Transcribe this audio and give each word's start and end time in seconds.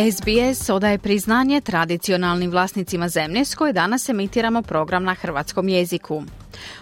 SBS 0.00 0.70
odaje 0.70 0.98
priznanje 0.98 1.60
tradicionalnim 1.60 2.50
vlasnicima 2.50 3.08
zemlje 3.08 3.44
s 3.44 3.54
koje 3.54 3.72
danas 3.72 4.08
emitiramo 4.08 4.62
program 4.62 5.04
na 5.04 5.14
hrvatskom 5.14 5.68
jeziku. 5.68 6.22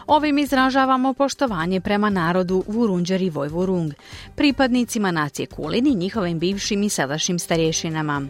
Ovim 0.07 0.39
izražavamo 0.39 1.15
poštovanje 1.15 1.81
prema 1.81 2.11
narodu 2.11 2.65
Vurunđer 2.67 3.23
i 3.23 3.31
Vojvurung, 3.31 3.93
pripadnicima 4.37 5.11
nacije 5.11 5.47
Kulin 5.47 5.87
i 5.87 5.95
njihovim 5.95 6.39
bivšim 6.39 6.83
i 6.83 6.89
sadašnjim 6.89 7.39
starješinama. 7.39 8.23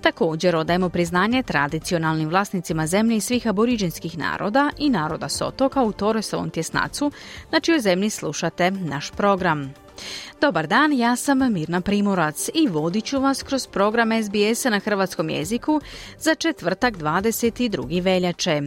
Također 0.00 0.56
odajemo 0.56 0.88
priznanje 0.88 1.42
tradicionalnim 1.42 2.28
vlasnicima 2.28 2.86
zemlje 2.86 3.16
i 3.16 3.20
svih 3.20 3.46
aboriđinskih 3.46 4.18
naroda 4.18 4.70
i 4.78 4.90
naroda 4.90 5.28
Sotoka 5.28 5.82
u 5.82 5.92
Toresovom 5.92 6.50
tjesnacu, 6.50 7.10
na 7.50 7.60
čijoj 7.60 7.80
zemlji 7.80 8.10
slušate 8.10 8.70
naš 8.70 9.10
program. 9.10 9.81
Dobar 10.40 10.66
dan, 10.66 10.92
ja 10.92 11.16
sam 11.16 11.52
Mirna 11.52 11.80
Primorac 11.80 12.48
i 12.54 12.68
vodit 12.68 13.04
ću 13.04 13.20
vas 13.20 13.42
kroz 13.42 13.66
program 13.66 14.10
SBS 14.22 14.64
na 14.64 14.78
hrvatskom 14.78 15.30
jeziku 15.30 15.80
za 16.18 16.34
četvrtak 16.34 16.96
22. 16.96 18.02
veljače. 18.02 18.62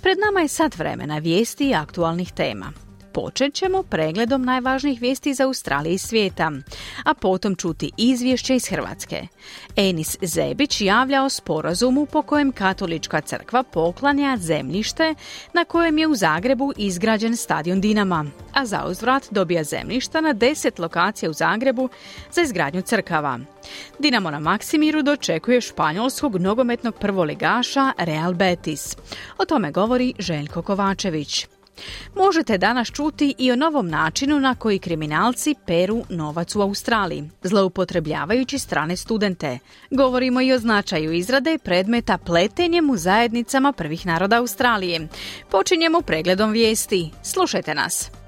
Pred 0.00 0.18
nama 0.18 0.40
je 0.40 0.48
sat 0.48 0.78
vremena 0.78 1.18
vijesti 1.18 1.68
i 1.68 1.74
aktualnih 1.74 2.32
tema. 2.32 2.89
Počet 3.12 3.54
ćemo 3.54 3.82
pregledom 3.82 4.42
najvažnijih 4.42 5.00
vijesti 5.00 5.30
iz 5.30 5.40
Australije 5.40 5.94
i 5.94 5.98
svijeta, 5.98 6.52
a 7.04 7.14
potom 7.14 7.56
čuti 7.56 7.90
izvješće 7.96 8.56
iz 8.56 8.68
Hrvatske. 8.68 9.26
Enis 9.76 10.16
Zebić 10.22 10.80
javlja 10.80 11.24
o 11.24 11.28
sporazumu 11.28 12.06
po 12.06 12.22
kojem 12.22 12.52
katolička 12.52 13.20
crkva 13.20 13.62
poklanja 13.62 14.36
zemljište 14.36 15.14
na 15.54 15.64
kojem 15.64 15.98
je 15.98 16.06
u 16.06 16.14
Zagrebu 16.14 16.72
izgrađen 16.76 17.36
stadion 17.36 17.80
Dinama, 17.80 18.24
a 18.54 18.66
za 18.66 18.84
uzvrat 18.86 19.28
dobija 19.30 19.64
zemljišta 19.64 20.20
na 20.20 20.32
deset 20.32 20.78
lokacija 20.78 21.30
u 21.30 21.32
Zagrebu 21.32 21.88
za 22.32 22.42
izgradnju 22.42 22.82
crkava. 22.82 23.38
Dinamo 23.98 24.30
na 24.30 24.40
Maksimiru 24.40 25.02
dočekuje 25.02 25.60
španjolskog 25.60 26.36
nogometnog 26.36 26.94
prvoligaša 26.94 27.92
Real 27.98 28.34
Betis. 28.34 28.96
O 29.38 29.44
tome 29.44 29.70
govori 29.70 30.14
Željko 30.18 30.62
Kovačević. 30.62 31.46
Možete 32.14 32.58
danas 32.58 32.88
čuti 32.88 33.34
i 33.38 33.52
o 33.52 33.56
novom 33.56 33.88
načinu 33.88 34.40
na 34.40 34.54
koji 34.54 34.78
kriminalci 34.78 35.54
peru 35.66 36.04
novac 36.08 36.56
u 36.56 36.60
Australiji, 36.60 37.30
zloupotrebljavajući 37.42 38.58
strane 38.58 38.96
studente. 38.96 39.58
Govorimo 39.90 40.40
i 40.40 40.52
o 40.52 40.58
značaju 40.58 41.12
izrade 41.12 41.58
predmeta 41.64 42.18
pletenjem 42.18 42.90
u 42.90 42.96
zajednicama 42.96 43.72
prvih 43.72 44.06
naroda 44.06 44.38
Australije. 44.38 45.08
Počinjemo 45.50 46.00
pregledom 46.00 46.50
vijesti. 46.50 47.10
Slušajte 47.22 47.74
nas. 47.74 48.19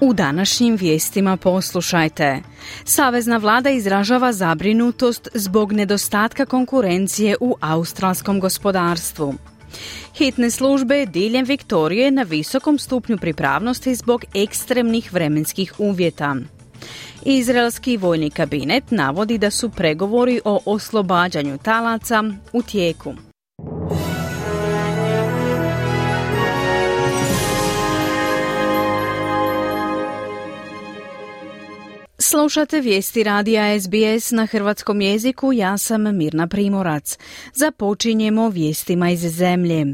U 0.00 0.12
današnjim 0.14 0.76
vijestima 0.76 1.36
poslušajte. 1.36 2.42
Savezna 2.84 3.36
vlada 3.36 3.70
izražava 3.70 4.32
zabrinutost 4.32 5.28
zbog 5.34 5.72
nedostatka 5.72 6.46
konkurencije 6.46 7.36
u 7.40 7.56
australskom 7.60 8.40
gospodarstvu. 8.40 9.34
Hitne 10.14 10.50
službe 10.50 11.06
diljem 11.06 11.44
Viktorije 11.44 12.10
na 12.10 12.22
visokom 12.22 12.78
stupnju 12.78 13.18
pripravnosti 13.18 13.94
zbog 13.94 14.24
ekstremnih 14.34 15.12
vremenskih 15.12 15.72
uvjeta. 15.78 16.36
Izraelski 17.24 17.96
vojni 17.96 18.30
kabinet 18.30 18.90
navodi 18.90 19.38
da 19.38 19.50
su 19.50 19.70
pregovori 19.70 20.40
o 20.44 20.60
oslobađanju 20.64 21.58
talaca 21.58 22.24
u 22.52 22.62
tijeku. 22.62 23.14
Slušate 32.20 32.80
vijesti 32.80 33.22
radija 33.22 33.80
SBS 33.80 34.30
na 34.30 34.46
hrvatskom 34.46 35.00
jeziku, 35.00 35.52
ja 35.52 35.78
sam 35.78 36.16
Mirna 36.16 36.46
Primorac. 36.46 37.18
Započinjemo 37.54 38.48
vijestima 38.48 39.10
iz 39.10 39.20
zemlje. 39.20 39.84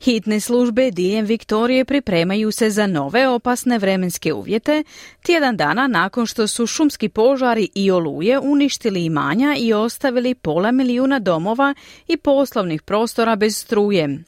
Hitne 0.00 0.40
službe 0.40 0.90
diljem 0.90 1.24
Viktorije 1.24 1.84
pripremaju 1.84 2.50
se 2.50 2.70
za 2.70 2.86
nove 2.86 3.28
opasne 3.28 3.78
vremenske 3.78 4.32
uvjete, 4.32 4.84
tjedan 5.22 5.56
dana 5.56 5.86
nakon 5.86 6.26
što 6.26 6.46
su 6.46 6.66
šumski 6.66 7.08
požari 7.08 7.68
i 7.74 7.90
oluje 7.90 8.38
uništili 8.38 9.04
imanja 9.04 9.56
i 9.58 9.72
ostavili 9.72 10.34
pola 10.34 10.72
milijuna 10.72 11.18
domova 11.18 11.74
i 12.08 12.16
poslovnih 12.16 12.82
prostora 12.82 13.36
bez 13.36 13.56
struje. 13.56 14.24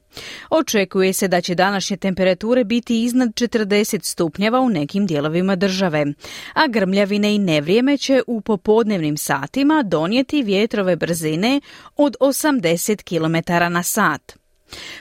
Očekuje 0.50 1.12
se 1.12 1.28
da 1.28 1.40
će 1.40 1.54
današnje 1.54 1.96
temperature 1.96 2.64
biti 2.64 3.04
iznad 3.04 3.28
40 3.28 4.04
stupnjeva 4.04 4.60
u 4.60 4.68
nekim 4.68 5.06
dijelovima 5.06 5.56
države, 5.56 6.06
a 6.54 6.66
grmljavine 6.66 7.34
i 7.34 7.38
nevrijeme 7.38 7.98
će 7.98 8.22
u 8.26 8.40
popodnevnim 8.40 9.16
satima 9.16 9.82
donijeti 9.82 10.42
vjetrove 10.42 10.96
brzine 10.96 11.60
od 11.96 12.16
80 12.20 13.02
km 13.02 13.72
na 13.72 13.82
sat. 13.82 14.39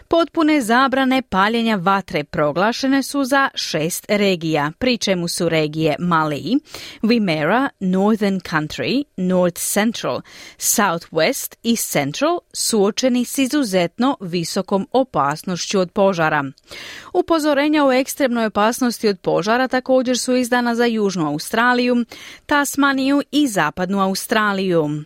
Potpune 0.08 0.62
zabrane 0.62 1.22
paljenja 1.22 1.76
vatre 1.76 2.24
proglašene 2.24 3.04
su 3.04 3.24
za 3.24 3.50
šest 3.54 4.06
regija, 4.10 4.72
pri 4.80 4.98
čemu 4.98 5.28
su 5.28 5.50
regije 5.50 5.96
Mali, 6.00 6.60
Wimmera, 7.02 7.70
Northern 7.80 8.40
Country, 8.40 9.04
North 9.18 9.62
Central, 9.62 10.22
Southwest 10.58 11.56
i 11.64 11.76
Central 11.76 12.40
suočeni 12.54 13.26
s 13.26 13.38
izuzetno 13.38 14.18
visokom 14.20 14.88
opasnošću 14.92 15.80
od 15.80 15.92
požara. 15.92 16.44
Upozorenja 17.14 17.86
o 17.86 17.92
ekstremnoj 17.92 18.46
opasnosti 18.46 19.08
od 19.08 19.20
požara 19.20 19.68
također 19.68 20.18
su 20.18 20.36
izdana 20.36 20.76
za 20.76 20.86
Južnu 20.86 21.28
Australiju, 21.28 22.06
Tasmaniju 22.46 23.22
i 23.32 23.48
Zapadnu 23.48 24.02
Australiju. 24.02 25.04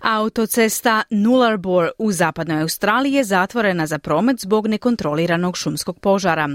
Autocesta 0.00 1.02
Nullarbor 1.10 1.90
u 1.98 2.12
zapadnoj 2.12 2.62
Australiji 2.62 3.12
je 3.12 3.24
zatvorena 3.24 3.86
za 3.86 3.98
promet 3.98 4.40
zbog 4.40 4.66
nekontroliranog 4.66 5.56
šumskog 5.56 6.00
požara. 6.00 6.48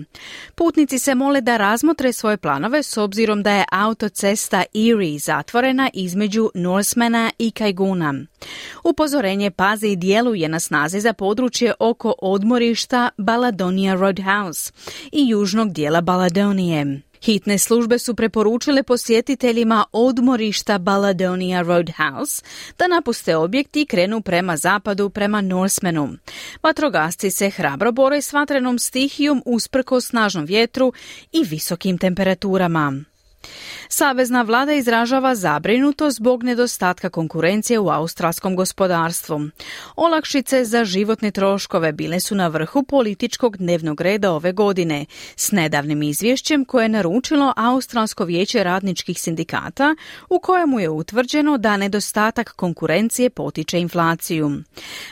Putnici 0.56 1.00
se 1.00 1.16
mole 1.16 1.42
da 1.42 1.58
razmotre 1.58 2.14
svoje 2.14 2.38
planove 2.38 2.84
s 2.84 2.98
obzirom 2.98 3.44
da 3.44 3.52
je 3.52 3.66
autocesta 3.72 4.64
Erie 4.74 5.20
zatvorena 5.20 5.90
između 5.94 6.50
Norsemana 6.54 7.32
i 7.40 7.52
Kajguna. 7.52 8.14
Upozorenje 8.84 9.52
pazi 9.52 9.88
i 9.88 9.96
djeluje 9.96 10.50
na 10.50 10.60
snazi 10.60 11.00
za 11.00 11.14
područje 11.14 11.74
oko 11.80 12.14
odmorišta 12.22 13.10
Baladonia 13.18 13.94
Roadhouse 13.94 14.72
i 15.12 15.30
južnog 15.30 15.74
dijela 15.74 16.02
Baladonije. 16.02 17.02
Hitne 17.24 17.58
službe 17.58 18.00
su 18.00 18.16
preporučile 18.16 18.84
posjetiteljima 18.84 19.86
odmorišta 19.92 20.78
Baladonia 20.78 21.62
Roadhouse 21.62 22.44
da 22.80 22.88
napuste 22.88 23.36
objekt 23.36 23.76
i 23.76 23.86
krenu 23.86 24.22
prema 24.22 24.58
zapadu 24.58 25.10
prema 25.10 25.42
Norsemanu. 25.42 26.10
Vatrogasci 26.64 27.32
se 27.32 27.50
hrabro 27.50 27.92
bore 27.92 28.22
s 28.22 28.34
vatrenom 28.34 28.80
stihijom 28.80 29.44
usprko 29.46 30.02
snažnom 30.02 30.46
vjetru 30.46 30.94
i 31.32 31.44
visokim 31.44 31.98
temperaturama. 31.98 33.04
Savezna 33.90 34.42
vlada 34.42 34.74
izražava 34.74 35.36
zabrinuto 35.36 36.12
zbog 36.12 36.44
nedostatka 36.44 37.10
konkurencije 37.10 37.80
u 37.80 37.90
australskom 37.90 38.56
gospodarstvu. 38.56 39.42
Olakšice 39.96 40.66
za 40.66 40.86
životne 40.86 41.32
troškove 41.32 41.92
bile 41.92 42.20
su 42.20 42.36
na 42.36 42.48
vrhu 42.48 42.84
političkog 42.84 43.58
dnevnog 43.58 44.02
reda 44.02 44.32
ove 44.32 44.52
godine 44.52 45.06
s 45.36 45.52
nedavnim 45.52 46.04
izvješćem 46.04 46.66
koje 46.66 46.86
je 46.86 46.90
naručilo 46.90 47.54
Australsko 47.56 48.26
vijeće 48.26 48.64
radničkih 48.64 49.22
sindikata 49.22 49.96
u 50.30 50.40
kojemu 50.40 50.80
je 50.80 50.90
utvrđeno 50.90 51.58
da 51.58 51.78
nedostatak 51.78 52.52
konkurencije 52.56 53.30
potiče 53.30 53.80
inflaciju. 53.80 54.52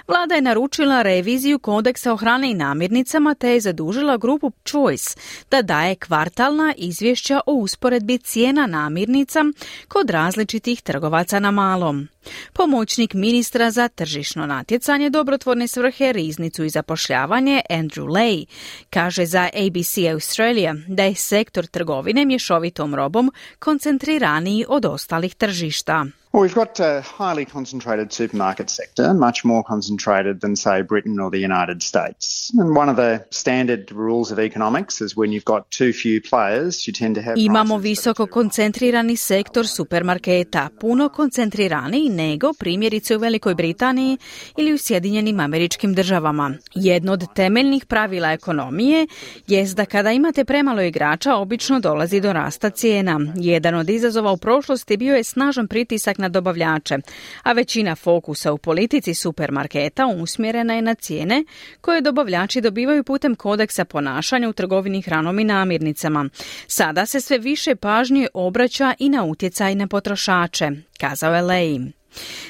Vlada 0.08 0.36
je 0.36 0.42
naručila 0.42 1.02
reviziju 1.02 1.60
kodeksa 1.60 2.14
o 2.14 2.18
hrane 2.18 2.52
i 2.52 2.54
namirnicama 2.54 3.36
te 3.36 3.50
je 3.50 3.60
zadužila 3.60 4.18
grupu 4.18 4.52
Choice 4.66 5.18
da 5.52 5.62
daje 5.62 5.96
kvartalna 5.96 6.74
izvješća 6.78 7.40
o 7.46 7.54
usporedbi 7.54 8.21
cijena 8.22 8.68
namirnica 8.68 9.40
kod 9.88 10.10
različitih 10.10 10.82
trgovaca 10.82 11.40
na 11.40 11.52
malom. 11.52 12.08
Pomoćnik 12.54 13.14
ministra 13.14 13.72
za 13.72 13.88
tržišno 13.88 14.46
natjecanje, 14.46 15.10
dobrotvorne 15.10 15.68
svrhe, 15.68 16.14
riznicu 16.14 16.64
i 16.64 16.70
zapošljavanje 16.70 17.62
Andrew 17.70 18.06
Lay 18.06 18.46
kaže 18.90 19.26
za 19.26 19.50
ABC 19.66 19.98
Australia 20.14 20.76
da 20.88 21.04
je 21.04 21.16
sektor 21.16 21.66
trgovine 21.66 22.26
mješovitom 22.26 22.96
robom 22.96 23.32
koncentriraniji 23.60 24.66
od 24.68 24.86
ostalih 24.86 25.36
tržišta. 25.36 26.06
Well, 26.34 26.44
we've 26.44 26.56
got 26.56 26.80
a 26.80 27.02
highly 27.02 27.44
concentrated 27.44 28.14
supermarket 28.14 28.70
sector, 28.70 29.14
much 29.14 29.44
more 29.44 29.64
concentrated 29.64 30.40
than, 30.40 30.56
say, 30.56 30.82
Britain 30.82 31.20
or 31.20 31.30
the 31.30 31.40
United 31.40 31.84
States. 31.84 32.54
And 32.60 32.78
one 32.78 32.90
of 32.90 32.96
the 32.96 33.26
standard 33.32 33.92
rules 33.92 34.32
of 34.32 34.40
economics 34.40 35.02
is 35.02 35.18
when 35.18 35.34
you've 35.34 35.44
got 35.46 35.70
too 35.72 35.92
few 35.92 36.22
players, 36.22 36.88
you 36.88 36.94
tend 36.94 37.16
to 37.16 37.22
have 37.22 37.36
Imamo 37.36 37.78
visoko 37.78 38.28
koncentrirani 38.28 39.18
sektor 39.18 39.68
supermarketa, 39.68 40.70
puno 40.80 41.10
koncentriraniji 41.10 42.10
nego 42.10 42.54
primjerice 42.54 43.16
u 43.16 43.20
Velikoj 43.20 43.56
Britaniji 43.56 44.18
ili 44.58 44.74
u 44.74 44.78
Sjedinjenim 44.78 45.40
američkim 45.40 45.94
državama. 45.94 46.54
Jedno 46.76 47.14
od 47.14 47.34
temeljnih 47.36 47.86
pravila 47.86 48.32
ekonomije 48.32 49.08
jest 49.48 49.76
da 49.76 49.86
kada 49.86 50.12
imate 50.12 50.46
premalo 50.46 50.82
igrača, 50.82 51.36
obično 51.36 51.80
dolazi 51.80 52.22
do 52.22 52.34
rasta 52.34 52.70
cijena. 52.70 53.20
Jedan 53.36 53.76
od 53.76 53.90
izazova 53.90 54.32
u 54.32 54.38
prošlosti 54.38 54.98
bio 54.98 55.16
je 55.16 55.24
snažan 55.24 55.68
pritisak 55.68 56.21
na 56.22 56.30
dobavljače, 56.30 56.98
a 57.44 57.52
većina 57.52 57.96
fokusa 57.96 58.54
u 58.54 58.58
politici 58.58 59.14
supermarketa 59.14 60.08
usmjerena 60.08 60.74
je 60.74 60.82
na 60.82 60.94
cijene 60.94 61.44
koje 61.82 62.02
dobavljači 62.02 62.62
dobivaju 62.62 63.04
putem 63.04 63.36
kodeksa 63.36 63.86
ponašanja 63.86 64.50
u 64.50 64.54
trgovini 64.54 65.02
hranom 65.02 65.40
i 65.40 65.44
namirnicama. 65.44 66.30
Sada 66.68 67.06
se 67.06 67.22
sve 67.22 67.38
više 67.38 67.76
pažnje 67.76 68.28
obraća 68.34 68.94
i 69.00 69.10
na 69.10 69.24
utjecaj 69.24 69.76
na 69.76 69.88
potrošače, 69.88 70.72
kazao 71.00 71.36
je 71.36 71.42
Lej. 71.42 72.01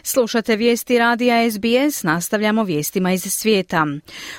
Slušate 0.04 0.56
vijesti 0.56 1.00
radija 1.00 1.52
SBS, 1.52 2.04
nastavljamo 2.04 2.64
vijestima 2.64 3.14
iz 3.14 3.22
svijeta. 3.22 3.88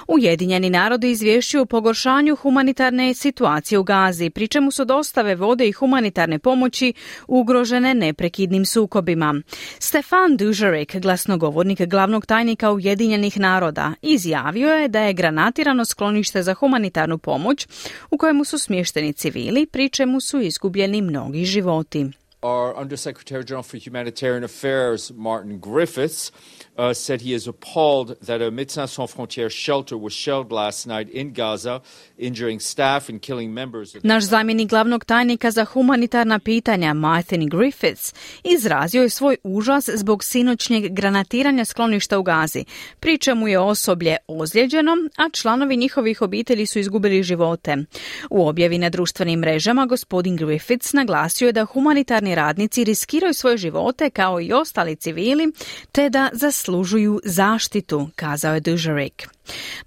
Ujedinjeni 0.08 0.70
narodi 0.70 1.10
izvješćuju 1.10 1.62
o 1.62 1.66
pogoršanju 1.66 2.36
humanitarne 2.36 3.14
situacije 3.14 3.78
u 3.78 3.82
Gazi, 3.82 4.30
pri 4.30 4.48
čemu 4.48 4.70
su 4.70 4.84
dostave 4.84 5.34
vode 5.34 5.68
i 5.68 5.72
humanitarne 5.72 6.38
pomoći 6.38 6.92
ugrožene 7.28 7.94
neprekidnim 7.94 8.64
sukobima. 8.64 9.42
Stefan 9.78 10.36
Dužarek, 10.36 10.96
glasnogovornik 10.96 11.80
glavnog 11.80 12.26
tajnika 12.26 12.72
Ujedinjenih 12.72 13.38
naroda, 13.38 13.92
izjavio 14.02 14.68
je 14.68 14.88
da 14.88 15.00
je 15.00 15.12
granatirano 15.12 15.84
sklonište 15.84 16.42
za 16.42 16.54
humanitarnu 16.54 17.18
pomoć 17.18 17.66
u 18.10 18.18
kojemu 18.18 18.44
su 18.44 18.58
smješteni 18.58 19.12
civili, 19.12 19.66
pri 19.66 19.88
čemu 19.88 20.20
su 20.20 20.40
izgubljeni 20.40 21.02
mnogi 21.02 21.44
životi. 21.44 22.21
Our 22.42 22.76
Undersecretary 22.76 23.44
General 23.44 23.62
for 23.62 23.76
Humanitarian 23.76 24.44
Affairs, 24.44 25.12
Martin 25.14 25.58
Griffiths, 25.58 26.32
uh, 26.78 26.94
said 26.94 27.20
he 27.20 27.34
is 27.34 27.48
appalled 27.48 28.16
that 28.26 28.40
a 28.40 28.50
Médecins 28.50 28.86
Sans 28.86 29.06
Frontières 29.06 29.50
shelter 29.50 29.96
was 29.96 30.12
shelled 30.12 30.52
last 30.52 30.86
night 30.86 31.08
in 31.12 31.32
Gaza, 31.32 31.80
injuring 32.18 32.60
staff 32.60 33.08
and 33.08 33.20
killing 33.20 33.52
members. 33.54 33.96
Naš 34.02 34.24
zamjenik 34.24 34.68
glavnog 34.68 35.04
tajnika 35.04 35.50
za 35.50 35.64
humanitarna 35.64 36.38
pitanja, 36.38 36.94
Martin 36.94 37.48
Griffiths, 37.48 38.14
izrazio 38.44 39.02
je 39.02 39.08
svoj 39.08 39.36
užas 39.42 39.88
zbog 39.94 40.24
sinoćnjeg 40.24 40.94
granatiranja 40.94 41.64
skloništa 41.64 42.18
u 42.18 42.22
Gazi, 42.22 42.64
pri 43.00 43.18
čemu 43.18 43.48
je 43.48 43.58
osoblje 43.58 44.16
ozlijeđeno, 44.26 44.92
a 45.16 45.28
članovi 45.32 45.76
njihovih 45.76 46.22
obitelji 46.22 46.66
su 46.66 46.78
izgubili 46.78 47.22
živote. 47.22 47.76
U 48.30 48.48
objavi 48.48 48.78
na 48.78 48.88
društvenim 48.88 49.40
mrežama 49.40 49.86
gospodin 49.86 50.36
Griffiths 50.36 50.92
naglasio 50.92 51.46
je 51.46 51.52
da 51.52 51.64
humanitarni 51.64 52.34
radnici 52.34 52.84
riskiraju 52.84 53.34
svoje 53.34 53.56
živote 53.56 54.10
kao 54.10 54.40
i 54.40 54.52
ostali 54.52 54.96
civili, 54.96 55.52
te 55.92 56.10
da 56.10 56.30
zaslužuju 56.62 57.20
zaštitu, 57.24 58.08
kazao 58.16 58.54
je 58.54 58.60
Dužarik. 58.60 59.28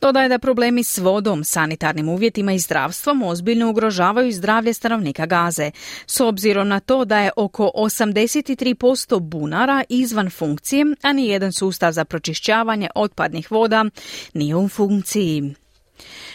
Dodaje 0.02 0.30
da 0.30 0.40
problemi 0.40 0.84
s 0.84 0.98
vodom, 0.98 1.44
sanitarnim 1.44 2.10
uvjetima 2.10 2.54
i 2.54 2.60
zdravstvom 2.60 3.24
ozbiljno 3.24 3.70
ugrožavaju 3.70 4.32
zdravlje 4.32 4.74
stanovnika 4.74 5.26
Gaze, 5.26 5.72
s 6.08 6.20
obzirom 6.20 6.68
na 6.68 6.80
to 6.80 7.06
da 7.06 7.20
je 7.20 7.32
oko 7.36 7.72
83% 7.76 9.20
bunara 9.20 9.84
izvan 9.90 10.30
funkcije, 10.30 10.86
a 11.02 11.14
ni 11.14 11.28
jedan 11.28 11.52
sustav 11.52 11.92
za 11.92 12.06
pročišćavanje 12.06 12.90
otpadnih 12.96 13.52
voda 13.52 13.86
nije 14.34 14.56
u 14.56 14.70
funkciji. 14.70 15.56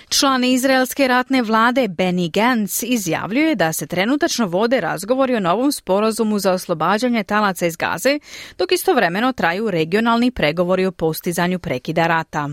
Član 0.08 0.44
izraelske 0.44 1.08
ratne 1.08 1.42
vlade 1.42 1.88
Benny 1.88 2.30
Gantz 2.30 2.82
izjavljuje 2.82 3.54
da 3.54 3.72
se 3.72 3.86
trenutačno 3.86 4.46
vode 4.46 4.80
razgovori 4.80 5.36
o 5.36 5.40
novom 5.40 5.72
sporazumu 5.72 6.38
za 6.38 6.52
oslobađanje 6.52 7.24
talaca 7.24 7.66
iz 7.66 7.76
Gaze, 7.76 8.18
dok 8.58 8.72
istovremeno 8.72 9.32
traju 9.32 9.70
regionalni 9.70 10.30
pregovori 10.30 10.86
o 10.86 10.92
postizanju 10.92 11.58
prekida 11.58 12.06
rata. 12.06 12.48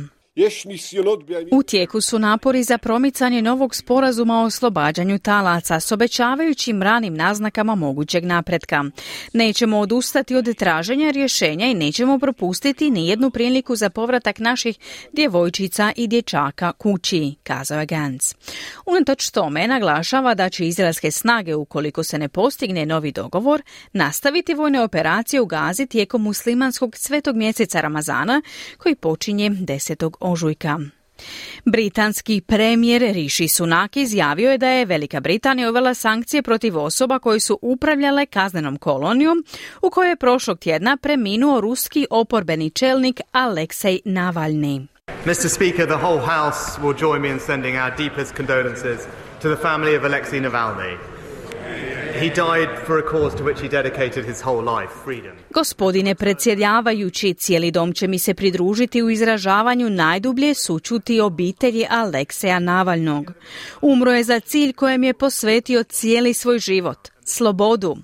U 1.52 1.64
tijeku 1.64 2.02
su 2.02 2.20
napori 2.20 2.64
za 2.64 2.78
promicanje 2.78 3.42
novog 3.42 3.76
sporazuma 3.76 4.42
o 4.42 4.46
oslobađanju 4.46 5.20
talaca 5.20 5.80
s 5.80 5.92
obećavajućim 5.92 6.82
ranim 6.84 7.14
naznakama 7.14 7.76
mogućeg 7.76 8.26
napretka. 8.26 8.84
Nećemo 9.34 9.80
odustati 9.80 10.36
od 10.36 10.58
traženja 10.58 11.12
rješenja 11.12 11.66
i 11.68 11.74
nećemo 11.74 12.20
propustiti 12.20 12.92
ni 12.92 13.08
jednu 13.08 13.32
priliku 13.32 13.76
za 13.76 13.90
povratak 13.90 14.40
naših 14.40 14.78
djevojčica 15.14 15.92
i 15.96 16.08
dječaka 16.08 16.72
kući, 16.72 17.36
kazao 17.44 17.80
je 17.80 17.86
Gantz. 17.86 18.34
Unatoč 18.86 19.30
tome 19.30 19.68
naglašava 19.68 20.34
da 20.34 20.50
će 20.50 20.68
izraelske 20.68 21.12
snage, 21.12 21.56
ukoliko 21.56 22.04
se 22.04 22.18
ne 22.18 22.30
postigne 22.30 22.86
novi 22.86 23.12
dogovor, 23.12 23.62
nastaviti 23.94 24.54
vojne 24.54 24.82
operacije 24.82 25.42
u 25.42 25.46
Gazi 25.46 25.86
tijekom 25.86 26.22
muslimanskog 26.22 26.96
svetog 26.98 27.36
mjeseca 27.36 27.82
Ramazana 27.82 28.42
koji 28.78 28.96
počinje 28.96 29.50
10 29.50 30.27
ožujka. 30.32 30.80
Britanski 31.66 32.42
premijer 32.42 33.02
Rishi 33.02 33.48
Sunak 33.48 33.98
izjavio 33.98 34.52
je 34.52 34.58
da 34.58 34.70
je 34.70 34.86
Velika 34.86 35.20
Britanija 35.20 35.70
uvela 35.70 35.94
sankcije 35.94 36.42
protiv 36.42 36.78
osoba 36.78 37.20
koji 37.20 37.40
su 37.40 37.60
upravljale 37.62 38.26
kaznenom 38.26 38.78
kolonijom 38.78 39.44
u 39.82 39.90
kojoj 39.90 40.10
je 40.10 40.16
prošlog 40.16 40.60
tjedna 40.60 40.98
preminuo 40.98 41.62
ruski 41.62 42.08
oporbeni 42.10 42.70
čelnik 42.70 43.22
Aleksej 43.32 44.00
Navalny. 44.06 44.88
Mr. 45.26 45.50
Speaker, 45.50 45.86
the 45.86 45.98
whole 46.06 46.20
House 46.20 46.82
will 46.82 47.02
join 47.02 47.22
me 47.22 47.30
in 47.30 47.40
sending 47.40 47.78
our 47.78 47.98
deepest 47.98 48.36
condolences 48.36 49.00
to 49.42 49.56
the 49.56 49.62
family 49.64 49.98
of 49.98 50.04
Alexei 50.04 50.40
Navalny. 50.40 50.98
Gospodine 55.54 56.16
predsjedavajući, 56.16 57.34
cijeli 57.34 57.72
dom 57.72 57.94
će 57.94 58.08
mi 58.08 58.20
se 58.20 58.34
pridružiti 58.34 59.04
u 59.04 59.10
izražavanju 59.10 59.90
najdublje 59.90 60.54
sučuti 60.54 61.20
obitelji 61.20 61.86
Alekseja 61.90 62.60
Navalnog. 62.60 63.32
Umro 63.82 64.14
je 64.14 64.24
za 64.24 64.40
cilj 64.40 64.74
kojem 64.74 65.04
je 65.04 65.14
posvetio 65.14 65.84
cijeli 65.84 66.34
svoj 66.34 66.60
život, 66.60 67.10
slobodu. 67.28 67.98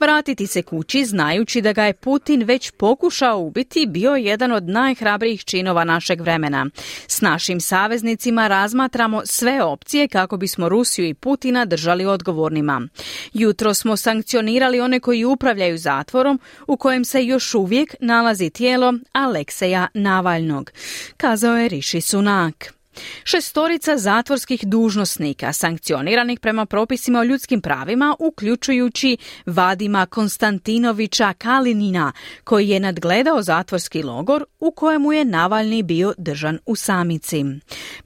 Vratiti 0.00 0.46
se 0.46 0.62
kući 0.62 1.04
znajući 1.04 1.60
da 1.60 1.72
ga 1.72 1.84
je 1.84 1.92
Putin 1.92 2.42
već 2.42 2.70
pokušao 2.70 3.38
ubiti 3.38 3.86
bio 3.86 4.14
jedan 4.14 4.52
od 4.52 4.68
najhrabrijih 4.68 5.44
činova 5.44 5.84
našeg 5.84 6.20
vremena. 6.20 6.66
S 7.06 7.20
našim 7.20 7.60
saveznicima 7.60 8.48
razmatramo 8.48 9.22
sve 9.24 9.62
opcije 9.62 10.08
kako 10.08 10.36
bismo 10.36 10.68
Rusiju 10.68 11.06
i 11.06 11.14
Putina 11.14 11.64
držali 11.64 12.06
odgovornima. 12.06 12.88
Jutro 13.32 13.74
smo 13.74 13.96
sankcionirali 13.96 14.80
one 14.80 15.00
koji 15.00 15.24
upravljaju 15.24 15.78
zatvorom 15.78 16.40
u 16.66 16.76
kojem 16.76 17.04
se 17.04 17.24
još 17.24 17.54
uvijek 17.54 17.94
nalazi 18.00 18.50
tijelo 18.50 18.94
Alekseja 19.12 19.86
Navalnog, 19.94 20.70
kazao 21.16 21.56
je 21.56 21.68
Rishi 21.68 22.00
Sunak. 22.00 22.79
Šestorica 23.24 23.98
zatvorskih 23.98 24.60
dužnosnika 24.66 25.52
sankcioniranih 25.52 26.40
prema 26.40 26.66
propisima 26.66 27.20
o 27.20 27.24
ljudskim 27.24 27.60
pravima, 27.60 28.16
uključujući 28.18 29.16
Vadima 29.46 30.06
Konstantinovića 30.06 31.32
Kalinina, 31.38 32.12
koji 32.44 32.68
je 32.68 32.80
nadgledao 32.80 33.42
zatvorski 33.42 34.02
logor 34.02 34.44
u 34.58 34.70
kojemu 34.70 35.12
je 35.12 35.24
Navalni 35.24 35.82
bio 35.82 36.14
držan 36.18 36.58
u 36.66 36.76
samici. 36.76 37.44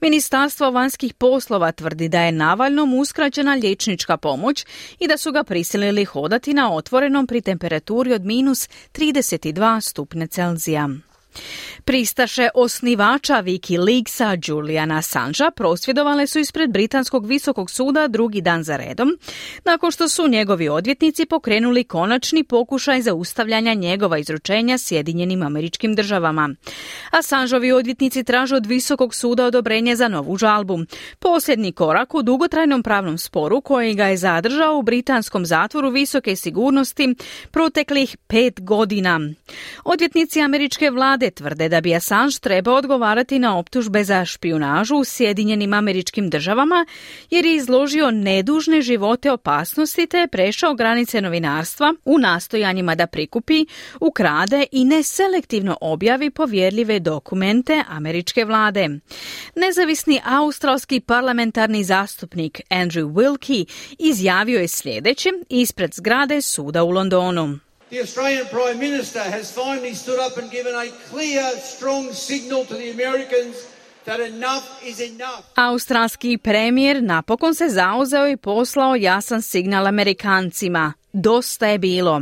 Ministarstvo 0.01 0.71
vanjskih 0.71 1.13
poslova 1.13 1.71
tvrdi 1.71 2.09
da 2.09 2.21
je 2.21 2.31
Navalnom 2.31 2.93
uskraćena 2.93 3.53
liječnička 3.53 4.17
pomoć 4.17 4.65
i 4.99 5.07
da 5.07 5.17
su 5.17 5.31
ga 5.31 5.43
prisilili 5.43 6.05
hodati 6.05 6.53
na 6.53 6.73
otvorenom 6.73 7.27
pri 7.27 7.41
temperaturi 7.41 8.13
od 8.13 8.25
minus 8.25 8.69
32 8.93 9.81
stupne 9.81 10.27
Celzija. 10.27 10.89
Pristaše 11.85 12.49
osnivača 12.53 13.43
Wikileaksa 13.43 14.49
Juliana 14.49 14.97
Assangea 14.97 15.51
prosvjedovale 15.51 16.27
su 16.27 16.39
ispred 16.39 16.71
Britanskog 16.71 17.25
visokog 17.25 17.71
suda 17.71 18.07
drugi 18.07 18.41
dan 18.41 18.63
za 18.63 18.77
redom, 18.77 19.17
nakon 19.65 19.91
što 19.91 20.09
su 20.09 20.27
njegovi 20.27 20.69
odvjetnici 20.69 21.25
pokrenuli 21.25 21.83
konačni 21.83 22.43
pokušaj 22.43 23.01
zaustavljanja 23.01 23.73
njegova 23.73 24.17
izručenja 24.17 24.77
Sjedinjenim 24.77 25.43
američkim 25.43 25.95
državama. 25.95 26.49
Assangeovi 27.11 27.71
odvjetnici 27.71 28.23
traže 28.23 28.55
od 28.55 28.65
visokog 28.65 29.15
suda 29.15 29.45
odobrenje 29.45 29.95
za 29.95 30.07
novu 30.07 30.37
žalbu. 30.37 30.79
Posljednji 31.19 31.71
korak 31.71 32.15
u 32.15 32.21
dugotrajnom 32.21 32.83
pravnom 32.83 33.17
sporu 33.17 33.61
koji 33.61 33.93
ga 33.93 34.05
je 34.05 34.17
zadržao 34.17 34.77
u 34.77 34.81
britanskom 34.81 35.45
zatvoru 35.45 35.89
visoke 35.89 36.35
sigurnosti 36.35 37.15
proteklih 37.51 38.17
pet 38.27 38.61
godina. 38.61 39.19
Odvjetnici 39.83 40.41
američke 40.41 40.89
vlade 40.89 41.24
tvrde 41.31 41.69
da 41.69 41.81
bi 41.81 41.95
Assange 41.95 42.39
trebao 42.41 42.75
odgovarati 42.75 43.39
na 43.39 43.57
optužbe 43.57 44.03
za 44.03 44.25
špijunažu 44.25 44.95
u 44.95 45.03
Sjedinjenim 45.03 45.73
američkim 45.73 46.29
državama 46.29 46.85
jer 47.29 47.45
je 47.45 47.55
izložio 47.55 48.11
nedužne 48.11 48.81
živote 48.81 49.31
opasnosti 49.31 50.07
te 50.07 50.17
je 50.17 50.27
prešao 50.27 50.73
granice 50.73 51.21
novinarstva 51.21 51.93
u 52.05 52.17
nastojanjima 52.17 52.95
da 52.95 53.07
prikupi, 53.07 53.65
ukrade 54.01 54.65
i 54.71 54.85
neselektivno 54.85 55.77
objavi 55.81 56.29
povjerljive 56.29 56.99
dokumente 56.99 57.83
američke 57.87 58.45
vlade. 58.45 58.89
Nezavisni 59.55 60.21
australski 60.25 60.99
parlamentarni 60.99 61.83
zastupnik 61.83 62.61
Andrew 62.69 63.13
Wilkie 63.13 63.65
izjavio 63.99 64.59
je 64.59 64.67
sljedeće 64.67 65.29
ispred 65.49 65.93
zgrade 65.93 66.41
suda 66.41 66.83
u 66.83 66.89
Londonu. 66.89 67.59
The 67.89 68.01
Australian 68.01 68.47
Prime 68.47 68.79
Minister 68.79 69.19
has 69.19 69.51
finally 69.51 69.93
stood 69.93 70.19
up 70.19 70.37
and 70.37 70.51
given 70.51 70.73
a 70.73 70.89
clear, 71.09 71.43
strong 71.61 72.13
signal 72.13 72.65
to 72.65 72.73
the 72.73 72.89
Americans 72.89 73.55
that 74.05 74.19
enough 74.19 74.83
is 74.83 74.99
enough. 74.99 75.43
Australski 75.55 76.37
premijer 76.37 77.03
napokon 77.03 77.55
se 77.55 77.65
zauzeo 77.69 78.27
i 78.27 78.37
poslao 78.37 78.95
jasan 78.95 79.41
signal 79.41 79.87
Amerikancima. 79.87 80.93
Dosta 81.17 81.67
je 81.67 81.77
bilo. 81.77 82.21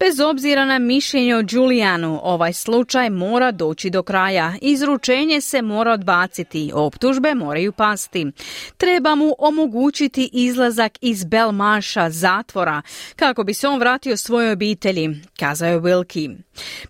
Bez 0.00 0.20
obzira 0.20 0.64
na 0.64 0.78
mišljenje 0.78 1.36
o 1.36 1.42
Julijanu, 1.50 2.20
ovaj 2.22 2.52
slučaj 2.52 3.10
mora 3.10 3.50
doći 3.50 3.90
do 3.90 4.02
kraja. 4.02 4.54
Izručenje 4.62 5.40
se 5.40 5.62
mora 5.62 5.92
odbaciti, 5.92 6.70
optužbe 6.74 7.34
moraju 7.34 7.72
pasti. 7.72 8.26
Treba 8.76 9.14
mu 9.14 9.34
omogućiti 9.38 10.30
izlazak 10.32 10.98
iz 11.00 11.24
Belmaša 11.24 12.10
zatvora 12.10 12.82
kako 13.16 13.44
bi 13.44 13.54
se 13.54 13.68
on 13.68 13.78
vratio 13.78 14.16
svojoj 14.16 14.52
obitelji, 14.52 15.10
kazao 15.38 15.68
je 15.68 15.80
Wilkie. 15.80 16.36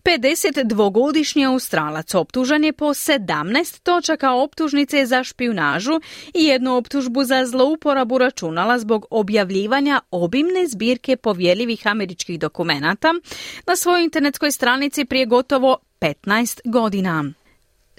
52-godišnji 0.04 1.46
Australac 1.46 2.14
optužan 2.14 2.64
je 2.64 2.72
po 2.72 2.86
17 2.86 3.82
točaka 3.82 4.32
optužnice 4.32 5.06
za 5.06 5.24
špijunažu 5.24 6.00
i 6.34 6.44
jednu 6.44 6.76
optužbu 6.76 7.24
za 7.24 7.46
zlouporabu 7.46 8.18
računala 8.18 8.78
zbog 8.78 9.06
objavljivanja 9.10 10.00
obimne 10.10 10.66
zbirke 10.66 11.16
povjerljivih 11.38 11.86
američkih 11.86 12.38
dokumenata 12.38 13.14
na 13.66 13.76
svojoj 13.76 14.04
internetskoj 14.04 14.50
stranici 14.50 15.04
prije 15.04 15.26
gotovo 15.26 15.78
15 16.00 16.60
godina. 16.64 17.24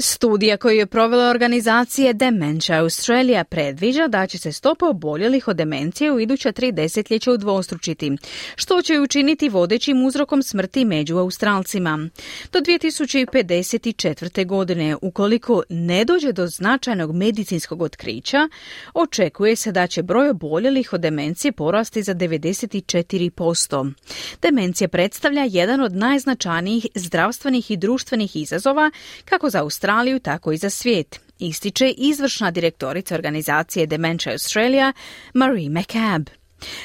Studija 0.02 0.58
koju 0.58 0.78
je 0.78 0.86
provela 0.86 1.30
organizacije 1.30 2.14
Dementia 2.14 2.80
Australia 2.80 3.44
predviđa 3.44 4.08
da 4.08 4.28
će 4.28 4.38
se 4.38 4.52
stopa 4.52 4.90
oboljelih 4.90 5.48
od 5.48 5.56
demencije 5.56 6.12
u 6.12 6.20
iduća 6.20 6.52
tri 6.52 6.72
desetljeća 6.72 7.32
udvostručiti, 7.32 8.12
što 8.56 8.82
će 8.82 9.00
učiniti 9.00 9.50
vodećim 9.50 10.06
uzrokom 10.06 10.44
smrti 10.44 10.86
među 10.86 11.18
Australcima. 11.18 12.10
Do 12.52 12.60
2054. 12.60 14.46
godine, 14.46 14.96
ukoliko 15.02 15.64
ne 15.70 16.06
dođe 16.06 16.32
do 16.32 16.48
značajnog 16.48 17.16
medicinskog 17.16 17.82
otkrića, 17.82 18.50
očekuje 18.94 19.56
se 19.56 19.72
da 19.72 19.88
će 19.88 20.04
broj 20.04 20.30
oboljelih 20.30 20.94
od 20.94 21.02
demencije 21.02 21.52
porasti 21.52 22.04
za 22.04 22.16
94%. 22.16 23.94
Demencija 24.42 24.88
predstavlja 24.88 25.44
jedan 25.50 25.82
od 25.82 25.96
najznačajnijih 25.96 26.88
zdravstvenih 26.96 27.72
i 27.72 27.78
društvenih 27.78 28.36
izazova 28.36 28.92
kako 29.26 29.50
za 29.50 29.62
Australiju 29.62 29.89
Australiju, 29.90 30.20
tako 30.20 30.52
i 30.52 30.58
za 30.58 30.70
svijet, 30.70 31.20
ističe 31.40 31.90
izvršna 31.90 32.52
direktorica 32.52 33.16
organizacije 33.16 33.86
Dementia 33.86 34.32
Australia, 34.32 34.94
Marie 35.34 35.70
McCabe. 35.70 36.32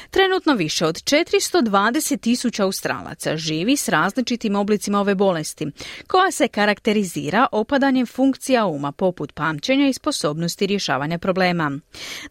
Trenutno 0.09 0.53
više 0.53 0.85
od 0.85 0.95
420 0.95 2.19
tisuća 2.19 2.63
Australaca 2.63 3.37
živi 3.37 3.77
s 3.77 3.89
različitim 3.89 4.55
oblicima 4.55 4.99
ove 4.99 5.15
bolesti, 5.15 5.67
koja 6.07 6.31
se 6.31 6.47
karakterizira 6.47 7.47
opadanjem 7.51 8.05
funkcija 8.05 8.65
uma 8.65 8.91
poput 8.91 9.33
pamćenja 9.33 9.87
i 9.87 9.93
sposobnosti 9.93 10.65
rješavanja 10.65 11.17
problema. 11.17 11.79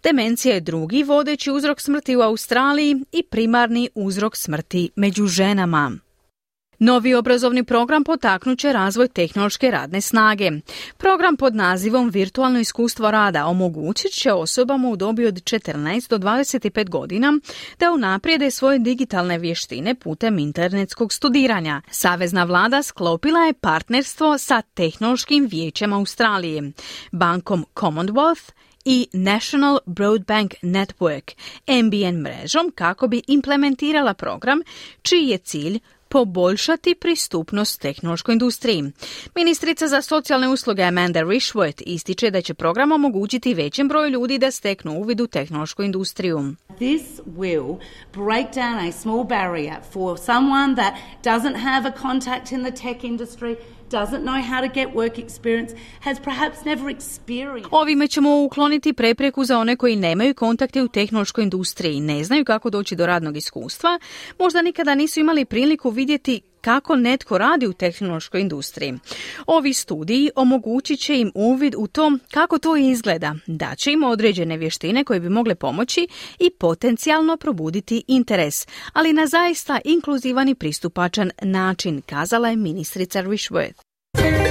Demencija 0.02 0.54
je 0.54 0.60
drugi 0.60 1.02
vodeći 1.02 1.50
uzrok 1.50 1.80
smrti 1.80 2.16
u 2.16 2.20
Australiji 2.20 2.96
i 3.12 3.22
primarni 3.22 3.88
uzrok 3.94 4.36
smrti 4.36 4.90
među 4.96 5.26
ženama. 5.26 6.03
Novi 6.78 7.14
obrazovni 7.14 7.64
program 7.64 8.04
potaknut 8.04 8.58
će 8.58 8.72
razvoj 8.72 9.08
tehnološke 9.08 9.70
radne 9.70 10.00
snage. 10.00 10.50
Program 10.96 11.36
pod 11.36 11.54
nazivom 11.54 12.10
Virtualno 12.10 12.60
iskustvo 12.60 13.10
rada 13.10 13.46
omogućit 13.46 14.12
će 14.12 14.32
osobama 14.32 14.88
u 14.88 14.96
dobi 14.96 15.26
od 15.26 15.34
14 15.34 16.10
do 16.10 16.18
25 16.18 16.88
godina 16.88 17.38
da 17.78 17.92
unaprijede 17.92 18.50
svoje 18.50 18.78
digitalne 18.78 19.38
vještine 19.38 19.94
putem 19.94 20.38
internetskog 20.38 21.12
studiranja. 21.12 21.82
Savezna 21.90 22.44
vlada 22.44 22.82
sklopila 22.82 23.40
je 23.40 23.52
partnerstvo 23.52 24.38
sa 24.38 24.62
Tehnološkim 24.62 25.48
vijećem 25.50 25.92
Australije, 25.92 26.72
bankom 27.12 27.64
Commonwealth 27.74 28.50
i 28.84 29.08
National 29.12 29.78
Broadbank 29.86 30.54
Network, 30.62 31.34
NBN 31.66 32.20
mrežom 32.20 32.72
kako 32.74 33.08
bi 33.08 33.22
implementirala 33.26 34.14
program 34.14 34.60
čiji 35.02 35.28
je 35.28 35.38
cilj 35.38 35.78
poboljšati 36.14 36.94
pristupnost 36.94 37.80
tehnološkoj 37.80 38.32
industriji. 38.32 38.92
Ministrica 39.34 39.88
za 39.88 40.02
socijalne 40.02 40.48
usluge 40.48 40.82
Amanda 40.82 41.20
Rishworth 41.20 41.82
ističe 41.86 42.30
da 42.30 42.40
će 42.42 42.54
program 42.54 42.92
omogućiti 42.92 43.54
većem 43.54 43.88
broju 43.88 44.10
ljudi 44.10 44.38
da 44.38 44.50
steknu 44.50 44.92
uvid 44.92 45.20
u 45.20 45.26
tehnološku 45.26 45.82
industriju. 45.82 46.54
This 46.76 47.20
will 47.38 47.78
break 48.12 48.54
down 48.54 48.88
a 48.88 48.92
small 48.92 49.24
barrier 49.24 49.76
for 49.92 50.18
someone 50.18 50.74
that 50.74 50.94
doesn't 51.24 51.56
have 51.56 51.88
a 51.88 51.92
contact 52.02 52.52
in 52.52 52.64
the 52.64 52.72
tech 52.72 53.04
industry 53.04 53.56
doesn't 53.94 54.24
know 54.24 54.40
how 54.50 54.60
to 54.60 54.74
get 54.74 54.88
work 54.94 55.18
experience, 55.18 55.74
has 56.00 56.18
perhaps 56.20 56.64
never 56.64 56.90
experienced. 56.96 57.68
Ovime 57.70 58.08
ćemo 58.08 58.44
ukloniti 58.44 58.92
prepreku 58.92 59.44
za 59.44 59.58
one 59.58 59.76
koji 59.76 59.96
nemaju 59.96 60.34
kontakte 60.34 60.82
u 60.82 60.88
tehnološkoj 60.88 61.44
industriji, 61.44 62.00
ne 62.00 62.24
znaju 62.24 62.44
kako 62.44 62.70
doći 62.70 62.96
do 62.96 63.06
radnog 63.06 63.36
iskustva, 63.36 63.98
možda 64.38 64.62
nikada 64.62 64.94
nisu 64.94 65.20
imali 65.20 65.44
priliku 65.44 65.90
vidjeti 65.90 66.40
kako 66.64 66.96
netko 66.96 67.38
radi 67.38 67.66
u 67.66 67.72
tehnološkoj 67.72 68.40
industriji. 68.40 68.94
Ovi 69.46 69.72
studiji 69.72 70.30
omogućit 70.36 71.00
će 71.00 71.20
im 71.20 71.32
uvid 71.34 71.74
u 71.78 71.86
to 71.86 72.12
kako 72.30 72.58
to 72.58 72.76
izgleda, 72.76 73.34
da 73.46 73.74
će 73.74 73.92
im 73.92 74.02
određene 74.02 74.56
vještine 74.56 75.04
koje 75.04 75.20
bi 75.20 75.28
mogle 75.28 75.54
pomoći 75.54 76.08
i 76.38 76.50
potencijalno 76.50 77.36
probuditi 77.36 78.04
interes, 78.08 78.66
ali 78.92 79.12
na 79.12 79.26
zaista 79.26 79.80
inkluzivan 79.84 80.48
i 80.48 80.54
pristupačan 80.54 81.30
način, 81.42 82.02
kazala 82.06 82.48
je 82.48 82.56
ministrica 82.56 83.22
Rishworth. 83.22 84.43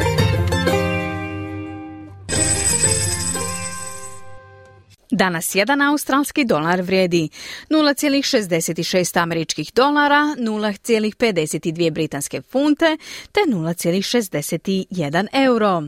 Danas 5.15 5.55
jedan 5.55 5.81
australski 5.81 6.45
dolar 6.45 6.81
vrijedi 6.81 7.29
0,66 7.69 9.21
američkih 9.21 9.71
dolara, 9.75 10.35
0,52 10.37 11.91
britanske 11.91 12.41
funte 12.41 12.97
te 13.31 13.39
0,61 13.47 15.27
euro. 15.33 15.83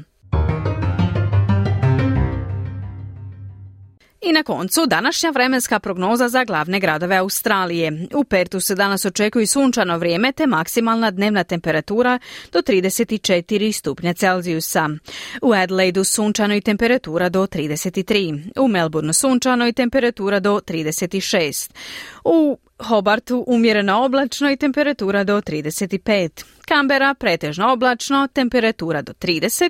I 4.28 4.32
na 4.32 4.44
koncu 4.44 4.86
današnja 4.86 5.30
vremenska 5.30 5.80
prognoza 5.80 6.30
za 6.30 6.44
glavne 6.44 6.80
gradove 6.80 7.16
Australije. 7.16 8.08
U 8.14 8.24
Pertu 8.24 8.60
se 8.60 8.76
danas 8.76 9.06
očekuje 9.06 9.48
sunčano 9.48 9.98
vrijeme 9.98 10.32
te 10.32 10.48
maksimalna 10.48 11.12
dnevna 11.12 11.44
temperatura 11.44 12.20
do 12.52 12.60
34 12.60 13.72
stupnja 13.72 14.14
Celzijusa. 14.14 14.90
U 15.42 15.54
Adelaidu 15.54 16.04
sunčano 16.04 16.56
i 16.56 16.62
temperatura 16.62 17.30
do 17.30 17.48
33. 17.48 18.52
U 18.60 18.68
Melbourneu 18.68 19.14
sunčano 19.14 19.68
i 19.68 19.74
temperatura 19.74 20.40
do 20.40 20.60
36. 20.60 21.72
U 22.24 22.58
Hobartu 22.80 23.44
umjereno 23.48 24.04
oblačno 24.04 24.52
i 24.52 24.58
temperatura 24.58 25.24
do 25.24 25.42
35. 25.42 26.44
Kambera 26.66 27.14
pretežno 27.14 27.74
oblačno, 27.74 28.28
temperatura 28.34 29.02
do 29.02 29.14
30. 29.14 29.70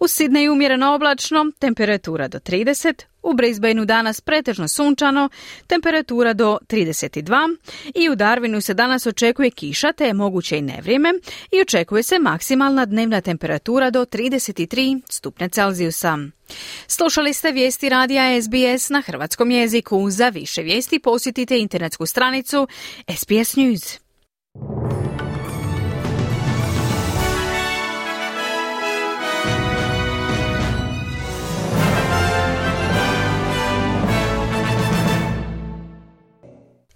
U 0.00 0.08
Sidneju 0.08 0.52
umjereno 0.52 0.94
oblačno, 0.94 1.50
temperatura 1.58 2.28
do 2.28 2.38
30. 2.38 3.04
U 3.22 3.34
Brisbaneu 3.34 3.84
danas 3.84 4.20
pretežno 4.20 4.68
sunčano, 4.68 5.28
temperatura 5.66 6.32
do 6.32 6.58
32 6.68 7.56
i 7.94 8.08
u 8.08 8.16
Darwinu 8.16 8.60
se 8.60 8.74
danas 8.74 9.06
očekuje 9.06 9.50
kiša 9.50 9.92
te 9.92 10.06
je 10.06 10.14
moguće 10.14 10.58
i 10.58 10.62
nevrijeme 10.62 11.12
i 11.52 11.60
očekuje 11.60 12.02
se 12.02 12.18
maksimalna 12.18 12.84
dnevna 12.84 13.20
temperatura 13.20 13.90
do 13.90 14.04
33 14.04 15.00
stupnja 15.10 15.48
Celzijusa. 15.48 16.18
Slušali 16.86 17.32
ste 17.32 17.52
vijesti 17.52 17.88
radija 17.88 18.42
SBS 18.42 18.90
na 18.90 19.00
hrvatskom 19.00 19.50
jeziku. 19.50 20.10
Za 20.10 20.28
više 20.28 20.62
vijesti 20.62 20.98
posjetite 20.98 21.58
internetsku 21.58 22.06
stranicu 22.06 22.68
SBS 23.16 23.56
News. 23.56 23.98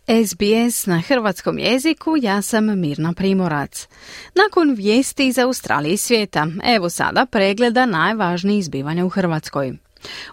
SBS 0.09 0.87
na 0.87 1.00
hrvatskom 1.00 1.59
jeziku, 1.59 2.17
ja 2.17 2.43
sam 2.43 2.81
Mirna 2.81 3.12
Primorac. 3.12 3.88
Nakon 4.35 4.75
vijesti 4.75 5.27
iz 5.27 5.38
Australije 5.38 5.93
i 5.93 5.97
svijeta, 5.97 6.47
evo 6.65 6.91
sada 6.91 7.27
pregleda 7.27 7.87
najvažnijih 7.87 8.59
izbivanja 8.59 9.05
u 9.05 9.09
Hrvatskoj. 9.09 9.73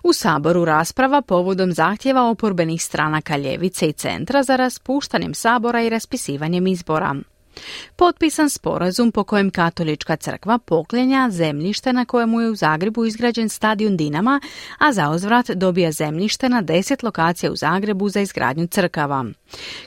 U 0.03 0.13
Saboru 0.13 0.65
rasprava 0.65 1.22
povodom 1.22 1.72
zahtjeva 1.72 2.29
oporbenih 2.29 2.84
stranaka 2.84 3.38
Ljevice 3.38 3.88
i 3.89 3.94
Centra 3.94 4.44
za 4.44 4.55
raspuštanjem 4.55 5.34
Sabora 5.34 5.82
i 5.82 5.89
raspisivanjem 5.89 6.67
izbora. 6.67 7.15
Potpisan 7.95 8.50
sporazum 8.50 9.12
po 9.12 9.24
kojem 9.24 9.50
katolička 9.50 10.15
crkva 10.15 10.57
poklenja 10.57 11.29
zemljište 11.31 11.93
na 11.93 12.05
kojemu 12.05 12.41
je 12.41 12.50
u 12.50 12.55
Zagrebu 12.55 13.05
izgrađen 13.05 13.50
stadion 13.50 13.97
Dinama, 13.97 14.41
a 14.77 14.93
za 14.93 15.09
uzvrat 15.09 15.50
dobija 15.50 15.91
zemljište 15.91 16.50
na 16.50 16.62
deset 16.62 17.03
lokacija 17.03 17.51
u 17.51 17.55
Zagrebu 17.55 18.09
za 18.09 18.21
izgradnju 18.21 18.67
crkava. 18.67 19.25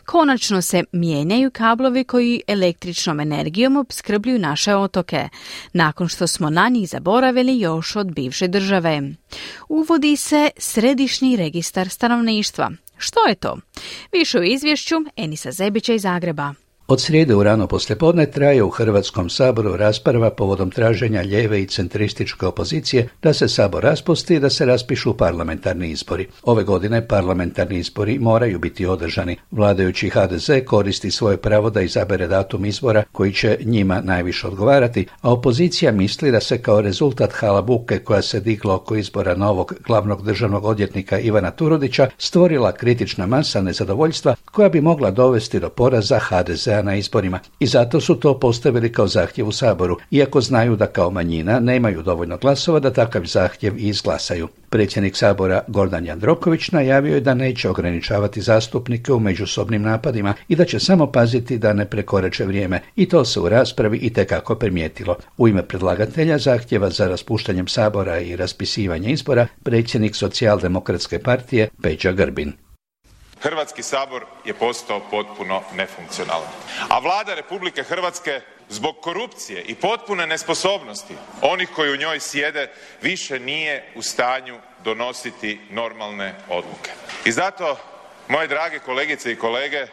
Konačno 0.05 0.63
se 0.63 0.85
mijenjaju 0.93 1.51
kablovi 1.51 2.05
koji 2.05 2.43
električnom 2.47 3.21
energijom 3.21 3.77
opskrbljuju 3.77 4.39
naše 4.39 4.75
otoke, 4.75 5.29
nakon 5.73 6.09
što 6.09 6.27
smo 6.27 6.51
na 6.51 6.69
njih 6.69 6.89
zaboravili 6.89 7.61
još 7.61 7.97
od 7.97 8.15
bivše 8.15 8.49
države. 8.49 9.03
Uvodi 9.69 10.17
se 10.17 10.51
središnji 10.57 11.37
registar 11.37 11.89
stanovništva. 11.89 12.71
Što 12.99 13.27
je 13.29 13.35
to? 13.35 13.59
Više 14.13 14.39
u 14.39 14.43
izvješću 14.43 14.97
Enisa 15.17 15.53
Zebića 15.53 15.95
iz 15.95 16.03
Zagreba. 16.03 16.55
Od 16.91 17.01
srijede 17.01 17.35
u 17.35 17.43
rano 17.43 17.67
poslijepodne 17.67 18.31
traje 18.31 18.63
u 18.63 18.71
Hrvatskom 18.71 19.31
saboru 19.31 19.77
rasprava 19.77 20.31
povodom 20.31 20.71
traženja 20.71 21.21
lijeve 21.21 21.63
i 21.63 21.67
centrističke 21.67 22.47
opozicije 22.47 23.09
da 23.23 23.33
se 23.33 23.49
sabor 23.49 23.83
raspusti 23.83 24.35
i 24.35 24.41
da 24.41 24.51
se 24.51 24.67
raspišu 24.67 25.17
parlamentarni 25.17 25.91
izbori. 25.91 26.27
Ove 26.43 26.65
godine 26.65 27.09
parlamentarni 27.09 27.79
izbori 27.79 28.19
moraju 28.19 28.59
biti 28.59 28.87
održani. 28.87 29.37
Vladajući 29.51 30.11
HDZ 30.11 30.51
koristi 30.67 31.11
svoje 31.11 31.37
pravo 31.37 31.71
da 31.71 31.81
izabere 31.81 32.27
datum 32.27 32.65
izbora 32.65 33.05
koji 33.13 33.33
će 33.33 33.59
njima 33.65 34.01
najviše 34.01 34.47
odgovarati, 34.47 35.07
a 35.21 35.33
opozicija 35.33 35.93
misli 35.93 36.31
da 36.31 36.41
se 36.41 36.63
kao 36.63 36.81
rezultat 36.81 37.33
halabuke 37.33 37.99
koja 37.99 38.23
se 38.23 38.41
digla 38.41 38.75
oko 38.75 38.97
izbora 38.97 39.35
novog 39.35 39.75
glavnog 39.87 40.25
državnog 40.25 40.65
odjetnika 40.65 41.19
Ivana 41.19 41.51
Turudića 41.51 42.09
stvorila 42.19 42.73
kritična 42.73 43.27
masa 43.27 43.63
nezadovoljstva 43.63 44.35
koja 44.45 44.69
bi 44.69 44.81
mogla 44.81 45.11
dovesti 45.11 45.61
do 45.61 45.69
poraza 45.69 46.19
HDZ 46.19 46.78
na 46.83 46.95
izborima 46.97 47.39
i 47.61 47.67
zato 47.67 48.01
su 48.01 48.15
to 48.15 48.39
postavili 48.39 48.93
kao 48.93 49.09
zahtjev 49.09 49.49
u 49.49 49.53
Saboru, 49.53 49.97
iako 50.11 50.41
znaju 50.41 50.77
da 50.77 50.87
kao 50.87 51.11
manjina 51.11 51.61
nemaju 51.61 52.03
dovoljno 52.03 52.37
glasova 52.37 52.81
da 52.81 52.93
takav 52.93 53.25
zahtjev 53.25 53.79
i 53.79 53.89
izglasaju. 53.89 54.49
Predsjednik 54.71 55.17
Sabora 55.17 55.61
Gordan 55.69 56.07
Jandroković 56.07 56.71
najavio 56.71 57.15
je 57.15 57.21
da 57.21 57.35
neće 57.35 57.69
ograničavati 57.69 58.41
zastupnike 58.41 59.13
u 59.13 59.21
međusobnim 59.21 59.83
napadima 59.83 60.35
i 60.49 60.57
da 60.57 60.65
će 60.65 60.81
samo 60.81 61.13
paziti 61.13 61.59
da 61.59 61.73
ne 61.73 61.85
prekorače 61.85 62.45
vrijeme 62.45 62.81
i 62.97 63.09
to 63.09 63.25
se 63.25 63.41
u 63.41 63.49
raspravi 63.49 63.99
i 63.99 64.13
tekako 64.13 64.55
primijetilo. 64.55 65.17
U 65.39 65.49
ime 65.49 65.63
predlagatelja 65.63 66.39
zahtjeva 66.39 66.91
za 66.91 67.09
raspuštanjem 67.09 67.69
Sabora 67.69 68.21
i 68.21 68.37
raspisivanje 68.37 69.11
izbora 69.11 69.47
predsjednik 69.63 70.17
socijaldemokratske 70.17 71.19
partije 71.19 71.69
Peđa 71.83 72.13
Grbin. 72.13 72.53
Hrvatski 73.43 73.83
sabor 73.83 74.27
je 74.45 74.55
postao 74.55 75.01
potpuno 75.11 75.63
nefunkcionalan. 75.75 76.49
A 76.89 76.99
vlada 76.99 77.35
Republike 77.35 77.83
Hrvatske 77.83 78.41
zbog 78.69 78.97
korupcije 79.01 79.63
i 79.63 79.75
potpune 79.75 80.27
nesposobnosti 80.27 81.15
onih 81.43 81.69
koji 81.75 81.93
u 81.93 81.97
njoj 81.97 82.21
sjede 82.21 82.71
više 83.03 83.39
nije 83.39 83.93
u 83.95 84.03
stanju 84.03 84.59
donositi 84.85 85.61
normalne 85.71 86.35
odluke. 86.49 86.91
I 87.25 87.33
zato, 87.33 87.77
moje 88.29 88.49
drage 88.49 88.79
kolegice 88.79 89.33
i 89.33 89.37
kolege, 89.37 89.87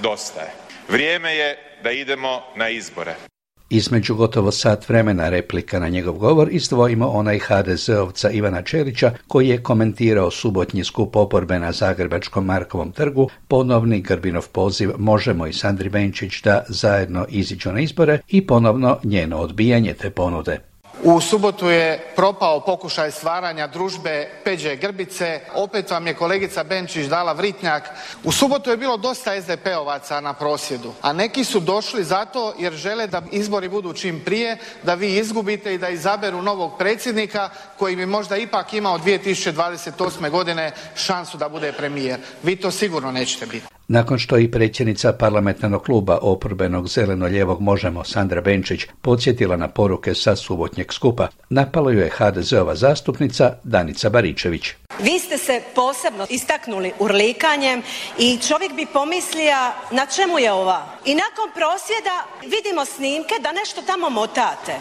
dosta 0.00 0.40
je. 0.40 0.52
Vrijeme 0.88 1.36
je 1.36 1.78
da 1.82 1.90
idemo 1.90 2.42
na 2.56 2.68
izbore. 2.68 3.29
Između 3.70 4.14
gotovo 4.14 4.50
sat 4.50 4.88
vremena 4.88 5.28
replika 5.28 5.78
na 5.78 5.88
njegov 5.88 6.14
govor 6.14 6.48
izdvojimo 6.50 7.08
onaj 7.08 7.38
HDZ-ovca 7.38 8.30
Ivana 8.30 8.62
Čelića 8.62 9.12
koji 9.28 9.48
je 9.48 9.62
komentirao 9.62 10.30
subotnji 10.30 10.84
skup 10.84 11.16
oporbe 11.16 11.58
na 11.58 11.72
Zagrebačkom 11.72 12.44
Markovom 12.44 12.92
trgu, 12.92 13.28
ponovni 13.48 14.00
Grbinov 14.00 14.48
poziv 14.52 14.90
Možemo 14.98 15.46
i 15.46 15.52
Sandri 15.52 15.88
Benčić 15.88 16.42
da 16.42 16.64
zajedno 16.68 17.26
iziđu 17.28 17.72
na 17.72 17.80
izbore 17.80 18.18
i 18.28 18.46
ponovno 18.46 18.98
njeno 19.04 19.38
odbijanje 19.38 19.94
te 19.94 20.10
ponude. 20.10 20.69
U 21.02 21.20
subotu 21.20 21.70
je 21.70 22.12
propao 22.16 22.60
pokušaj 22.60 23.10
stvaranja 23.10 23.66
družbe 23.66 24.28
Peđe 24.44 24.76
Grbice, 24.76 25.40
opet 25.54 25.90
vam 25.90 26.06
je 26.06 26.14
kolegica 26.14 26.64
Benčić 26.64 27.06
dala 27.06 27.32
vritnjak. 27.32 27.90
U 28.24 28.32
subotu 28.32 28.70
je 28.70 28.76
bilo 28.76 28.96
dosta 28.96 29.40
SDP-ovaca 29.40 30.20
na 30.20 30.32
prosjedu, 30.32 30.92
a 31.02 31.12
neki 31.12 31.44
su 31.44 31.60
došli 31.60 32.04
zato 32.04 32.54
jer 32.58 32.72
žele 32.72 33.06
da 33.06 33.22
izbori 33.32 33.68
budu 33.68 33.92
čim 33.92 34.20
prije, 34.24 34.56
da 34.82 34.94
vi 34.94 35.16
izgubite 35.16 35.74
i 35.74 35.78
da 35.78 35.88
izaberu 35.88 36.42
novog 36.42 36.78
predsjednika 36.78 37.48
koji 37.78 37.96
bi 37.96 38.06
možda 38.06 38.36
ipak 38.36 38.72
imao 38.72 38.98
2028. 38.98 40.30
godine 40.30 40.72
šansu 40.94 41.38
da 41.38 41.48
bude 41.48 41.72
premijer. 41.72 42.20
Vi 42.42 42.56
to 42.56 42.70
sigurno 42.70 43.12
nećete 43.12 43.46
biti. 43.46 43.79
Nakon 43.92 44.18
što 44.18 44.38
i 44.38 44.50
predsjednica 44.50 45.12
parlamentarnog 45.12 45.82
kluba 45.84 46.18
oporbenog 46.22 46.88
zeleno-lijevog 46.88 47.60
Možemo 47.60 48.04
Sandra 48.04 48.40
Benčić 48.40 48.80
podsjetila 49.02 49.56
na 49.56 49.68
poruke 49.68 50.14
sa 50.14 50.36
subotnjeg 50.36 50.92
skupa, 50.92 51.28
napalo 51.48 51.90
ju 51.90 51.98
je 51.98 52.10
HDZ-ova 52.18 52.74
zastupnica 52.74 53.52
Danica 53.64 54.10
Baričević. 54.10 54.68
Vi 55.02 55.18
ste 55.18 55.38
se 55.38 55.62
posebno 55.74 56.26
istaknuli 56.30 56.92
urlikanjem 56.98 57.82
i 58.18 58.38
čovjek 58.48 58.72
bi 58.74 58.86
pomislija 58.86 59.74
na 59.90 60.06
čemu 60.06 60.38
je 60.38 60.52
ova. 60.52 60.86
I 61.04 61.14
nakon 61.14 61.48
prosvjeda 61.54 62.16
vidimo 62.42 62.84
snimke 62.84 63.34
da 63.42 63.52
nešto 63.52 63.82
tamo 63.82 64.10
motate. 64.10 64.74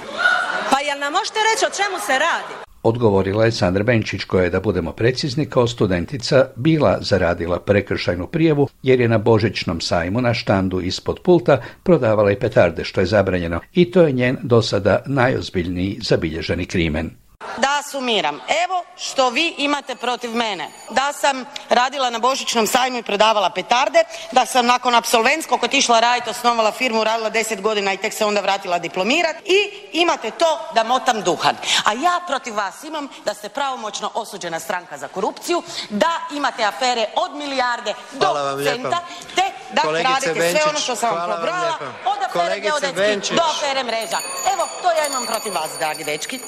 Pa 0.72 0.80
jel 0.80 1.00
nam 1.00 1.14
možete 1.14 1.40
reći 1.50 1.66
o 1.66 1.76
čemu 1.78 1.98
se 2.08 2.20
radi? 2.20 2.69
Odgovorila 2.84 3.46
je 3.46 3.52
Sandra 3.52 3.84
Benčić 3.84 4.24
koja 4.24 4.44
je, 4.44 4.50
da 4.50 4.60
budemo 4.60 4.92
precizni, 4.92 5.46
kao 5.46 5.68
studentica 5.68 6.46
bila 6.56 6.98
zaradila 7.02 7.60
prekršajnu 7.60 8.28
prijevu 8.28 8.68
jer 8.84 9.02
je 9.02 9.08
na 9.08 9.18
božićnom 9.18 9.82
sajmu 9.82 10.22
na 10.22 10.34
štandu 10.34 10.82
ispod 10.82 11.20
pulta 11.24 11.62
prodavala 11.84 12.32
i 12.32 12.40
petarde 12.40 12.84
što 12.84 13.02
je 13.02 13.06
zabranjeno 13.06 13.60
i 13.74 13.92
to 13.92 14.02
je 14.02 14.12
njen 14.12 14.38
do 14.44 14.62
sada 14.62 15.04
najozbiljniji 15.06 15.98
zabilježeni 16.02 16.66
krimen. 16.66 17.10
Da 17.58 17.84
sumiram, 17.92 18.42
evo 18.66 18.84
što 18.98 19.30
vi 19.30 19.56
imate 19.58 19.96
protiv 19.96 20.36
mene. 20.36 20.72
Da 20.90 21.14
sam 21.14 21.46
radila 21.70 22.10
na 22.10 22.20
Božićnom 22.20 22.68
sajmu 22.68 22.98
i 22.98 23.04
prodavala 23.04 23.50
petarde, 23.50 24.04
da 24.32 24.46
sam 24.46 24.66
nakon 24.66 24.96
apsolventskog 24.96 25.64
otišla 25.64 26.00
raditi, 26.00 26.30
osnovala 26.30 26.72
firmu, 26.72 27.04
radila 27.04 27.30
deset 27.30 27.62
godina 27.62 27.94
i 27.94 27.98
tek 27.98 28.14
se 28.14 28.26
onda 28.26 28.42
vratila 28.42 28.80
diplomirat 28.80 29.36
i 29.46 29.72
imate 29.92 30.32
to 30.32 30.60
da 30.76 30.84
motam 30.84 31.22
duhan. 31.22 31.56
A 31.86 31.94
ja 31.94 32.20
protiv 32.28 32.56
vas 32.56 32.84
imam 32.84 33.08
da 33.26 33.34
ste 33.34 33.50
pravomoćno 33.50 34.12
osuđena 34.14 34.60
stranka 34.60 34.98
za 34.98 35.08
korupciju, 35.08 35.64
da 35.90 36.12
imate 36.32 36.64
afere 36.64 37.08
od 37.16 37.36
milijarde 37.36 37.94
do 38.12 38.28
centa, 38.64 38.98
te 39.36 39.44
da 39.72 39.82
radite 40.02 40.52
sve 40.52 40.62
ono 40.70 40.80
što 40.80 40.96
sam 40.96 41.16
vam 41.16 41.32
pobrala, 41.32 41.78
od 42.06 42.18
afere 42.30 42.60
geodetski 42.60 43.36
do 43.36 43.42
afere 43.42 43.84
mreža. 43.84 44.18
Evo, 44.54 44.68
to 44.82 44.92
ja 44.92 45.08
imam 45.08 45.26
protiv 45.26 45.54
vas, 45.54 45.70
dragi 45.80 46.04
dečki. 46.04 46.40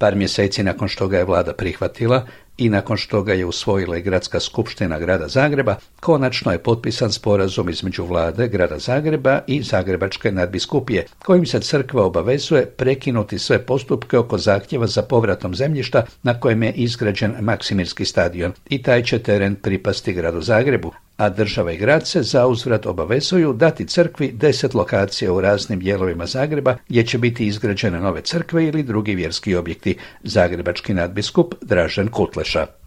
Par 0.00 0.16
mjeseci 0.16 0.62
nakon 0.62 0.88
što 0.88 1.08
ga 1.08 1.18
je 1.18 1.24
vlada 1.24 1.52
prihvatila 1.52 2.26
i 2.58 2.68
nakon 2.68 2.96
što 2.96 3.22
ga 3.22 3.32
je 3.32 3.46
usvojila 3.46 3.96
i 3.96 4.02
gradska 4.02 4.40
skupština 4.40 4.98
grada 4.98 5.28
Zagreba, 5.28 5.76
konačno 6.00 6.52
je 6.52 6.58
potpisan 6.58 7.12
sporazum 7.12 7.68
između 7.68 8.04
vlade 8.04 8.48
grada 8.48 8.78
Zagreba 8.78 9.40
i 9.46 9.62
Zagrebačke 9.62 10.32
nadbiskupije, 10.32 11.06
kojim 11.24 11.46
se 11.46 11.60
crkva 11.60 12.04
obavezuje 12.04 12.66
prekinuti 12.66 13.38
sve 13.38 13.58
postupke 13.66 14.18
oko 14.18 14.38
zahtjeva 14.38 14.86
za 14.86 15.02
povratom 15.02 15.54
zemljišta 15.54 16.04
na 16.22 16.40
kojem 16.40 16.62
je 16.62 16.72
izgrađen 16.72 17.34
Maksimirski 17.40 18.04
stadion. 18.04 18.52
I 18.68 18.82
taj 18.82 19.02
će 19.02 19.18
teren 19.18 19.54
pripasti 19.54 20.12
gradu 20.12 20.40
Zagrebu, 20.40 20.92
a 21.20 21.28
država 21.28 21.72
i 21.72 21.76
grad 21.76 22.08
se 22.08 22.22
zauzvrat 22.22 22.86
obavezuju 22.86 23.52
dati 23.52 23.86
crkvi 23.86 24.32
deset 24.32 24.74
lokacija 24.74 25.32
u 25.32 25.40
raznim 25.40 25.80
dijelovima 25.80 26.26
Zagreba 26.26 26.76
gdje 26.88 27.06
će 27.06 27.18
biti 27.18 27.46
izgrađene 27.46 28.00
nove 28.00 28.20
crkve 28.20 28.64
ili 28.64 28.82
drugi 28.82 29.14
vjerski 29.14 29.56
objekti. 29.56 29.96
Zagrebački 30.22 30.94
nadbiskup 30.94 31.54
Dražen 31.60 32.08
Kutleša. 32.08 32.79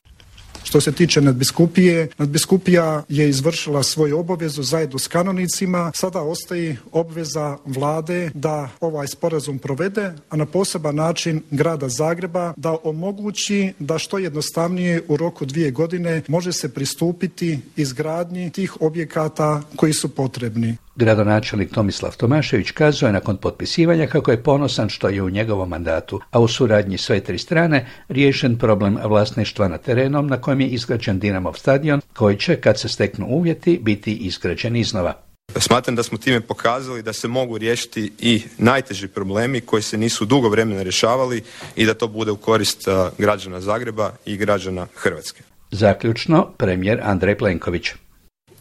Što 0.64 0.82
se 0.82 0.92
tiče 0.92 1.22
nadbiskupije, 1.22 2.08
nadbiskupija 2.18 3.04
je 3.10 3.30
izvršila 3.30 3.84
svoju 3.84 4.20
obavezu 4.20 4.64
zajedno 4.64 5.00
s 5.00 5.08
kanonicima. 5.08 5.92
Sada 5.96 6.22
ostaje 6.22 6.78
obveza 6.92 7.58
vlade 7.66 8.32
da 8.34 8.70
ovaj 8.80 9.08
sporazum 9.08 9.60
provede, 9.60 10.14
a 10.30 10.38
na 10.38 10.46
poseban 10.46 10.96
način 10.96 11.42
grada 11.52 11.90
Zagreba 11.90 12.54
da 12.58 12.76
omogući 12.84 13.74
da 13.80 13.98
što 13.98 14.18
jednostavnije 14.18 15.02
u 15.08 15.18
roku 15.18 15.46
dvije 15.46 15.72
godine 15.72 16.22
može 16.28 16.54
se 16.54 16.74
pristupiti 16.74 17.60
izgradnji 17.76 18.50
tih 18.50 18.82
objekata 18.82 19.62
koji 19.76 19.94
su 19.94 20.10
potrebni. 20.10 20.78
Gradonačelnik 20.96 21.72
Tomislav 21.72 22.18
Tomašević 22.18 22.72
kazuje 22.72 23.12
nakon 23.12 23.38
potpisivanja 23.38 24.08
kako 24.08 24.32
je 24.32 24.44
ponosan 24.44 24.90
što 24.90 25.10
je 25.10 25.24
u 25.24 25.30
njegovom 25.30 25.70
mandatu, 25.70 26.20
a 26.32 26.40
u 26.40 26.48
suradnji 26.48 26.98
sve 26.98 27.20
tri 27.20 27.38
strane 27.38 27.88
riješen 28.10 28.58
problem 28.58 28.98
vlasništva 29.04 29.68
na 29.68 29.78
terenom 29.78 30.28
na 30.28 30.42
kojem 30.42 30.53
je 30.62 30.68
izgrađen 30.68 31.20
Dinamov 31.20 31.54
stadion, 31.54 32.02
koji 32.14 32.38
će, 32.38 32.56
kad 32.56 32.80
se 32.80 32.90
steknu 32.90 33.28
uvjeti, 33.30 33.80
biti 33.82 34.14
izgrađen 34.14 34.76
iznova. 34.76 35.24
Smatram 35.58 35.96
da 35.96 36.04
smo 36.04 36.18
time 36.18 36.42
pokazali 36.42 37.04
da 37.04 37.14
se 37.14 37.28
mogu 37.28 37.58
riješiti 37.58 38.12
i 38.20 38.42
najteži 38.58 39.08
problemi 39.08 39.62
koji 39.62 39.82
se 39.82 39.98
nisu 39.98 40.26
dugo 40.26 40.50
vremena 40.50 40.84
rješavali 40.84 41.44
i 41.76 41.86
da 41.86 41.94
to 41.94 42.08
bude 42.08 42.32
u 42.32 42.36
korist 42.36 42.88
građana 43.18 43.62
Zagreba 43.62 44.12
i 44.26 44.38
građana 44.38 44.88
Hrvatske. 44.96 45.44
Zaključno, 45.72 46.48
premijer 46.58 47.00
Andrej 47.04 47.38
Plenković. 47.38 47.90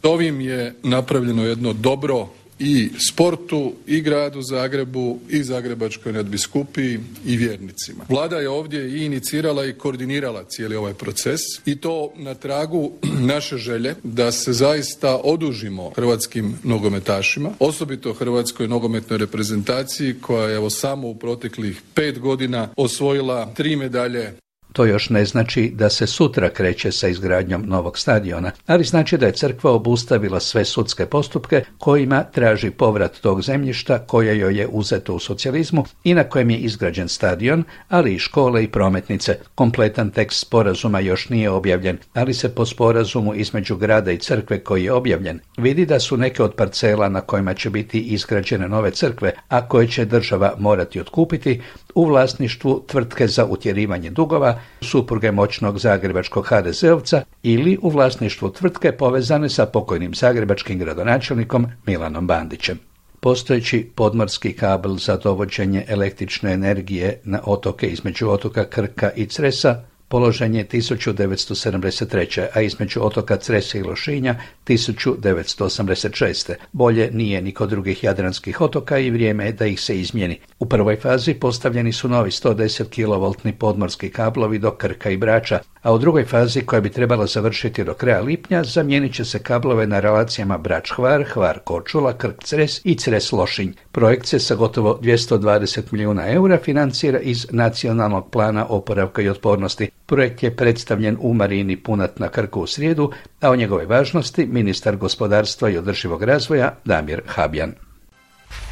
Ovim 0.03 0.41
je 0.41 0.75
napravljeno 0.83 1.45
jedno 1.45 1.73
dobro 1.73 2.27
i 2.59 2.89
sportu 3.09 3.73
i 3.87 4.01
gradu 4.01 4.41
Zagrebu 4.41 5.19
i 5.29 5.43
Zagrebačkoj 5.43 6.13
nadbiskupiji 6.13 6.99
i 7.25 7.37
vjernicima. 7.37 8.05
Vlada 8.09 8.37
je 8.37 8.49
ovdje 8.49 8.89
i 8.89 9.05
inicirala 9.05 9.65
i 9.65 9.73
koordinirala 9.73 10.43
cijeli 10.43 10.75
ovaj 10.75 10.93
proces 10.93 11.39
i 11.65 11.75
to 11.75 12.13
na 12.15 12.33
tragu 12.33 12.91
naše 13.33 13.57
želje 13.57 13.95
da 14.03 14.31
se 14.31 14.53
zaista 14.53 15.15
odužimo 15.23 15.91
hrvatskim 15.95 16.55
nogometašima, 16.63 17.51
osobito 17.59 18.13
hrvatskoj 18.13 18.67
nogometnoj 18.67 19.17
reprezentaciji 19.17 20.15
koja 20.21 20.49
je 20.49 20.55
evo 20.55 20.69
samo 20.69 21.07
u 21.07 21.15
proteklih 21.15 21.81
pet 21.93 22.19
godina 22.19 22.69
osvojila 22.75 23.53
tri 23.53 23.75
medalje 23.75 24.33
to 24.73 24.85
još 24.85 25.09
ne 25.09 25.25
znači 25.25 25.71
da 25.75 25.89
se 25.89 26.07
sutra 26.07 26.49
kreće 26.49 26.91
sa 26.91 27.07
izgradnjom 27.07 27.63
novog 27.67 27.97
stadiona, 27.97 28.51
ali 28.67 28.83
znači 28.83 29.17
da 29.17 29.25
je 29.25 29.31
crkva 29.31 29.71
obustavila 29.71 30.39
sve 30.39 30.65
sudske 30.65 31.05
postupke 31.05 31.63
kojima 31.77 32.23
traži 32.23 32.69
povrat 32.69 33.17
tog 33.21 33.41
zemljišta 33.41 33.99
koje 33.99 34.39
joj 34.39 34.59
je 34.59 34.67
uzeto 34.67 35.15
u 35.15 35.19
socijalizmu 35.19 35.85
i 36.03 36.13
na 36.13 36.23
kojem 36.23 36.49
je 36.49 36.57
izgrađen 36.57 37.07
stadion, 37.07 37.63
ali 37.89 38.15
i 38.15 38.19
škole 38.19 38.63
i 38.63 38.67
prometnice. 38.67 39.37
Kompletan 39.55 40.09
tekst 40.09 40.39
sporazuma 40.39 40.99
još 40.99 41.29
nije 41.29 41.49
objavljen, 41.49 41.97
ali 42.13 42.33
se 42.33 42.55
po 42.55 42.65
sporazumu 42.65 43.35
između 43.35 43.75
grada 43.75 44.11
i 44.11 44.17
crkve 44.17 44.59
koji 44.59 44.83
je 44.83 44.93
objavljen 44.93 45.39
vidi 45.57 45.85
da 45.85 45.99
su 45.99 46.17
neke 46.17 46.43
od 46.43 46.53
parcela 46.55 47.09
na 47.09 47.21
kojima 47.21 47.53
će 47.53 47.69
biti 47.69 47.99
izgrađene 47.99 48.69
nove 48.69 48.91
crkve, 48.91 49.31
a 49.47 49.67
koje 49.67 49.87
će 49.87 50.05
država 50.05 50.55
morati 50.57 50.99
otkupiti, 50.99 51.61
u 51.95 52.05
vlasništvu 52.05 52.83
tvrtke 52.87 53.27
za 53.27 53.45
utjerivanje 53.45 54.09
dugova, 54.09 54.59
supruge 54.81 55.31
moćnog 55.31 55.79
zagrebačkog 55.79 56.47
HDZ-ovca 56.47 57.21
ili 57.43 57.77
u 57.81 57.89
vlasništvu 57.89 58.49
tvrtke 58.49 58.91
povezane 58.91 59.49
sa 59.49 59.65
pokojnim 59.65 60.13
zagrebačkim 60.13 60.79
gradonačelnikom 60.79 61.67
Milanom 61.85 62.27
Bandićem. 62.27 62.79
Postojeći 63.19 63.89
podmorski 63.95 64.53
kabel 64.53 64.95
za 64.95 65.17
dovođenje 65.17 65.85
električne 65.87 66.53
energije 66.53 67.19
na 67.23 67.39
otoke 67.45 67.87
između 67.87 68.29
otoka 68.29 68.65
Krka 68.65 69.11
i 69.15 69.25
Cresa 69.25 69.83
položen 70.13 70.55
je 70.55 70.67
1973. 70.67 72.47
a 72.53 72.61
između 72.61 72.99
otoka 73.03 73.37
Cresa 73.37 73.77
i 73.77 73.83
Lošinja 73.83 74.35
1986. 74.67 76.53
Bolje 76.71 77.09
nije 77.11 77.41
ni 77.41 77.51
kod 77.51 77.69
drugih 77.69 78.03
jadranskih 78.03 78.61
otoka 78.61 78.97
i 78.97 79.11
vrijeme 79.11 79.45
je 79.45 79.51
da 79.51 79.65
ih 79.65 79.81
se 79.81 79.99
izmjeni. 79.99 80.39
U 80.59 80.65
prvoj 80.65 80.95
fazi 80.95 81.33
postavljeni 81.33 81.93
su 81.93 82.09
novi 82.09 82.31
110 82.31 82.83
kV 82.89 83.51
podmorski 83.57 84.09
kablovi 84.09 84.59
do 84.59 84.71
Krka 84.71 85.09
i 85.09 85.17
Brača, 85.17 85.59
a 85.81 85.93
u 85.93 85.97
drugoj 85.97 86.25
fazi 86.25 86.61
koja 86.61 86.81
bi 86.81 86.89
trebala 86.89 87.25
završiti 87.25 87.83
do 87.83 87.93
kraja 87.93 88.21
lipnja 88.21 88.63
zamijenit 88.63 89.13
će 89.13 89.25
se 89.25 89.39
kablove 89.39 89.87
na 89.87 89.99
relacijama 89.99 90.57
Brač-Hvar, 90.57 91.25
Hvar-Korčula, 91.33 92.13
Krk-Cres 92.17 92.81
i 92.83 92.95
Cres-Lošinj. 92.95 93.73
Projekt 93.91 94.25
se 94.25 94.39
sa 94.39 94.55
gotovo 94.55 94.99
220 95.01 95.81
milijuna 95.91 96.31
eura 96.31 96.57
financira 96.57 97.19
iz 97.19 97.47
nacionalnog 97.51 98.29
plana 98.29 98.65
oporavka 98.69 99.21
i 99.21 99.29
otpornosti. 99.29 99.89
Projekt 100.05 100.43
je 100.43 100.55
predstavljen 100.55 101.17
u 101.19 101.33
Marini 101.33 101.77
Punat 101.77 102.19
na 102.19 102.27
Krku 102.27 102.61
u 102.61 102.67
srijedu, 102.67 103.11
a 103.41 103.49
o 103.49 103.55
njegove 103.55 103.85
važnosti 103.85 104.45
ministar 104.53 104.95
gospodarstva 104.95 105.69
i 105.69 105.77
održivog 105.77 106.23
razvoja 106.23 106.75
Damir 106.85 107.21
Habjan 107.27 107.73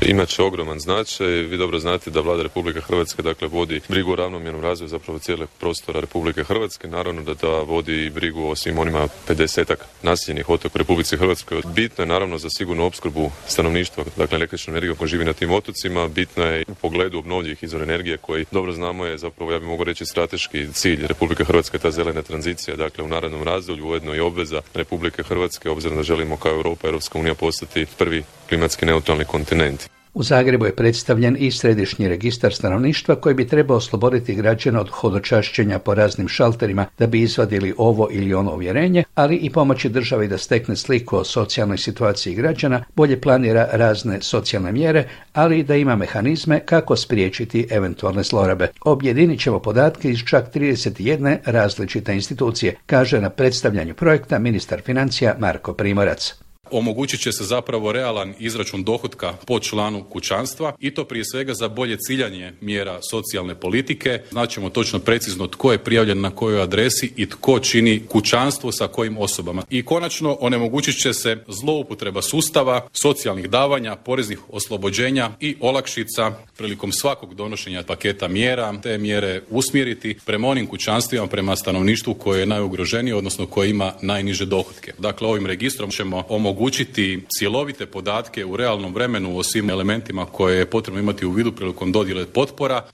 imat 0.01 0.29
će 0.29 0.43
ogroman 0.43 0.79
značaj. 0.79 1.27
Vi 1.27 1.57
dobro 1.57 1.79
znate 1.79 2.09
da 2.09 2.21
vlada 2.21 2.43
Republike 2.43 2.81
Hrvatske 2.81 3.21
dakle 3.21 3.47
vodi 3.47 3.81
brigu 3.89 4.11
o 4.11 4.15
ravnomjernom 4.15 4.61
razvoju 4.63 4.87
zapravo 4.87 5.19
cijelog 5.19 5.49
prostora 5.59 5.99
Republike 5.99 6.43
Hrvatske. 6.43 6.87
Naravno 6.87 7.21
da 7.21 7.33
da 7.33 7.47
vodi 7.47 8.09
brigu 8.09 8.47
o 8.47 8.55
svim 8.55 8.77
onima 8.77 9.07
50 9.27 9.75
naseljenih 10.01 10.49
otoka 10.49 10.71
u 10.75 10.77
Republici 10.77 11.17
Hrvatskoj. 11.17 11.61
Bitno 11.75 12.01
je 12.01 12.07
naravno 12.07 12.37
za 12.37 12.49
sigurnu 12.49 12.85
opskrbu 12.85 13.31
stanovništva, 13.47 14.03
dakle 14.17 14.35
električnom 14.35 14.75
energijom 14.75 14.97
koja 14.97 15.07
živi 15.07 15.25
na 15.25 15.33
tim 15.33 15.51
otocima. 15.51 16.07
Bitno 16.07 16.43
je 16.43 16.63
u 16.67 16.75
pogledu 16.75 17.17
obnovljivih 17.17 17.63
izvora 17.63 17.83
energije 17.83 18.17
koji 18.17 18.45
dobro 18.51 18.71
znamo 18.71 19.05
je 19.05 19.17
zapravo 19.17 19.51
ja 19.51 19.59
bih 19.59 19.67
mogao 19.67 19.83
reći 19.83 20.05
strateški 20.05 20.67
cilj 20.73 21.07
Republike 21.07 21.43
Hrvatske 21.43 21.79
ta 21.79 21.91
zelena 21.91 22.21
tranzicija. 22.21 22.75
Dakle 22.75 23.03
u 23.03 23.07
narednom 23.07 23.43
razdoblju 23.43 23.87
ujedno 23.87 24.15
i 24.15 24.19
obveza 24.19 24.61
Republike 24.73 25.23
Hrvatske 25.23 25.69
obzirom 25.69 25.97
da 25.97 26.03
želimo 26.03 26.37
kao 26.37 26.51
Europa, 26.51 26.87
Europska 26.87 27.19
unija 27.19 27.35
postati 27.35 27.85
prvi 27.97 28.23
klimatski 28.51 28.85
neutralni 28.85 29.25
kontinent. 29.25 29.89
U 30.13 30.23
Zagrebu 30.23 30.65
je 30.65 30.75
predstavljen 30.75 31.37
i 31.39 31.51
središnji 31.51 32.07
registar 32.07 32.53
stanovništva 32.53 33.15
koji 33.15 33.35
bi 33.35 33.47
trebao 33.47 33.77
osloboditi 33.77 34.35
građana 34.35 34.81
od 34.81 34.89
hodočašćenja 34.89 35.79
po 35.79 35.93
raznim 35.95 36.27
šalterima 36.27 36.85
da 36.99 37.07
bi 37.07 37.21
izvadili 37.21 37.73
ovo 37.77 38.07
ili 38.11 38.33
ono 38.33 38.53
uvjerenje, 38.53 39.03
ali 39.15 39.35
i 39.35 39.49
pomoći 39.49 39.89
državi 39.89 40.27
da 40.27 40.37
stekne 40.37 40.75
sliku 40.75 41.17
o 41.17 41.23
socijalnoj 41.23 41.77
situaciji 41.77 42.35
građana, 42.35 42.83
bolje 42.95 43.21
planira 43.21 43.69
razne 43.71 44.21
socijalne 44.21 44.71
mjere, 44.71 45.07
ali 45.33 45.59
i 45.59 45.63
da 45.63 45.75
ima 45.75 45.95
mehanizme 45.95 46.59
kako 46.65 46.95
spriječiti 46.95 47.67
eventualne 47.69 48.23
zlorabe. 48.23 48.67
Objedinit 48.81 49.39
ćemo 49.39 49.59
podatke 49.59 50.09
iz 50.09 50.19
čak 50.25 50.53
31 50.55 51.37
različite 51.45 52.13
institucije, 52.13 52.75
kaže 52.85 53.21
na 53.21 53.29
predstavljanju 53.29 53.93
projekta 53.93 54.39
ministar 54.39 54.81
financija 54.81 55.35
Marko 55.39 55.73
Primorac 55.73 56.33
omogućit 56.71 57.21
će 57.21 57.31
se 57.31 57.43
zapravo 57.43 57.91
realan 57.91 58.33
izračun 58.39 58.83
dohotka 58.83 59.33
po 59.47 59.59
članu 59.59 60.03
kućanstva 60.03 60.73
i 60.79 60.93
to 60.93 61.05
prije 61.05 61.25
svega 61.25 61.53
za 61.53 61.67
bolje 61.67 61.97
ciljanje 61.97 62.53
mjera 62.61 62.99
socijalne 63.11 63.55
politike. 63.55 64.21
Znaćemo 64.31 64.69
točno 64.69 64.99
precizno 64.99 65.47
tko 65.47 65.71
je 65.71 65.77
prijavljen 65.77 66.21
na 66.21 66.29
kojoj 66.29 66.61
adresi 66.61 67.13
i 67.15 67.29
tko 67.29 67.59
čini 67.59 68.01
kućanstvo 68.09 68.71
sa 68.71 68.87
kojim 68.87 69.17
osobama. 69.17 69.63
I 69.69 69.85
konačno 69.85 70.37
onemogućit 70.39 71.01
će 71.01 71.13
se 71.13 71.37
zloupotreba 71.47 72.21
sustava, 72.21 72.87
socijalnih 72.93 73.49
davanja, 73.49 73.95
poreznih 73.95 74.39
oslobođenja 74.49 75.31
i 75.39 75.55
olakšica 75.59 76.31
prilikom 76.57 76.91
svakog 76.91 77.35
donošenja 77.35 77.83
paketa 77.83 78.27
mjera, 78.27 78.73
te 78.83 78.97
mjere 78.97 79.41
usmjeriti 79.49 80.17
prema 80.25 80.47
onim 80.47 80.67
kućanstvima, 80.67 81.27
prema 81.27 81.55
stanovništvu 81.55 82.13
koje 82.13 82.39
je 82.39 82.45
najugroženije, 82.45 83.15
odnosno 83.15 83.45
koje 83.45 83.69
ima 83.69 83.93
najniže 84.01 84.45
dohotke. 84.45 84.93
Dakle, 84.97 85.27
ovim 85.27 85.45
registrom 85.45 85.91
ćemo 85.91 86.23
omogućiti 86.29 86.60
omogućiti 86.61 87.23
cjelovite 87.37 87.85
podatke 87.85 88.45
u 88.45 88.57
realnom 88.57 88.93
vremenu 88.93 89.37
o 89.37 89.43
svim 89.43 89.69
elementima 89.69 90.25
koje 90.25 90.57
je 90.57 90.69
potrebno 90.69 90.99
imati 90.99 91.25
u 91.25 91.31
vidu 91.31 91.51
prilikom 91.51 91.91
dodjele 91.91 92.25
potpora. 92.25 92.87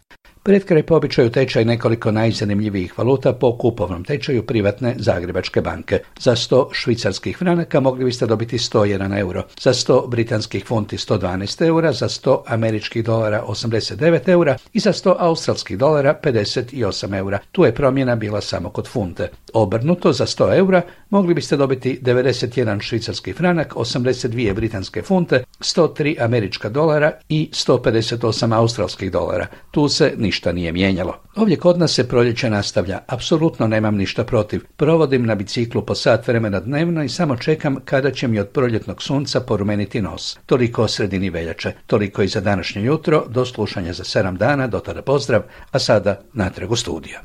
Pred 0.48 0.64
kraj 0.66 0.84
po 0.84 0.96
običaju 0.96 1.30
tečaj 1.30 1.66
nekoliko 1.66 2.12
najzanimljivijih 2.12 2.98
valuta 2.98 3.34
po 3.34 3.58
kupovnom 3.58 4.04
tečaju 4.04 4.46
privatne 4.46 4.96
Zagrebačke 4.98 5.62
banke. 5.62 6.00
Za 6.20 6.36
100 6.36 6.68
švicarskih 6.72 7.38
franaka 7.38 7.80
mogli 7.80 8.06
biste 8.06 8.26
dobiti 8.26 8.58
101 8.58 9.20
euro, 9.20 9.44
za 9.60 9.74
100 9.74 10.08
britanskih 10.10 10.66
funti 10.66 10.98
112 10.98 11.68
eura, 11.68 11.92
za 11.92 12.08
100 12.08 12.38
američkih 12.46 13.04
dolara 13.04 13.44
89 13.48 14.30
eura 14.30 14.58
i 14.74 14.80
za 14.80 14.94
100 14.94 15.16
australskih 15.20 15.78
dolara 15.78 16.20
58 16.24 17.18
eura. 17.18 17.40
Tu 17.52 17.66
je 17.66 17.76
promjena 17.76 18.16
bila 18.16 18.42
samo 18.42 18.70
kod 18.70 18.88
funte. 18.88 19.30
Obrnuto 19.54 20.14
za 20.14 20.26
100 20.26 20.58
eura 20.58 20.82
mogli 21.10 21.34
biste 21.34 21.58
dobiti 21.58 22.00
91 22.02 22.82
švicarski 22.82 23.34
franak, 23.34 23.74
82 23.76 24.54
britanske 24.54 25.02
funte, 25.02 25.44
103 25.60 26.16
američka 26.24 26.70
dolara 26.70 27.12
i 27.30 27.50
158 27.54 28.56
australskih 28.56 29.12
dolara. 29.12 29.48
Tu 29.72 29.90
se 29.90 30.14
ništa 30.18 30.37
ništa 30.38 30.52
nije 30.52 30.72
mijenjalo. 30.72 31.14
Ovdje 31.36 31.58
kod 31.58 31.80
nas 31.80 31.94
se 31.94 32.08
proljeće 32.08 32.50
nastavlja. 32.50 33.00
Apsolutno 33.08 33.68
nemam 33.68 33.96
ništa 33.96 34.24
protiv. 34.24 34.62
Provodim 34.76 35.26
na 35.26 35.36
biciklu 35.36 35.82
po 35.86 35.96
sat 35.96 36.28
vremena 36.28 36.60
dnevno 36.60 37.04
i 37.04 37.10
samo 37.10 37.38
čekam 37.38 37.78
kada 37.86 38.12
će 38.12 38.28
mi 38.28 38.40
od 38.40 38.48
proljetnog 38.48 39.02
sunca 39.02 39.40
porumeniti 39.40 40.02
nos. 40.02 40.38
Toliko 40.46 40.84
o 40.84 40.88
sredini 40.88 41.30
veljače, 41.30 41.74
toliko 41.88 42.22
i 42.22 42.28
za 42.28 42.42
današnje 42.42 42.84
jutro, 42.84 43.26
do 43.28 43.46
slušanja 43.46 43.94
za 43.94 44.04
sedam 44.04 44.38
dana, 44.38 44.68
do 44.68 44.80
tada 44.80 45.02
pozdrav, 45.02 45.42
a 45.72 45.80
sada 45.80 46.22
natrag 46.34 46.72
u 46.72 46.76
studio. 46.76 47.20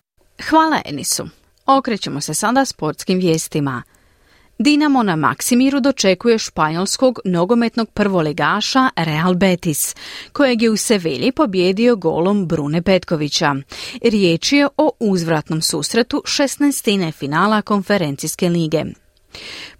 Hvala 0.48 0.80
Enisu. 0.84 1.28
Okrećemo 1.66 2.20
se 2.20 2.34
sada 2.34 2.64
sportskim 2.64 3.18
vijestima. 3.18 3.82
Dinamo 4.58 5.02
na 5.02 5.16
Maksimiru 5.16 5.80
dočekuje 5.80 6.38
španjolskog 6.38 7.18
nogometnog 7.24 7.90
prvoligaša 7.90 8.88
Real 8.96 9.34
Betis, 9.34 9.94
kojeg 10.32 10.62
je 10.62 10.70
u 10.70 10.76
Sevilji 10.76 11.32
pobjedio 11.32 11.96
golom 11.96 12.46
Brune 12.46 12.82
Petkovića. 12.82 13.54
Riječ 14.02 14.52
je 14.52 14.68
o 14.76 14.90
uzvratnom 15.00 15.62
susretu 15.62 16.22
16. 16.24 17.12
finala 17.12 17.62
konferencijske 17.62 18.48
lige. 18.48 18.84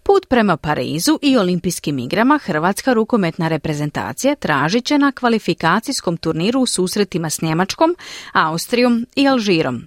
Put 0.03 0.27
prema 0.29 0.57
Parizu 0.57 1.19
i 1.23 1.37
olimpijskim 1.37 1.99
igrama 1.99 2.39
Hrvatska 2.39 2.93
rukometna 2.93 3.49
reprezentacija 3.49 4.35
tražit 4.35 4.85
će 4.85 4.99
na 4.99 5.13
kvalifikacijskom 5.13 6.17
turniru 6.17 6.61
u 6.61 6.67
susretima 6.67 7.31
s 7.31 7.43
Njemačkom, 7.43 7.97
Austrijom 8.33 9.07
i 9.17 9.29
Alžirom. 9.29 9.87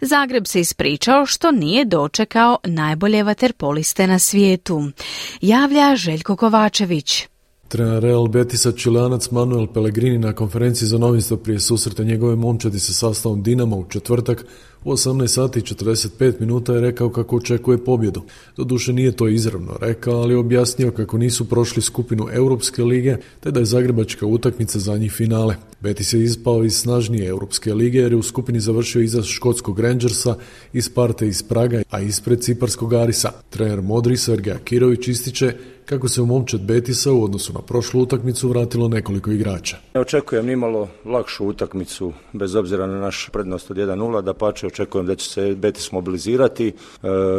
Zagreb 0.00 0.46
se 0.46 0.60
ispričao 0.60 1.26
što 1.26 1.50
nije 1.50 1.84
dočekao 1.84 2.58
najbolje 2.64 3.22
vaterpoliste 3.22 4.06
na 4.06 4.18
svijetu. 4.18 4.90
Javlja 5.40 5.96
Željko 5.96 6.36
Kovačević. 6.36 7.26
Trener 7.68 8.02
Real 8.02 8.28
Betisa 8.28 8.72
Čilanac 8.72 9.30
Manuel 9.30 9.66
Pellegrini 9.66 10.18
na 10.18 10.32
konferenciji 10.32 10.88
za 10.88 10.98
novinstvo 10.98 11.36
prije 11.36 11.60
susreta 11.60 12.04
njegove 12.04 12.36
momčadi 12.36 12.80
sa 12.80 12.92
sastavom 12.92 13.42
Dinama 13.42 13.76
u 13.76 13.84
četvrtak 13.88 14.46
u 14.84 14.92
18 14.92 15.26
sati 15.26 15.58
i 15.58 15.62
45 15.62 16.40
minuta 16.40 16.74
je 16.74 16.80
rekao 16.80 17.10
kako 17.10 17.36
očekuje 17.36 17.84
pobjedu. 17.84 18.22
Doduše 18.56 18.92
nije 18.92 19.12
to 19.12 19.28
izravno 19.28 19.76
rekao, 19.80 20.14
ali 20.14 20.34
objasnio 20.34 20.90
kako 20.90 21.18
nisu 21.18 21.48
prošli 21.48 21.82
skupinu 21.82 22.28
Europske 22.32 22.84
lige, 22.84 23.16
te 23.40 23.50
da 23.50 23.60
je 23.60 23.66
zagrebačka 23.66 24.26
utakmica 24.26 24.78
za 24.78 24.96
njih 24.96 25.12
finale. 25.12 25.56
Betis 25.80 26.12
je 26.12 26.24
ispao 26.24 26.64
iz 26.64 26.76
snažnije 26.76 27.28
Europske 27.28 27.74
lige 27.74 27.98
jer 27.98 28.12
je 28.12 28.16
u 28.16 28.22
skupini 28.22 28.60
završio 28.60 29.02
iza 29.02 29.22
škotskog 29.22 29.80
Rangersa, 29.80 30.36
iz 30.72 30.88
Parte 30.88 31.28
iz 31.28 31.42
Praga, 31.42 31.82
a 31.90 32.00
ispred 32.00 32.40
Ciparskog 32.40 32.94
Arisa. 32.94 33.32
Trener 33.50 33.82
Modri 33.82 34.16
Sergej 34.16 34.54
Akirović 34.54 35.08
ističe 35.08 35.54
kako 35.84 36.08
se 36.08 36.22
u 36.22 36.26
momčad 36.26 36.60
Betisa 36.60 37.12
u 37.12 37.24
odnosu 37.24 37.52
na 37.52 37.60
prošlu 37.60 38.02
utakmicu 38.02 38.48
vratilo 38.48 38.88
nekoliko 38.88 39.30
igrača. 39.30 39.76
Ne 39.94 40.00
očekujem 40.00 40.46
nimalo 40.46 40.88
lakšu 41.04 41.46
utakmicu 41.46 42.12
bez 42.32 42.54
obzira 42.54 42.86
na 42.86 43.00
naš 43.00 43.28
prednost 43.32 43.70
od 43.70 43.76
1-0, 43.76 44.22
da 44.22 44.34
pače 44.34 44.66
očekujem 44.66 45.06
da 45.06 45.14
će 45.14 45.30
se 45.30 45.54
Betis 45.54 45.92
mobilizirati, 45.92 46.68
e, 46.68 46.72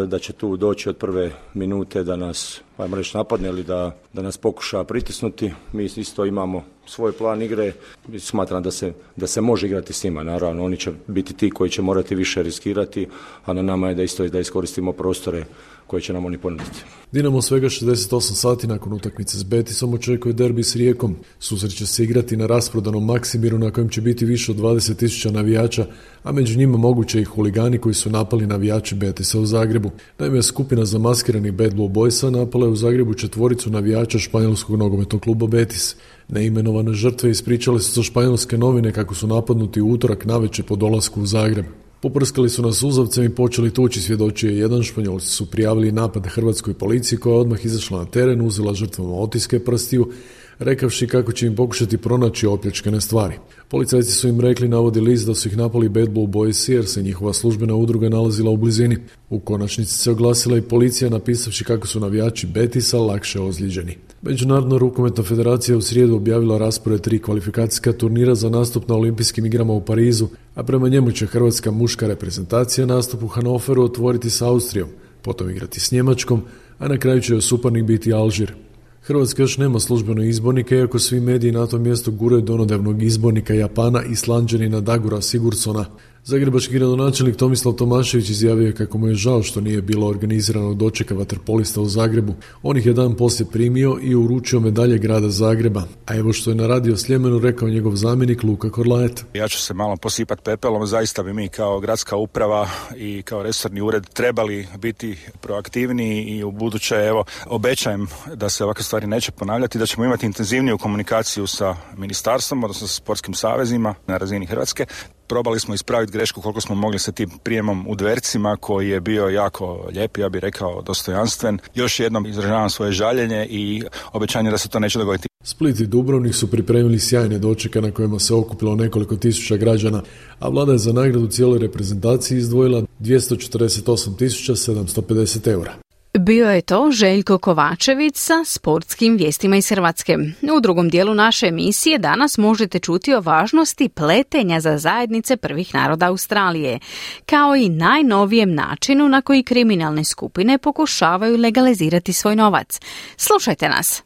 da 0.08 0.19
će 0.19 0.34
tu 0.34 0.58
doći 0.58 0.89
od 0.89 0.97
prve 0.97 1.31
minute 1.53 2.03
da 2.03 2.15
nas 2.15 2.62
ajmo 2.77 2.95
reći 2.95 3.17
napadne 3.17 3.49
ili 3.49 3.63
da, 3.63 3.97
da 4.13 4.21
nas 4.21 4.38
pokuša 4.38 4.84
pritisnuti. 4.84 5.51
Mi 5.73 5.86
isto 5.86 6.25
imamo 6.25 6.63
svoj 6.86 7.12
plan 7.12 7.41
igre 7.41 7.73
i 8.13 8.19
smatram 8.19 8.63
da 8.63 8.71
se, 8.71 8.93
da 9.15 9.27
se 9.27 9.41
može 9.41 9.67
igrati 9.67 9.93
s 9.93 10.03
njima. 10.03 10.23
Naravno, 10.23 10.65
oni 10.65 10.77
će 10.77 10.91
biti 11.08 11.34
ti 11.34 11.49
koji 11.49 11.69
će 11.69 11.81
morati 11.81 12.15
više 12.15 12.43
riskirati, 12.43 13.08
a 13.45 13.53
na 13.53 13.62
nama 13.62 13.89
je 13.89 13.95
da 13.95 14.03
isto 14.03 14.27
da 14.27 14.39
iskoristimo 14.39 14.91
prostore 14.91 15.45
koje 15.87 16.01
će 16.01 16.13
nam 16.13 16.25
oni 16.25 16.37
ponuditi. 16.37 16.83
Dinamo 17.11 17.41
svega 17.41 17.67
68 17.67 18.19
sati 18.19 18.67
nakon 18.67 18.93
utakmice 18.93 19.37
s 19.37 19.43
Betisom 19.43 19.93
očekuje 19.93 20.33
derbi 20.33 20.63
s 20.63 20.75
Rijekom. 20.75 21.15
Susret 21.39 21.77
će 21.77 21.85
se 21.85 22.03
igrati 22.03 22.37
na 22.37 22.45
rasprodanom 22.45 23.05
Maksimiru 23.05 23.59
na 23.59 23.71
kojem 23.71 23.89
će 23.89 24.01
biti 24.01 24.25
više 24.25 24.51
od 24.51 24.57
20.000 24.57 25.31
navijača, 25.31 25.85
a 26.23 26.31
među 26.31 26.57
njima 26.57 26.77
moguće 26.77 27.21
i 27.21 27.23
huligani 27.23 27.77
koji 27.77 27.95
su 27.95 28.09
napali 28.09 28.47
navijači 28.47 28.95
Betisa 28.95 29.39
u 29.39 29.45
Zagrebu. 29.45 29.91
Naime, 30.19 30.43
skupina 30.43 30.85
zamaskiranih 30.85 31.53
Bad 31.53 31.75
Blue 31.75 31.89
Boysa 31.89 32.29
napala 32.29 32.65
je 32.65 32.71
u 32.71 32.75
Zagrebu 32.75 33.13
četvoricu 33.13 33.69
navijača 33.69 34.19
španjolskog 34.19 34.79
nogometnog 34.79 35.21
kluba 35.21 35.47
Betis. 35.47 35.95
Neimenovane 36.27 36.93
žrtve 36.93 37.31
ispričale 37.31 37.79
su 37.79 37.93
za 37.93 38.03
španjolske 38.03 38.57
novine 38.57 38.91
kako 38.91 39.15
su 39.15 39.27
napadnuti 39.27 39.81
u 39.81 39.91
utorak 39.91 40.25
navečer 40.25 40.65
po 40.65 40.75
dolasku 40.75 41.21
u 41.21 41.25
Zagreb. 41.25 41.65
Poprskali 42.05 42.49
su 42.49 42.61
nas 42.61 42.83
uzavcem 42.83 43.23
i 43.23 43.35
počeli 43.35 43.73
tući 43.73 44.01
svjedočije 44.01 44.57
jedan 44.57 44.83
španjolci 44.83 45.27
su 45.27 45.45
prijavili 45.45 45.91
napad 45.91 46.27
hrvatskoj 46.27 46.73
policiji 46.73 47.19
koja 47.19 47.33
je 47.33 47.39
odmah 47.39 47.65
izašla 47.65 47.99
na 47.99 48.05
teren, 48.05 48.41
uzela 48.41 48.73
žrtvama 48.73 49.15
otiske 49.15 49.59
prstiju, 49.59 50.11
rekavši 50.59 51.07
kako 51.07 51.31
će 51.31 51.45
im 51.47 51.55
pokušati 51.55 51.97
pronaći 51.97 52.47
opljačkane 52.47 53.01
stvari. 53.01 53.35
Policajci 53.67 54.11
su 54.11 54.27
im 54.27 54.39
rekli 54.39 54.67
navodi 54.67 54.99
list 54.99 55.27
da 55.27 55.35
su 55.35 55.47
ih 55.47 55.57
napali 55.57 55.89
Bad 55.89 56.09
Blue 56.09 56.27
Boys 56.27 56.71
jer 56.71 56.85
se 56.85 57.01
njihova 57.01 57.33
službena 57.33 57.75
udruga 57.75 58.09
nalazila 58.09 58.51
u 58.51 58.57
blizini. 58.57 58.97
U 59.29 59.39
konačnici 59.39 59.97
se 59.97 60.11
oglasila 60.11 60.57
i 60.57 60.61
policija 60.61 61.09
napisavši 61.09 61.63
kako 61.63 61.87
su 61.87 61.99
navijači 61.99 62.47
Betisa 62.47 62.99
lakše 62.99 63.41
ozlijeđeni. 63.41 63.97
Međunarodna 64.21 64.77
rukometna 64.77 65.23
federacija 65.23 65.77
u 65.77 65.81
srijedu 65.81 66.15
objavila 66.15 66.57
raspored 66.57 67.01
tri 67.01 67.19
kvalifikacijska 67.19 67.93
turnira 67.93 68.35
za 68.35 68.49
nastup 68.49 68.89
na 68.89 68.95
olimpijskim 68.95 69.45
igrama 69.45 69.73
u 69.73 69.85
Parizu, 69.85 70.27
a 70.55 70.63
prema 70.63 70.89
njemu 70.89 71.11
će 71.11 71.25
hrvatska 71.25 71.71
muška 71.71 72.07
reprezentacija 72.07 72.87
nastup 72.87 73.23
u 73.23 73.27
Hanoveru 73.27 73.83
otvoriti 73.83 74.29
s 74.29 74.41
Austrijom, 74.41 74.89
potom 75.21 75.49
igrati 75.49 75.79
s 75.79 75.91
Njemačkom, 75.91 76.41
a 76.79 76.87
na 76.87 76.97
kraju 76.97 77.21
će 77.21 77.41
suparnik 77.41 77.83
biti 77.83 78.13
Alžir. 78.13 78.64
Hrvatska 79.07 79.41
još 79.41 79.57
nema 79.57 79.79
službeno 79.79 80.23
izbornika, 80.23 80.75
iako 80.75 80.99
svi 80.99 81.19
mediji 81.19 81.51
na 81.51 81.67
tom 81.67 81.81
mjestu 81.81 82.11
guraju 82.11 82.41
donodevnog 82.41 83.03
izbornika 83.03 83.53
Japana 83.53 84.03
i 84.03 84.15
slanđanina 84.15 84.81
Dagura 84.81 85.21
Sigursona. 85.21 85.85
Zagrebački 86.27 86.73
gradonačelnik 86.73 87.35
Tomislav 87.35 87.73
Tomašević 87.73 88.29
izjavio 88.29 88.67
je 88.67 88.75
kako 88.75 88.97
mu 88.97 89.07
je 89.07 89.15
žao 89.15 89.43
što 89.43 89.61
nije 89.61 89.81
bilo 89.81 90.07
organiziranog 90.07 90.77
dočeka 90.77 91.15
vaterpolista 91.15 91.81
u 91.81 91.85
Zagrebu. 91.85 92.35
On 92.63 92.77
ih 92.77 92.85
je 92.85 92.93
dan 92.93 93.15
poslije 93.15 93.47
primio 93.51 93.97
i 94.01 94.15
uručio 94.15 94.59
medalje 94.59 94.97
grada 94.97 95.29
Zagreba. 95.29 95.83
A 96.05 96.15
evo 96.15 96.33
što 96.33 96.51
je 96.51 96.55
na 96.55 96.67
radio 96.67 96.97
Sljemenu 96.97 97.39
rekao 97.39 97.69
njegov 97.69 97.95
zamjenik 97.95 98.43
Luka 98.43 98.69
Korlajet. 98.69 99.25
Ja 99.33 99.47
ću 99.47 99.57
se 99.57 99.73
malo 99.73 99.97
posipati 99.97 100.41
pepelom, 100.43 100.88
zaista 100.88 101.23
bi 101.23 101.33
mi 101.33 101.49
kao 101.49 101.79
gradska 101.79 102.15
uprava 102.15 102.67
i 102.95 103.21
kao 103.21 103.43
resorni 103.43 103.81
ured 103.81 104.09
trebali 104.13 104.67
biti 104.77 105.17
proaktivniji 105.41 106.23
i 106.23 106.43
u 106.43 106.51
buduće 106.51 106.95
evo 106.95 107.25
obećajem 107.45 108.07
da 108.35 108.49
se 108.49 108.63
ovakve 108.63 108.83
stvari 108.83 109.07
neće 109.07 109.31
ponavljati, 109.31 109.79
da 109.79 109.85
ćemo 109.85 110.05
imati 110.05 110.25
intenzivniju 110.25 110.77
komunikaciju 110.77 111.47
sa 111.47 111.75
ministarstvom, 111.97 112.63
odnosno 112.63 112.88
sa 112.88 112.95
sportskim 112.95 113.33
savezima 113.33 113.95
na 114.07 114.17
razini 114.17 114.45
Hrvatske, 114.45 114.85
probali 115.27 115.59
smo 115.59 115.73
ispraviti 115.73 116.11
grešku 116.11 116.41
koliko 116.41 116.61
smo 116.61 116.75
mogli 116.75 116.99
sa 116.99 117.11
tim 117.11 117.29
prijemom 117.43 117.88
u 117.88 117.95
dvercima 117.95 118.57
koji 118.57 118.89
je 118.89 118.99
bio 118.99 119.27
jako 119.27 119.88
lijep, 119.91 120.17
ja 120.17 120.29
bih 120.29 120.41
rekao 120.41 120.81
dostojanstven. 120.81 121.59
Još 121.75 121.99
jednom 121.99 122.25
izražavam 122.25 122.69
svoje 122.69 122.91
žaljenje 122.91 123.47
i 123.49 123.83
obećanje 124.13 124.51
da 124.51 124.57
se 124.57 124.69
to 124.69 124.79
neće 124.79 124.99
dogoditi. 124.99 125.27
Split 125.43 125.79
i 125.79 125.88
Dubrovnik 125.88 126.35
su 126.35 126.51
pripremili 126.51 126.99
sjajne 126.99 127.39
dočeke 127.39 127.81
na 127.81 127.91
kojima 127.91 128.19
se 128.19 128.33
okupilo 128.33 128.75
nekoliko 128.75 129.15
tisuća 129.15 129.57
građana, 129.57 130.01
a 130.39 130.49
vlada 130.49 130.71
je 130.71 130.77
za 130.77 130.93
nagradu 130.93 131.27
cijeloj 131.27 131.59
reprezentaciji 131.59 132.38
izdvojila 132.38 132.83
248.750 132.99 135.51
eura. 135.51 135.84
Bio 136.19 136.49
je 136.49 136.62
to 136.62 136.91
Željko 136.91 137.38
Kovačević 137.38 138.15
sa 138.15 138.43
sportskim 138.45 139.17
vijestima 139.17 139.56
iz 139.56 139.69
Hrvatske. 139.69 140.17
U 140.58 140.60
drugom 140.60 140.89
dijelu 140.89 141.13
naše 141.13 141.47
emisije 141.47 141.97
danas 141.97 142.38
možete 142.38 142.80
čuti 142.80 143.13
o 143.13 143.21
važnosti 143.21 143.89
pletenja 143.89 144.60
za 144.60 144.78
zajednice 144.78 145.38
prvih 145.38 145.73
naroda 145.73 146.08
Australije, 146.08 146.80
kao 147.25 147.56
i 147.56 147.69
najnovijem 147.69 148.54
načinu 148.54 149.10
na 149.10 149.21
koji 149.21 149.43
kriminalne 149.43 150.04
skupine 150.04 150.58
pokušavaju 150.58 151.38
legalizirati 151.38 152.13
svoj 152.13 152.36
novac. 152.36 152.80
Slušajte 153.17 153.69
nas! 153.69 154.04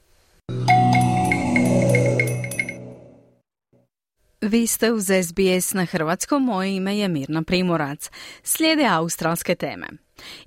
Vi 4.41 4.67
ste 4.67 4.91
uz 4.91 5.05
SBS 5.05 5.73
na 5.73 5.85
Hrvatskom, 5.85 6.43
moje 6.43 6.75
ime 6.75 6.97
je 6.97 7.07
Mirna 7.07 7.43
Primorac. 7.43 8.09
Slijede 8.43 8.85
australske 8.85 9.55
teme. 9.55 9.87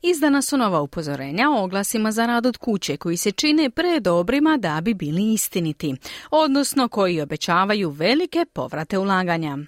Izdana 0.02 0.42
su 0.42 0.56
nova 0.56 0.80
upozorenja 0.80 1.50
o 1.50 1.64
oglasima 1.64 2.12
za 2.12 2.26
rad 2.26 2.46
od 2.46 2.56
kuće 2.56 2.96
koji 2.96 3.16
se 3.16 3.30
čine 3.30 3.70
predobrima 3.70 4.56
da 4.56 4.80
bi 4.80 4.94
bili 4.94 5.32
istiniti, 5.32 5.94
odnosno 6.30 6.88
koji 6.88 7.20
obećavaju 7.20 7.90
velike 7.90 8.44
povrate 8.52 8.98
ulaganja. 8.98 9.58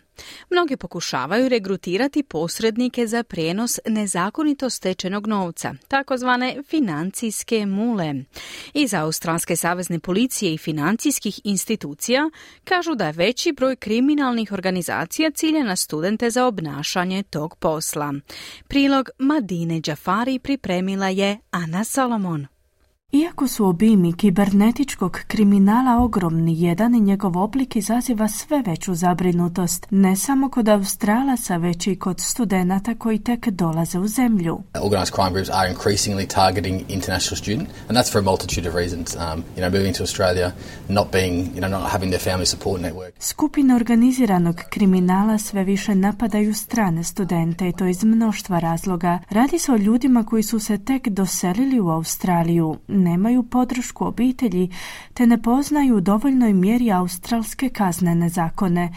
Mnogi 0.51 0.77
pokušavaju 0.77 1.49
regrutirati 1.49 2.23
posrednike 2.23 3.07
za 3.07 3.23
prijenos 3.23 3.81
nezakonito 3.87 4.71
stečenog 4.71 5.27
novca, 5.27 5.75
takozvane 5.89 6.63
financijske 6.67 7.67
mule. 7.67 8.15
Iz 8.75 8.95
Australske 8.95 9.57
savezne 9.57 9.99
policije 9.99 10.55
i 10.55 10.59
financijskih 10.59 11.41
institucija 11.45 12.31
kažu 12.65 12.95
da 12.95 13.07
je 13.07 13.13
veći 13.13 13.53
broj 13.53 13.77
kriminalnih 13.77 14.53
organizacija 14.53 15.31
cilja 15.31 15.63
na 15.63 15.77
studente 15.77 16.31
za 16.31 16.47
obnašanje 16.47 17.23
tog 17.23 17.57
posla. 17.57 18.15
Prilog 18.69 19.11
Madine 19.19 19.81
Džafari 19.81 20.39
pripremila 20.39 21.09
je 21.09 21.39
Ana 21.51 21.85
Solomon. 21.85 22.54
Iako 23.13 23.49
su 23.49 23.67
obimi 23.67 24.13
kibernetičkog 24.13 25.21
kriminala 25.27 26.05
ogromni, 26.05 26.63
jedan 26.63 26.95
i 26.95 27.01
njegov 27.01 27.39
oblik 27.39 27.77
izaziva 27.77 28.29
sve 28.29 28.63
veću 28.67 28.95
zabrinutost, 28.95 29.87
ne 29.91 30.17
samo 30.17 30.51
kod 30.51 30.69
Australaca, 30.69 31.57
već 31.57 31.87
i 31.87 31.97
kod 31.97 32.21
studenata 32.21 32.95
koji 32.95 33.19
tek 33.19 33.49
dolaze 33.49 33.99
u 33.99 34.07
zemlju. 34.07 34.59
Organized 34.83 35.15
crime 35.15 35.31
groups 35.31 35.51
are 35.53 35.75
increasingly 35.75 36.27
targeting 36.35 36.81
international 36.89 37.37
students, 37.37 37.71
and 37.89 37.99
that's 37.99 38.13
for 38.13 38.19
a 38.19 38.25
multitude 38.25 38.69
of 38.69 38.75
reasons. 38.75 39.17
Um, 39.17 39.45
you 39.57 39.63
know, 39.63 39.71
moving 39.79 39.97
to 39.97 40.03
Australia, 40.03 40.53
not 40.89 41.13
being, 41.13 41.37
you 41.55 41.61
know, 41.61 41.71
not 41.71 41.93
having 41.93 42.11
their 42.13 42.25
family 42.33 42.47
support 42.47 42.83
network. 42.83 43.11
Skupine 43.19 43.75
organiziranog 43.75 44.57
kriminala 44.71 45.39
sve 45.39 45.65
više 45.65 45.95
napadaju 45.95 46.55
strane 46.55 47.05
studente 47.05 47.69
i 47.69 47.73
to 47.73 47.87
iz 47.87 48.05
mnoštva 48.05 48.59
razloga. 48.59 49.19
Radi 49.31 49.59
se 49.59 49.73
o 49.73 49.77
ljudima 49.77 50.25
koji 50.25 50.43
su 50.43 50.59
se 50.61 50.79
tek 50.79 51.09
doselili 51.09 51.81
u 51.81 51.89
Australiju, 51.89 52.77
nemaju 53.05 53.43
podršku 53.43 54.07
obitelji 54.07 54.71
te 55.15 55.27
ne 55.27 55.43
poznaju 55.43 55.97
u 55.97 56.01
dovoljnoj 56.01 56.53
mjeri 56.53 56.93
australske 56.93 57.69
kaznene 57.69 58.29
zakone, 58.29 58.93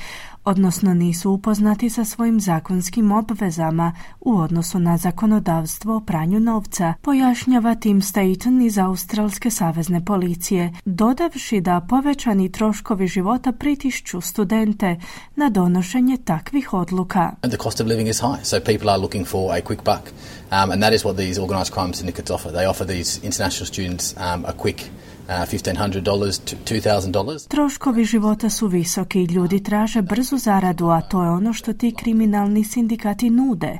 odnosno 0.47 0.93
nisu 0.93 1.31
upoznati 1.31 1.89
sa 1.89 2.05
svojim 2.05 2.41
zakonskim 2.41 3.11
obvezama 3.11 3.93
u 4.19 4.37
odnosu 4.37 4.79
na 4.79 4.97
zakonodavstvo 4.97 5.95
o 5.95 5.99
pranju 5.99 6.39
novca, 6.39 6.93
pojašnjava 7.01 7.75
Tim 7.75 8.01
Staten 8.01 8.61
iz 8.61 8.77
Australske 8.77 9.51
savezne 9.51 10.05
policije, 10.05 10.73
dodavši 10.85 11.61
da 11.61 11.81
povećani 11.89 12.51
troškovi 12.51 13.07
života 13.07 13.51
pritišću 13.51 14.21
studente 14.21 14.95
na 15.35 15.49
donošenje 15.49 16.17
takvih 16.17 16.73
odluka. 16.73 17.31
The 17.41 17.57
cost 17.63 17.81
of 17.81 17.87
living 17.87 18.09
is 18.09 18.19
high, 18.19 18.43
so 18.43 18.59
people 18.59 18.89
are 18.89 19.01
looking 19.01 19.27
for 19.27 19.57
a 19.57 19.61
quick 19.61 19.83
buck. 19.83 20.09
Um, 20.51 20.71
and 20.71 20.83
that 20.83 20.93
is 20.93 21.03
what 21.03 21.17
these 21.17 21.41
organised 21.41 21.73
crime 21.73 21.93
syndicates 21.93 22.31
offer. 22.31 22.51
They 22.51 22.69
offer 22.69 22.87
these 22.87 23.19
international 23.23 23.65
students 23.65 24.15
um, 24.17 24.45
a 24.45 24.53
quick 24.53 24.89
$1,500 25.27 27.47
Troškovi 27.47 28.05
života 28.05 28.49
su 28.49 28.67
visoki. 28.67 29.21
I 29.21 29.25
ljudi 29.25 29.63
traže 29.63 30.01
brzu 30.01 30.37
zaradu, 30.37 30.87
a 30.87 31.01
to 31.01 31.23
je 31.23 31.29
ono 31.29 31.53
što 31.53 31.73
ti 31.73 31.93
kriminalni 31.97 32.63
sindikati 32.63 33.29
nude. 33.29 33.77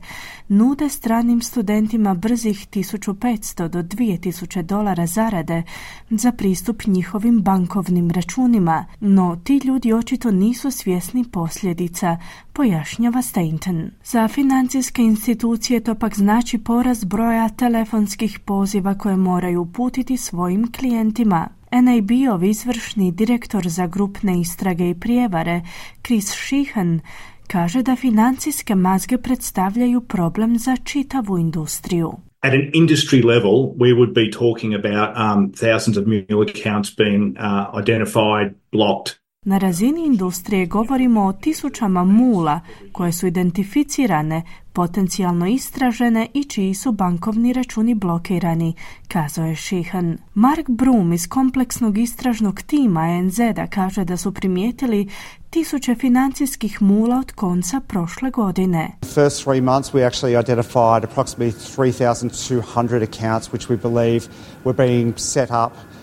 Nude 0.47 0.89
stranim 0.89 1.41
studentima 1.41 2.13
brzih 2.13 2.67
1500 2.67 3.67
do 3.67 3.83
2000 3.83 4.61
dolara 4.61 5.07
zarade 5.07 5.63
za 6.09 6.31
pristup 6.31 6.85
njihovim 6.85 7.41
bankovnim 7.41 8.11
računima, 8.11 8.85
no 8.99 9.41
ti 9.43 9.61
ljudi 9.63 9.93
očito 9.93 10.31
nisu 10.31 10.71
svjesni 10.71 11.25
posljedica, 11.31 12.17
pojašnjava 12.57 13.21
Stainton. 13.21 13.91
Za 14.03 14.27
financijske 14.27 15.01
institucije 15.01 15.79
to 15.79 15.95
pak 15.95 16.15
znači 16.15 16.57
porast 16.57 17.05
broja 17.07 17.49
telefonskih 17.49 18.39
poziva 18.39 18.97
koje 18.97 19.15
moraju 19.15 19.61
uputiti 19.61 20.17
svojim 20.17 20.71
klijentima. 20.71 21.47
NAB-ov 21.71 22.43
izvršni 22.43 23.11
direktor 23.11 23.67
za 23.67 23.87
grupne 23.87 24.41
istrage 24.41 24.89
i 24.89 24.99
prijevare, 24.99 25.61
Chris 26.05 26.25
Sheehan, 26.25 26.99
kaže 27.47 27.81
da 27.81 27.95
financijske 27.95 28.75
mazge 28.75 29.17
predstavljaju 29.17 30.01
problem 30.01 30.57
za 30.57 30.75
čitavu 30.83 31.37
industriju. 31.37 32.11
At 32.41 32.53
an 32.53 32.71
industry 32.73 33.25
level, 33.25 33.53
we 33.83 33.93
would 33.97 34.13
be 34.13 34.31
talking 34.39 34.73
about 34.73 35.09
um, 35.17 35.51
thousands 35.51 35.97
of 35.97 36.05
mule 36.05 36.45
accounts 36.49 36.95
being 36.97 37.23
uh, 37.37 37.81
identified, 37.81 38.53
blocked, 38.71 39.26
na 39.47 39.57
razini 39.57 40.05
industrije 40.05 40.65
govorimo 40.65 41.25
o 41.25 41.33
tisućama 41.33 42.03
mula 42.03 42.59
koje 42.91 43.11
su 43.11 43.27
identificirane, 43.27 44.43
potencijalno 44.73 45.47
istražene 45.47 46.27
i 46.33 46.43
čiji 46.43 46.73
su 46.73 46.91
bankovni 46.91 47.53
računi 47.53 47.95
blokirani, 47.95 48.73
kazao 49.07 49.45
je 49.45 49.55
Šihan. 49.55 50.17
Mark 50.33 50.69
Broom 50.69 51.13
iz 51.13 51.27
kompleksnog 51.27 51.97
istražnog 51.97 52.61
tima 52.61 53.21
NZ-a 53.21 53.67
kaže 53.69 54.03
da 54.03 54.17
su 54.17 54.33
primijetili 54.33 55.09
tisuće 55.49 55.95
financijskih 55.95 56.81
mula 56.81 57.19
od 57.19 57.31
konca 57.31 57.81
prošle 57.87 58.29
godine. 58.31 58.91
First 59.01 59.43
three 59.43 59.61
months 59.61 59.93
we 59.93 60.09
actually 60.09 60.39
identified 60.43 61.03
approximately 61.03 61.51
3,200 61.77 63.03
accounts 63.03 63.49
which 63.51 63.69
we 63.69 63.77
believe 63.81 64.27
were 64.63 64.87
being 64.87 65.13
set 65.17 65.49
up 65.49 65.96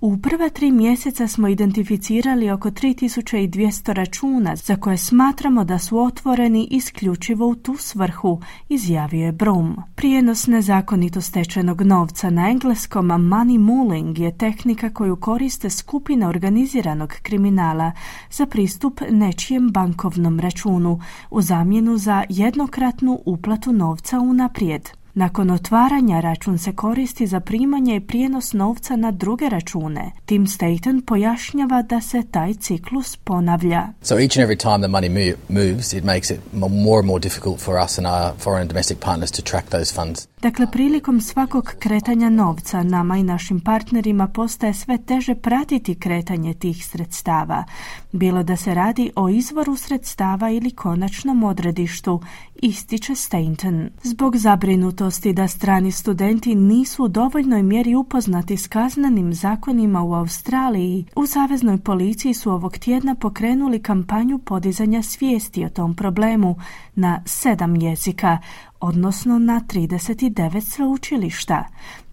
U 0.00 0.16
prva 0.16 0.48
tri 0.48 0.72
mjeseca 0.72 1.28
smo 1.28 1.48
identificirali 1.48 2.50
oko 2.50 2.70
3200 2.70 3.92
računa 3.92 4.56
za 4.56 4.76
koje 4.76 4.96
smatramo 4.96 5.64
da 5.64 5.78
su 5.78 5.98
otvoreni 5.98 6.68
isključivo 6.70 7.48
u 7.48 7.54
tu 7.54 7.76
svrhu, 7.76 8.40
izjavio 8.68 9.26
je 9.26 9.32
Brum. 9.32 9.76
Prijenos 9.94 10.46
nezakonito 10.46 11.20
stečenog 11.20 11.82
novca 11.82 12.30
na 12.30 12.50
engleskom 12.50 13.06
money 13.08 13.58
muling 13.58 14.18
je 14.18 14.38
tehnika 14.38 14.90
koju 14.90 15.16
koriste 15.16 15.70
skupine 15.70 16.28
organiziranog 16.28 17.12
kriminala 17.22 17.92
za 18.30 18.46
pristup 18.46 19.00
nečijem 19.10 19.70
bankovnom 19.70 20.40
računu 20.40 21.00
u 21.30 21.42
zamjenu 21.42 21.96
za 21.98 22.24
jednokratnu 22.28 23.20
uplatu 23.26 23.72
novca 23.72 24.20
unaprijed. 24.20 24.95
Nakon 25.18 25.50
otvaranja 25.50 26.20
račun 26.20 26.58
se 26.58 26.72
koristi 26.72 27.26
za 27.26 27.40
primanje 27.40 27.96
i 27.96 28.00
prijenos 28.00 28.52
novca 28.52 28.96
na 28.96 29.10
druge 29.10 29.48
račune. 29.48 30.12
Tim 30.26 30.46
Staten 30.46 31.02
pojašnjava 31.06 31.82
da 31.82 32.00
se 32.00 32.22
taj 32.30 32.54
ciklus 32.54 33.16
ponavlja. 33.16 33.88
So 34.02 34.14
each 34.14 34.36
and 34.38 34.50
every 34.50 34.56
time 34.56 34.78
the 34.78 34.88
money 34.88 35.34
moves, 35.48 35.92
it 35.92 36.04
makes 36.04 36.30
it 36.30 36.40
more 36.52 36.98
and 36.98 37.06
more 37.06 37.20
difficult 37.20 37.60
for 37.60 37.84
us 37.84 37.98
and 37.98 38.06
our 38.06 38.32
foreign 38.38 38.60
and 38.60 38.70
domestic 38.70 38.98
partners 38.98 39.30
to 39.30 39.42
track 39.42 39.64
those 39.70 39.94
funds. 39.94 40.28
Dakle, 40.42 40.66
prilikom 40.72 41.20
svakog 41.20 41.72
kretanja 41.78 42.30
novca 42.30 42.82
nama 42.82 43.16
i 43.16 43.22
našim 43.22 43.60
partnerima 43.60 44.28
postaje 44.28 44.74
sve 44.74 44.98
teže 44.98 45.34
pratiti 45.34 45.94
kretanje 45.94 46.54
tih 46.54 46.86
sredstava, 46.86 47.64
bilo 48.12 48.42
da 48.42 48.56
se 48.56 48.74
radi 48.74 49.10
o 49.16 49.28
izvoru 49.28 49.76
sredstava 49.76 50.50
ili 50.50 50.70
konačnom 50.70 51.42
odredištu, 51.42 52.20
ističe 52.54 53.14
Stainton. 53.14 53.88
Zbog 54.02 54.36
zabrinutosti 54.36 55.32
da 55.32 55.48
strani 55.48 55.92
studenti 55.92 56.54
nisu 56.54 57.04
u 57.04 57.08
dovoljnoj 57.08 57.62
mjeri 57.62 57.94
upoznati 57.94 58.56
s 58.56 58.66
kaznenim 58.66 59.34
zakonima 59.34 60.02
u 60.02 60.14
Australiji, 60.14 61.04
u 61.16 61.26
Saveznoj 61.26 61.78
policiji 61.78 62.34
su 62.34 62.50
ovog 62.50 62.78
tjedna 62.78 63.14
pokrenuli 63.14 63.82
kampanju 63.82 64.38
podizanja 64.38 65.02
svijesti 65.02 65.64
o 65.64 65.68
tom 65.68 65.94
problemu 65.94 66.56
na 66.94 67.22
sedam 67.26 67.76
jezika, 67.76 68.38
odnosno 68.80 69.38
na 69.38 69.60
39 69.68 70.60
sveučilišta. 70.60 71.64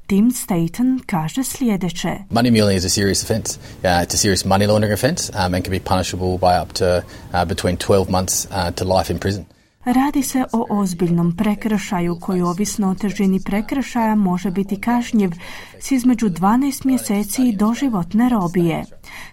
Tim 0.08 0.32
Staten 0.32 1.00
kaže 1.06 1.44
sljedeće. 1.44 2.10
Money 2.30 2.52
muling 2.52 2.78
is 2.78 2.86
a 2.86 2.90
serious 2.90 3.24
offence. 3.24 3.60
Uh, 3.60 3.84
it's 3.84 4.14
a 4.14 4.18
serious 4.18 4.46
money 4.46 4.68
laundering 4.68 4.94
offence 4.94 5.32
um, 5.34 5.54
and 5.54 5.64
can 5.64 5.72
be 5.72 5.80
punishable 5.80 6.38
by 6.38 6.64
up 6.64 6.74
to 6.74 6.86
uh, 6.96 7.46
between 7.48 7.78
12 7.78 8.10
months 8.10 8.46
uh, 8.46 8.76
to 8.76 8.98
life 8.98 9.14
in 9.14 9.20
prison. 9.20 9.46
Radi 9.86 10.24
se 10.24 10.44
o 10.52 10.66
ozbiljnom 10.70 11.38
prekršaju 11.38 12.20
koji 12.20 12.42
ovisno 12.42 12.92
o 12.92 12.96
težini 12.96 13.40
prekršaja 13.44 14.16
može 14.16 14.52
biti 14.52 14.82
kažnjiv 14.82 15.32
s 15.84 15.92
između 15.92 16.30
12 16.30 16.86
mjeseci 16.86 17.42
i 17.50 17.56
doživotne 17.56 18.30
robije. 18.30 18.84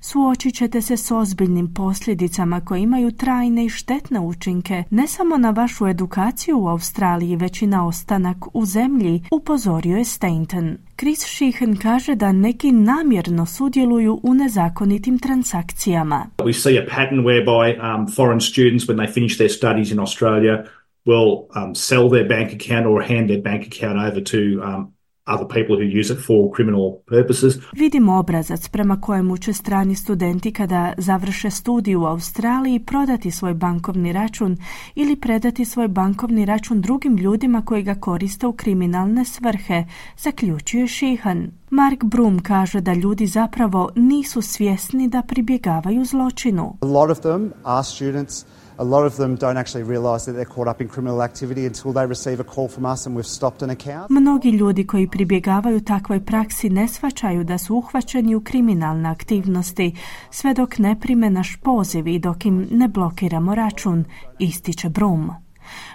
Suočit 0.00 0.54
ćete 0.54 0.80
se 0.80 0.96
s 0.96 1.10
ozbiljnim 1.10 1.74
posljedicama 1.74 2.60
koje 2.60 2.80
imaju 2.80 3.10
trajne 3.10 3.64
i 3.64 3.68
štetne 3.68 4.20
učinke 4.20 4.84
ne 4.90 5.06
samo 5.06 5.36
na 5.36 5.50
vašu 5.50 5.86
edukaciju 5.86 6.58
u 6.58 6.68
Australiji, 6.68 7.36
već 7.36 7.62
i 7.62 7.66
na 7.66 7.86
ostanak 7.86 8.36
u 8.54 8.64
zemlji, 8.64 9.22
upozorio 9.32 9.96
je 9.96 10.04
Stainton. 10.04 10.76
Chris 10.98 11.20
Sheehan 11.20 11.76
kaže 11.76 12.14
da 12.14 12.32
neki 12.32 12.72
namjerno 12.72 13.46
sudjeluju 13.46 14.20
u 14.22 14.34
nezakonitim 14.34 15.18
transakcijama. 15.18 16.26
We 16.38 16.52
see 16.62 16.78
a 16.78 16.86
pattern 16.96 17.20
whereby 17.20 17.66
um, 17.74 18.06
foreign 18.16 18.40
students 18.40 18.86
when 18.86 18.96
they 18.96 19.12
finish 19.12 19.36
their 19.36 19.52
studies 19.52 19.92
in 19.92 19.98
Australia 19.98 20.64
will 21.06 21.32
um, 21.56 21.74
sell 21.74 22.08
their 22.10 22.28
bank 22.28 22.48
account 22.52 22.86
or 22.86 23.02
hand 23.02 23.28
their 23.28 23.42
bank 23.42 23.62
account 23.66 23.96
over 24.08 24.24
to 24.24 24.38
um, 24.68 24.99
other 25.34 25.46
people 25.46 25.76
who 25.76 26.00
use 26.00 26.12
it 26.14 26.20
for 26.26 26.50
criminal 26.56 26.98
purposes. 27.06 27.54
Vidimo 27.72 28.18
obrazac 28.18 28.68
prema 28.68 29.00
kojemu 29.00 29.36
će 29.36 29.52
strani 29.52 29.94
studenti 29.94 30.52
kada 30.52 30.92
završe 30.98 31.50
studiju 31.50 32.02
u 32.02 32.06
Australiji 32.06 32.80
prodati 32.80 33.30
svoj 33.30 33.54
bankovni 33.54 34.12
račun 34.12 34.56
ili 34.94 35.16
predati 35.16 35.64
svoj 35.64 35.88
bankovni 35.88 36.44
račun 36.44 36.80
drugim 36.80 37.16
ljudima 37.16 37.62
koji 37.64 37.82
ga 37.82 37.94
koriste 37.94 38.46
u 38.46 38.52
kriminalne 38.52 39.24
svrhe, 39.24 39.84
zaključuje 40.18 40.86
Šihan. 40.86 41.50
Mark 41.70 42.04
Broom 42.04 42.38
kaže 42.38 42.80
da 42.80 42.94
ljudi 42.94 43.26
zapravo 43.26 43.90
nisu 43.96 44.42
svjesni 44.42 45.08
da 45.08 45.22
pribjegavaju 45.22 46.04
zločinu. 46.04 46.76
A 46.80 46.86
lot 46.86 47.10
of 47.10 47.20
them 47.20 47.52
are 47.64 47.84
students 47.84 48.44
a 48.80 48.84
lot 48.84 49.06
of 49.06 49.16
them 49.16 49.36
don't 49.36 49.58
actually 49.58 49.88
realize 49.94 50.24
that 50.24 50.34
they're 50.36 50.54
caught 50.54 50.68
up 50.72 50.80
in 50.80 50.88
criminal 50.88 51.22
activity 51.22 51.66
until 51.66 51.92
they 51.92 52.06
receive 52.06 52.40
a 52.40 52.44
call 52.54 52.68
from 52.68 52.84
us 52.92 53.06
and 53.06 53.16
we've 53.16 53.34
stopped 53.38 53.62
an 53.62 53.70
account. 53.70 54.10
Mnogi 54.10 54.50
ljudi 54.50 54.86
koji 54.86 55.08
pribjegavaju 55.08 55.80
takvoj 55.80 56.24
praksi 56.24 56.70
ne 56.70 56.88
shvaćaju 56.88 57.44
da 57.44 57.58
su 57.58 57.76
uhvaćeni 57.76 58.34
u 58.34 58.40
kriminalne 58.40 59.08
aktivnosti 59.08 59.96
sve 60.30 60.54
dok 60.54 60.78
ne 60.78 61.00
prime 61.00 61.30
naš 61.30 61.56
poziv 61.62 62.08
i 62.08 62.18
dok 62.18 62.46
im 62.46 62.68
ne 62.70 62.88
blokiramo 62.88 63.54
račun, 63.54 64.04
ističe 64.38 64.88
Brum. 64.88 65.30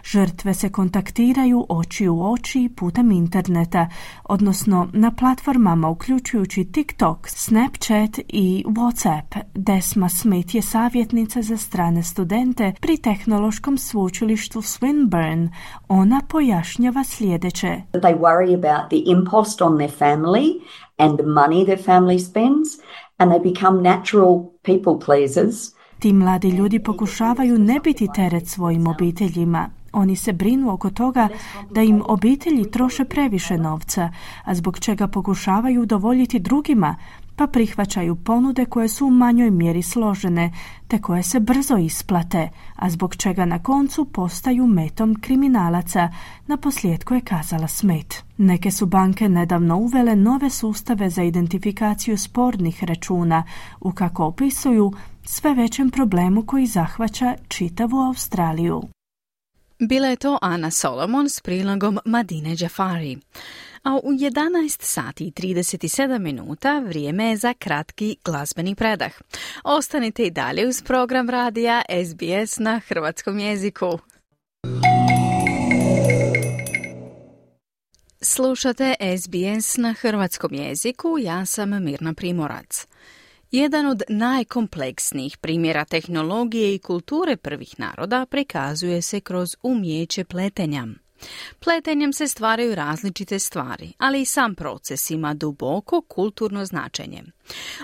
Žrtve 0.04 0.54
se 0.54 0.70
kontaktiraju 0.70 1.66
oči 1.70 2.08
u 2.08 2.32
oči 2.32 2.70
putem 2.76 3.12
interneta, 3.12 3.90
odnosno 4.24 4.90
na 4.94 5.12
platformama 5.12 5.90
uključujući 5.90 6.72
TikTok, 6.72 7.28
Snapchat 7.28 8.20
i 8.28 8.64
WhatsApp. 8.68 9.40
Desma 9.54 10.10
Smith 10.10 10.56
je 10.56 10.62
savjetnica 10.62 11.42
za 11.42 11.58
strane 11.58 12.04
studente 12.04 12.74
pri 12.82 12.98
tehnološkom 12.98 13.78
sveučilištu 13.78 14.62
Swinburne. 14.62 15.50
Ona 15.88 16.22
pojašnjava 16.30 17.04
sljedeće. 17.04 17.82
They 17.94 18.20
worry 18.20 18.54
about 18.54 18.90
the 18.90 19.02
impost 19.06 19.62
on 19.62 19.78
their 19.78 19.92
family 20.00 20.48
and 20.98 21.20
the 21.20 21.28
money 21.28 21.66
their 21.66 21.84
family 21.86 22.20
spends 22.20 22.70
and 23.18 23.32
they 23.32 23.54
become 23.54 23.82
natural 23.82 24.52
people 24.64 25.06
pleasers. 25.06 25.76
Ti 26.06 26.14
mladi 26.14 26.50
ljudi 26.50 26.80
pokušavaju 26.80 27.58
ne 27.60 27.80
biti 27.84 28.08
teret 28.16 28.48
svojim 28.48 28.88
obiteljima. 28.88 29.70
Oni 29.94 30.16
se 30.16 30.34
brinu 30.34 30.74
oko 30.74 30.90
toga 30.90 31.28
da 31.72 31.82
im 31.82 32.02
obitelji 32.06 32.72
troše 32.72 33.06
previše 33.06 33.58
novca, 33.58 34.10
a 34.44 34.56
zbog 34.56 34.80
čega 34.80 35.08
pokušavaju 35.08 35.82
udovoljiti 35.82 36.40
drugima, 36.40 36.96
pa 37.36 37.48
prihvaćaju 37.48 38.16
ponude 38.16 38.66
koje 38.66 38.88
su 38.88 39.08
u 39.08 39.10
manjoj 39.10 39.52
mjeri 39.52 39.82
složene, 39.82 40.52
te 40.88 41.02
koje 41.02 41.24
se 41.24 41.40
brzo 41.40 41.78
isplate, 41.78 42.50
a 42.76 42.90
zbog 42.90 43.16
čega 43.16 43.46
na 43.46 43.64
koncu 43.64 44.06
postaju 44.06 44.68
metom 44.68 45.16
kriminalaca, 45.22 46.10
na 46.48 46.58
posljedku 46.58 47.14
je 47.14 47.22
kazala 47.22 47.68
Smet. 47.68 48.24
Neke 48.38 48.72
su 48.72 48.86
banke 48.86 49.30
nedavno 49.30 49.78
uvele 49.78 50.16
nove 50.16 50.50
sustave 50.50 51.10
za 51.10 51.24
identifikaciju 51.24 52.18
spornih 52.18 52.84
računa, 52.84 53.44
u 53.82 53.92
kako 53.92 54.26
opisuju 54.26 54.92
sve 55.28 55.54
većem 55.54 55.90
problemu 55.90 56.46
koji 56.46 56.66
zahvaća 56.66 57.36
čitavu 57.48 57.98
Australiju. 57.98 58.82
Bila 59.80 60.08
je 60.08 60.16
to 60.16 60.38
Ana 60.42 60.72
Solomon 60.72 61.30
s 61.30 61.42
prilogom 61.42 62.00
Madine 62.06 62.56
Jafari. 62.60 63.18
A 63.84 63.96
u 63.96 64.12
11 64.12 64.82
sati 64.82 65.24
i 65.28 65.32
37 65.32 66.20
minuta 66.20 66.80
vrijeme 66.80 67.26
je 67.26 67.38
za 67.38 67.54
kratki 67.54 68.18
glazbeni 68.24 68.76
predah. 68.76 69.12
Ostanite 69.64 70.24
i 70.24 70.32
dalje 70.32 70.68
uz 70.68 70.82
program 70.82 71.30
radija 71.30 71.82
SBS 72.06 72.60
na 72.60 72.82
hrvatskom 72.88 73.40
jeziku. 73.40 74.00
Slušate 78.22 78.96
SBS 79.18 79.78
na 79.78 79.94
hrvatskom 79.94 80.54
jeziku, 80.54 81.18
ja 81.20 81.46
sam 81.46 81.84
Mirna 81.84 82.14
Primorac. 82.14 82.88
Jedan 83.56 83.86
od 83.86 84.02
najkompleksnijih 84.10 85.38
primjera 85.38 85.86
tehnologije 85.86 86.76
i 86.76 86.80
kulture 86.80 87.38
prvih 87.38 87.80
naroda 87.80 88.26
prikazuje 88.26 89.02
se 89.02 89.20
kroz 89.20 89.56
umjeće 89.64 90.24
pletenja. 90.24 90.88
Pletenjem 91.60 92.14
se 92.14 92.28
stvaraju 92.28 92.76
različite 92.76 93.40
stvari, 93.40 93.94
ali 93.98 94.22
i 94.22 94.26
sam 94.26 94.56
proces 94.56 95.12
ima 95.12 95.34
duboko 95.34 96.02
kulturno 96.02 96.66
značenje. 96.66 97.24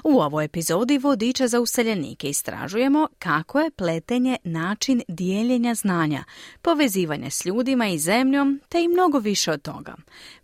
U 0.04 0.20
ovoj 0.20 0.46
epizodi 0.46 0.98
vodiča 0.98 1.48
za 1.48 1.60
useljenike 1.60 2.30
istražujemo 2.30 3.08
kako 3.20 3.60
je 3.60 3.72
pletenje 3.72 4.38
način 4.44 5.02
dijeljenja 5.08 5.76
znanja, 5.76 6.24
povezivanja 6.62 7.30
s 7.30 7.46
ljudima 7.46 7.88
i 7.88 8.00
zemljom, 8.00 8.62
te 8.70 8.84
i 8.84 8.88
mnogo 8.88 9.20
više 9.20 9.52
od 9.52 9.62
toga. 9.62 9.96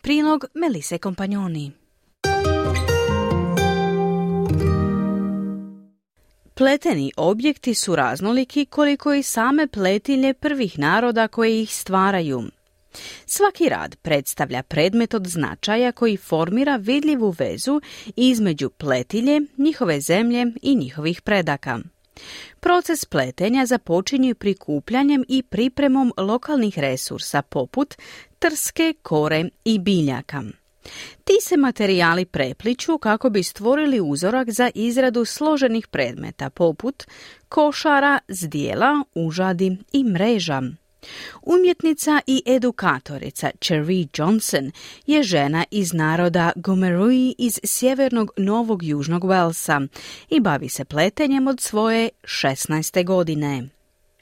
Prilog 0.01 0.45
Melise 0.53 0.97
Kompanjoni. 0.97 1.86
Pleteni 6.57 7.11
objekti 7.17 7.73
su 7.73 7.95
raznoliki 7.95 8.65
koliko 8.65 9.13
i 9.13 9.23
same 9.23 9.67
pletilje 9.67 10.33
prvih 10.33 10.79
naroda 10.79 11.27
koje 11.27 11.61
ih 11.61 11.75
stvaraju. 11.75 12.43
Svaki 13.25 13.69
rad 13.69 13.95
predstavlja 13.95 14.63
predmet 14.63 15.13
od 15.13 15.27
značaja 15.27 15.91
koji 15.91 16.17
formira 16.17 16.75
vidljivu 16.75 17.35
vezu 17.39 17.81
između 18.15 18.69
pletilje, 18.69 19.41
njihove 19.57 20.01
zemlje 20.01 20.45
i 20.61 20.75
njihovih 20.75 21.21
predaka. 21.21 21.79
Proces 22.59 23.05
pletenja 23.05 23.65
započinje 23.65 24.33
prikupljanjem 24.33 25.25
i 25.27 25.43
pripremom 25.43 26.13
lokalnih 26.17 26.79
resursa 26.79 27.41
poput 27.41 27.95
trske, 28.39 28.93
kore 29.01 29.49
i 29.65 29.79
biljaka. 29.79 30.43
Ti 31.23 31.33
se 31.41 31.57
materijali 31.57 32.25
prepliču 32.25 32.97
kako 32.97 33.29
bi 33.29 33.43
stvorili 33.43 34.01
uzorak 34.01 34.49
za 34.49 34.69
izradu 34.75 35.25
složenih 35.25 35.87
predmeta 35.87 36.49
poput 36.49 37.03
košara, 37.49 38.19
zdjela, 38.27 39.03
užadi 39.15 39.77
i 39.93 40.03
mreža. 40.03 40.61
Umjetnica 41.45 42.21
i 42.27 42.41
edukatorica 42.45 43.47
Cherry 43.59 44.07
Johnson 44.17 44.71
je 45.07 45.23
žena 45.23 45.63
iz 45.71 45.93
naroda 45.93 46.51
Gomerui 46.55 47.35
iz 47.37 47.59
sjevernog 47.63 48.31
Novog 48.37 48.83
Južnog 48.83 49.23
Walesa 49.23 49.87
i 50.29 50.39
bavi 50.39 50.69
se 50.69 50.85
pletenjem 50.85 51.47
od 51.47 51.59
svoje 51.59 52.09
16. 52.23 53.05
godine. 53.05 53.63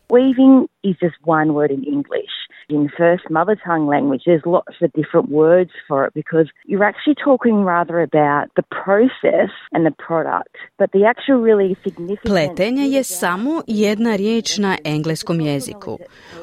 Weaving 0.10 0.68
is 0.84 0.96
just 1.02 1.18
one 1.26 1.52
word 1.52 1.72
in 1.72 1.84
English. 1.96 2.35
In 2.68 2.90
first 2.98 3.30
mother 3.30 3.56
tongue 3.66 3.88
language, 3.88 4.24
there's 4.26 4.46
lots 4.46 4.76
of 4.82 4.90
different 4.94 5.30
words 5.30 5.72
for 5.88 6.08
it 6.08 6.14
because 6.16 6.48
you're 6.66 6.88
actually 6.92 7.16
talking 7.24 7.64
rather 7.64 7.98
about 8.02 8.46
the 8.56 8.66
process 8.84 9.52
and 9.74 9.86
the 9.86 9.96
product. 10.08 10.56
But 10.80 10.90
the 10.92 11.06
actual 11.06 11.38
really 11.44 11.76
significant... 11.84 12.34
Pletenje 12.34 12.86
je 12.86 13.04
samo 13.04 13.62
jedna 13.68 14.16
riječ 14.16 14.58
na 14.58 14.78
engleskom 14.84 15.42
jeziku. 15.42 15.98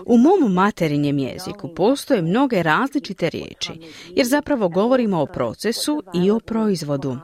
U 0.06 0.16
mom 0.18 0.52
materinjem 0.52 1.18
jeziku 1.18 1.74
postoje 1.74 2.22
mnoge 2.22 2.62
različite 2.62 3.30
riječi, 3.30 3.72
jer 4.16 4.26
zapravo 4.26 4.68
govorimo 4.68 5.22
o 5.22 5.26
procesu 5.26 6.02
i 6.14 6.30
o 6.30 6.40
proizvodu. 6.40 7.16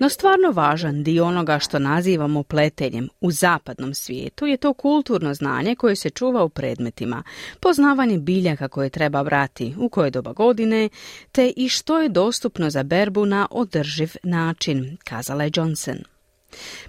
No 0.00 0.08
stvarno 0.08 0.50
važan 0.50 1.02
dio 1.02 1.24
onoga 1.24 1.58
što 1.58 1.78
nazivamo 1.78 2.42
pletenjem 2.42 3.08
u 3.20 3.30
zapadnom 3.30 3.94
svijetu 3.94 4.46
je 4.46 4.56
to 4.56 4.72
kulturno 4.72 5.34
znanje 5.34 5.74
koje 5.74 5.96
se 5.96 6.10
čuva 6.10 6.44
u 6.44 6.48
predmetima, 6.48 7.22
poznavanje 7.60 8.18
biljaka 8.32 8.68
koje 8.68 8.90
treba 8.90 9.24
brati, 9.24 9.74
u 9.78 9.88
koje 9.88 10.10
doba 10.10 10.32
godine, 10.32 10.88
te 11.32 11.52
i 11.56 11.68
što 11.68 11.98
je 11.98 12.08
dostupno 12.08 12.70
za 12.70 12.82
berbu 12.82 13.26
na 13.26 13.48
održiv 13.50 14.10
način, 14.22 14.96
kazala 15.04 15.44
je 15.44 15.50
Johnson. 15.54 15.98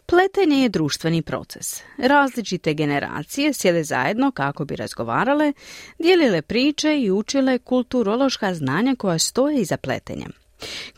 Pletenje 0.05 0.61
je 0.61 0.69
društveni 0.69 1.21
proces. 1.21 1.81
Različite 1.97 2.73
generacije 2.73 3.53
sjede 3.53 3.83
zajedno 3.83 4.31
kako 4.31 4.65
bi 4.65 4.75
razgovarale, 4.75 5.53
dijelile 5.99 6.41
priče 6.41 6.99
i 6.99 7.11
učile 7.11 7.57
kulturološka 7.57 8.53
znanja 8.53 8.95
koja 8.97 9.19
stoje 9.19 9.61
iza 9.61 9.77
pletenja. 9.77 10.27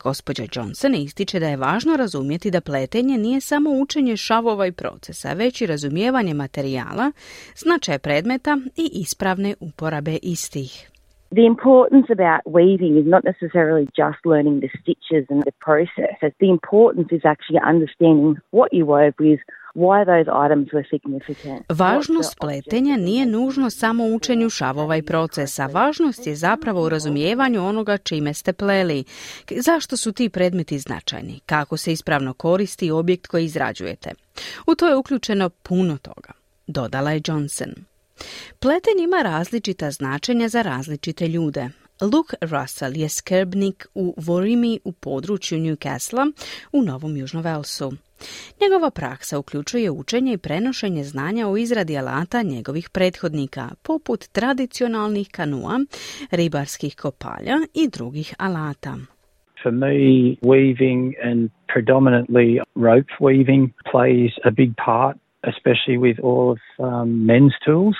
Gospođa 0.02 0.42
Johnson 0.52 0.94
ističe 0.94 1.40
da 1.40 1.48
je 1.48 1.56
važno 1.56 1.96
razumjeti 1.96 2.50
da 2.50 2.60
pletenje 2.60 3.18
nije 3.18 3.40
samo 3.40 3.70
učenje 3.70 4.16
šavova 4.16 4.66
i 4.66 4.72
procesa, 4.72 5.32
već 5.32 5.60
i 5.60 5.66
razumijevanje 5.66 6.34
materijala, 6.34 7.12
značaj 7.56 7.98
predmeta 7.98 8.58
i 8.76 8.90
ispravne 8.92 9.54
uporabe 9.60 10.18
istih. 10.22 10.90
The 11.34 11.44
importance 11.44 12.08
about 12.18 12.42
weaving 12.46 12.94
is 13.00 13.06
not 13.06 13.24
necessarily 13.24 13.86
just 14.02 14.20
learning 14.24 14.60
the 14.60 14.70
stitches 14.80 15.24
and 15.28 15.42
the 15.42 15.56
process. 15.66 16.16
The 16.38 16.50
importance 16.58 17.10
is 17.16 17.24
actually 17.24 17.60
understanding 17.72 18.36
what 18.52 18.68
you 18.72 18.84
wove 18.86 19.14
with, 19.18 19.40
Važnost 21.68 22.38
pletenja 22.40 22.96
nije 22.96 23.26
nužno 23.26 23.70
samo 23.70 24.04
učenju 24.04 24.50
šavova 24.50 24.96
i 24.96 25.02
procesa. 25.02 25.66
Važnost 25.66 26.26
je 26.26 26.34
zapravo 26.34 26.84
u 26.84 26.88
razumijevanju 26.88 27.66
onoga 27.66 27.98
čime 27.98 28.34
ste 28.34 28.52
pleli. 28.52 29.04
Zašto 29.50 29.96
su 29.96 30.12
ti 30.12 30.28
predmeti 30.28 30.78
značajni? 30.78 31.40
Kako 31.46 31.76
se 31.76 31.92
ispravno 31.92 32.34
koristi 32.34 32.90
objekt 32.90 33.26
koji 33.26 33.44
izrađujete? 33.44 34.10
U 34.66 34.74
to 34.74 34.88
je 34.88 34.96
uključeno 34.96 35.50
puno 35.50 35.98
toga, 35.98 36.32
dodala 36.66 37.12
je 37.12 37.20
Johnson. 37.26 37.74
Pleten 38.58 38.98
ima 39.04 39.22
različita 39.22 39.90
značenja 39.90 40.48
za 40.48 40.62
različite 40.62 41.28
ljude. 41.28 41.68
Luke 42.00 42.36
Russell 42.40 42.96
je 42.96 43.08
skrbnik 43.08 43.86
u 43.94 44.14
Vorimi 44.16 44.80
u 44.84 44.92
području 44.92 45.58
Newcastle 45.58 46.32
u 46.72 46.82
Novom 46.82 47.16
Južnom 47.16 47.42
Velsu. 47.42 47.92
Njegova 48.60 48.90
praksa 48.90 49.38
uključuje 49.38 49.90
učenje 49.90 50.32
i 50.32 50.38
prenošenje 50.38 51.04
znanja 51.04 51.48
o 51.48 51.56
izradi 51.56 51.98
alata 51.98 52.42
njegovih 52.42 52.90
prethodnika, 52.90 53.68
poput 53.82 54.20
tradicionalnih 54.20 55.28
kanua, 55.30 55.80
ribarskih 56.30 56.96
kopalja 56.96 57.56
i 57.74 57.88
drugih 57.88 58.34
alata. 58.38 58.96
For 59.62 59.72
me, 59.72 60.36
weaving 60.42 61.14
and 61.24 61.50
predominantly 61.74 62.60
rope 62.74 63.10
weaving 63.20 63.68
plays 63.92 64.32
a 64.44 64.50
big 64.50 64.70
part, 64.84 65.16
especially 65.42 65.98
with 65.98 66.18
all 66.22 66.50
of 66.50 66.58
um, 66.78 67.26
men's 67.26 67.54
tools. 67.66 67.96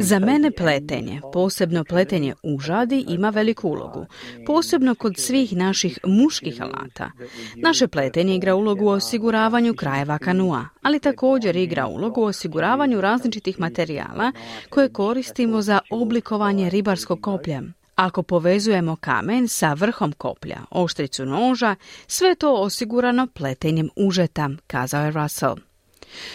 Za 0.00 0.18
mene 0.18 0.50
pletenje, 0.50 1.20
posebno 1.32 1.84
pletenje 1.84 2.34
u 2.42 2.58
žadi, 2.58 3.04
ima 3.08 3.30
veliku 3.30 3.68
ulogu. 3.68 4.06
Posebno 4.46 4.94
kod 4.94 5.16
svih 5.16 5.56
naših 5.56 5.98
muških 6.04 6.62
alata. 6.62 7.10
Naše 7.56 7.88
pletenje 7.88 8.34
igra 8.34 8.54
ulogu 8.54 8.84
u 8.84 8.88
osiguravanju 8.88 9.74
krajeva 9.74 10.18
kanua, 10.18 10.64
ali 10.82 11.00
također 11.00 11.56
igra 11.56 11.86
ulogu 11.86 12.20
u 12.20 12.24
osiguravanju 12.24 13.00
različitih 13.00 13.60
materijala 13.60 14.32
koje 14.70 14.92
koristimo 14.92 15.62
za 15.62 15.78
oblikovanje 15.90 16.70
ribarskog 16.70 17.20
koplja. 17.20 17.62
Ako 17.96 18.22
povezujemo 18.22 18.96
kamen 18.96 19.48
sa 19.48 19.72
vrhom 19.72 20.12
koplja, 20.12 20.58
oštricu 20.70 21.26
noža, 21.26 21.74
sve 22.06 22.34
to 22.34 22.54
osigurano 22.54 23.26
pletenjem 23.26 23.88
užeta, 23.96 24.50
kazao 24.66 25.04
je 25.04 25.10
Russell. 25.10 25.71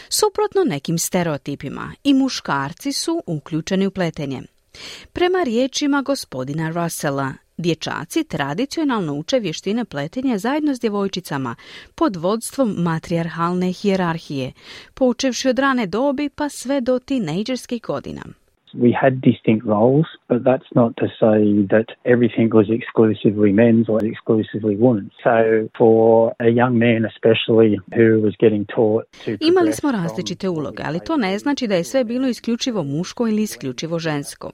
Suprotno 0.09 0.63
nekim 0.63 0.97
stereotipima, 0.97 1.93
i 2.03 2.13
muškarci 2.13 2.91
su 2.91 3.23
uključeni 3.25 3.87
u 3.87 3.91
pletenje. 3.91 4.41
Prema 5.13 5.43
riječima 5.43 6.01
gospodina 6.01 6.69
Russella, 6.69 7.33
dječaci 7.57 8.23
tradicionalno 8.23 9.13
uče 9.13 9.39
vještine 9.39 9.85
pletenja 9.85 10.37
zajedno 10.37 10.75
s 10.75 10.79
djevojčicama 10.79 11.55
pod 11.95 12.15
vodstvom 12.15 12.75
matrijarhalne 12.77 13.71
hijerarhije, 13.71 14.53
počevši 14.93 15.49
od 15.49 15.59
rane 15.59 15.85
dobi 15.85 16.29
pa 16.29 16.49
sve 16.49 16.81
do 16.81 16.99
tinejdžerskih 16.99 17.81
godina. 17.81 18.21
We 18.83 18.91
had 19.01 19.13
distinct 19.21 19.65
roles, 19.65 20.07
but 20.29 20.39
that's 20.43 20.69
not 20.75 20.91
to 21.01 21.07
say 21.21 21.39
that 21.73 21.87
everything 22.13 22.49
was 22.59 22.67
exclusively 22.79 23.51
men's 23.53 23.87
or 23.89 23.99
exclusively 24.11 24.75
women's. 24.85 25.13
So 25.23 25.69
for 25.77 26.33
a 26.39 26.49
young 26.61 26.73
man 26.85 27.01
especially 27.13 27.71
who 27.97 28.07
was 28.25 28.33
getting 28.43 28.65
taught 28.75 29.03
to 29.25 29.31
Imali 29.39 29.73
smo 29.73 29.91
različite 29.91 30.49
uloge, 30.49 30.83
ali 30.85 30.99
to 30.99 31.17
ne 31.17 31.37
znači 31.39 31.67
da 31.67 31.75
je 31.75 31.83
sve 31.83 32.03
bilo 32.03 32.27
isključivo 32.27 32.83
muško 32.83 33.27
ili 33.27 33.41
isključivo 33.41 33.99
žensko. 33.99 34.51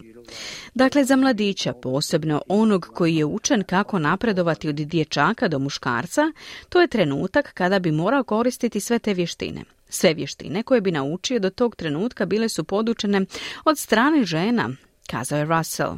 Dakle, 0.73 1.03
za 1.03 1.15
mladića, 1.15 1.73
posebno 1.73 2.41
onog 2.47 2.85
koji 2.93 3.15
je 3.15 3.25
učen 3.25 3.63
kako 3.63 3.99
napredovati 3.99 4.69
od 4.69 4.75
dječaka 4.75 5.47
do 5.47 5.59
muškarca, 5.59 6.21
to 6.69 6.81
je 6.81 6.87
trenutak 6.87 7.53
kada 7.53 7.79
bi 7.79 7.91
morao 7.91 8.23
koristiti 8.23 8.79
sve 8.79 8.99
te 8.99 9.13
vještine. 9.13 9.61
Sve 9.93 10.13
vještine 10.13 10.63
koje 10.63 10.81
bi 10.81 10.91
naučio 10.91 11.39
do 11.39 11.49
tog 11.49 11.75
trenutka 11.75 12.25
bile 12.25 12.49
su 12.49 12.63
podučene 12.63 13.25
od 13.65 13.77
strane 13.77 14.23
žena, 14.23 14.69
kazao 15.09 15.39
je 15.39 15.45
Russell. 15.45 15.97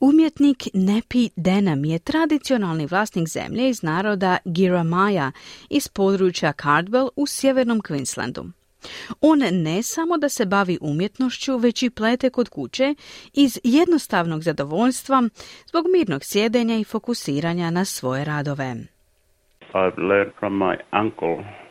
Umjetnik 0.00 0.68
Nepi 0.74 1.28
Denham 1.36 1.84
je 1.84 1.98
tradicionalni 1.98 2.86
vlasnik 2.86 3.28
zemlje 3.28 3.68
iz 3.68 3.82
naroda 3.82 4.38
Giramaja 4.44 5.32
iz 5.70 5.88
područja 5.88 6.52
Cardwell 6.52 7.08
u 7.16 7.26
sjevernom 7.26 7.80
Queenslandu. 7.80 8.50
On 9.20 9.38
ne 9.38 9.82
samo 9.82 10.18
da 10.18 10.28
se 10.28 10.46
bavi 10.46 10.78
umjetnošću, 10.80 11.56
već 11.56 11.82
i 11.82 11.90
plete 11.90 12.30
kod 12.30 12.48
kuće 12.48 12.94
iz 13.34 13.58
jednostavnog 13.64 14.42
zadovoljstva 14.42 15.22
zbog 15.66 15.84
mirnog 15.92 16.24
sjedenja 16.24 16.78
i 16.78 16.84
fokusiranja 16.84 17.70
na 17.70 17.84
svoje 17.84 18.24
radove. 18.24 18.76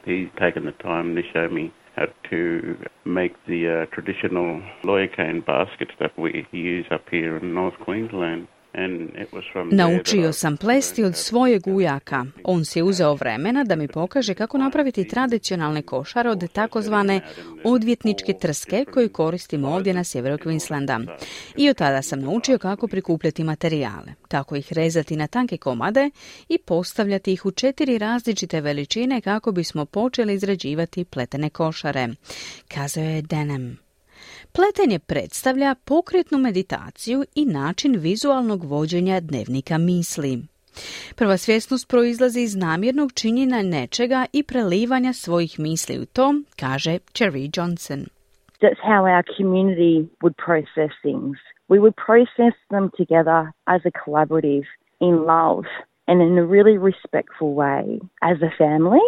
He's 0.06 0.30
taken 0.40 0.66
the 0.66 0.72
time 0.72 1.16
to 1.16 1.22
show 1.34 1.48
me 1.50 1.74
how 1.96 2.08
to 2.30 2.78
make 3.06 3.34
the 3.46 3.84
uh, 3.84 3.86
traditional 3.94 4.62
lawyer 4.84 5.08
cane 5.08 5.42
baskets 5.46 5.92
that 6.00 6.18
we 6.18 6.48
use 6.52 6.86
up 6.90 7.04
here 7.10 7.38
in 7.38 7.54
North 7.54 7.78
Queensland. 7.80 8.48
Naučio 9.72 10.34
sam 10.34 10.58
plesti 10.58 11.04
od 11.04 11.16
svojeg 11.16 11.68
ujaka. 11.68 12.26
On 12.44 12.66
si 12.66 12.80
je 12.80 12.84
uzeo 12.84 13.14
vremena 13.14 13.64
da 13.64 13.76
mi 13.76 13.88
pokaže 13.88 14.34
kako 14.34 14.58
napraviti 14.58 15.08
tradicionalne 15.08 15.82
košare 15.82 16.30
od 16.30 16.52
takozvane 16.52 17.22
odvjetničke 17.64 18.34
trske 18.34 18.86
koju 18.94 19.10
koristimo 19.10 19.70
ovdje 19.70 19.94
na 19.94 20.04
sjeveru 20.04 20.38
Queenslanda. 20.38 21.18
I 21.58 21.70
od 21.70 21.78
tada 21.78 22.02
sam 22.02 22.22
naučio 22.22 22.58
kako 22.58 22.88
prikupljati 22.88 23.44
materijale, 23.44 24.14
kako 24.28 24.56
ih 24.56 24.74
rezati 24.74 25.16
na 25.16 25.28
tanke 25.28 25.58
komade 25.58 26.10
i 26.50 26.58
postavljati 26.58 27.34
ih 27.34 27.46
u 27.46 27.52
četiri 27.52 27.98
različite 27.98 28.62
veličine 28.62 29.22
kako 29.22 29.52
bismo 29.52 29.86
počeli 29.86 30.34
izrađivati 30.34 31.06
pletene 31.06 31.50
košare. 31.50 32.08
Kazao 32.68 33.04
je 33.04 33.22
Denem. 33.22 33.91
Pletenje 34.52 35.00
predstavlja 35.00 35.76
pokretnu 35.86 36.38
meditaciju 36.38 37.24
i 37.36 37.46
način 37.46 37.96
vizualnog 37.96 38.64
vođenja 38.64 39.20
dnevnika 39.20 39.78
misli. 39.78 40.40
Prva 41.16 41.38
svjesnost 41.38 41.90
proizlazi 41.90 42.42
iz 42.42 42.56
namjernog 42.56 43.14
činjenja 43.14 43.62
nečega 43.62 44.26
i 44.34 44.44
prelivanja 44.44 45.14
svojih 45.14 45.60
misli 45.60 46.00
u 46.00 46.06
to, 46.06 46.34
kaže 46.60 46.98
Cherry 47.14 47.50
Johnson. 47.58 48.06
That's 48.62 48.82
how 48.84 49.02
our 49.14 49.24
community 49.38 50.08
would 50.22 50.36
process 50.48 50.92
things. 51.02 51.38
We 51.70 51.80
would 51.80 51.96
process 52.08 52.56
them 52.70 52.86
together 53.00 53.42
as 53.74 53.82
a 53.86 53.92
collaborative 54.02 54.68
in 55.00 55.16
love 55.36 55.66
and 56.08 56.22
in 56.22 56.38
a 56.38 56.46
really 56.56 56.78
respectful 56.78 57.52
way 57.64 57.84
as 58.22 58.38
a 58.50 58.52
family. 58.58 59.06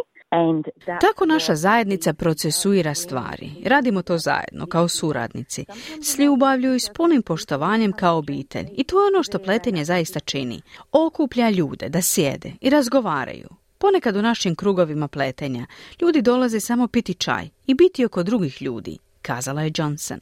Tako 1.02 1.26
naša 1.26 1.56
zajednica 1.56 2.14
procesuira 2.14 2.94
stvari. 2.94 3.50
Radimo 3.66 4.02
to 4.02 4.18
zajedno, 4.18 4.66
kao 4.66 4.88
suradnici. 4.88 5.66
S 6.02 6.20
ljubavlju 6.20 6.76
i 6.76 6.80
s 6.80 6.90
punim 6.96 7.22
poštovanjem 7.22 7.94
kao 7.94 8.18
obitelj. 8.18 8.68
I 8.72 8.84
to 8.84 9.02
je 9.02 9.08
ono 9.08 9.24
što 9.24 9.40
pletenje 9.40 9.86
zaista 9.86 10.20
čini. 10.20 10.62
Okuplja 10.92 11.50
ljude 11.50 11.90
da 11.90 12.02
sjede 12.02 12.52
i 12.62 12.70
razgovaraju. 12.70 13.50
Ponekad 13.78 14.16
u 14.16 14.22
našim 14.22 14.56
krugovima 14.56 15.08
pletenja 15.08 15.66
ljudi 16.02 16.22
dolaze 16.22 16.60
samo 16.60 16.88
piti 16.88 17.14
čaj 17.14 17.50
i 17.68 17.74
biti 17.74 18.06
oko 18.06 18.24
drugih 18.24 18.62
ljudi, 18.62 18.98
kazala 19.22 19.62
je 19.62 19.72
Johnson. 19.76 20.20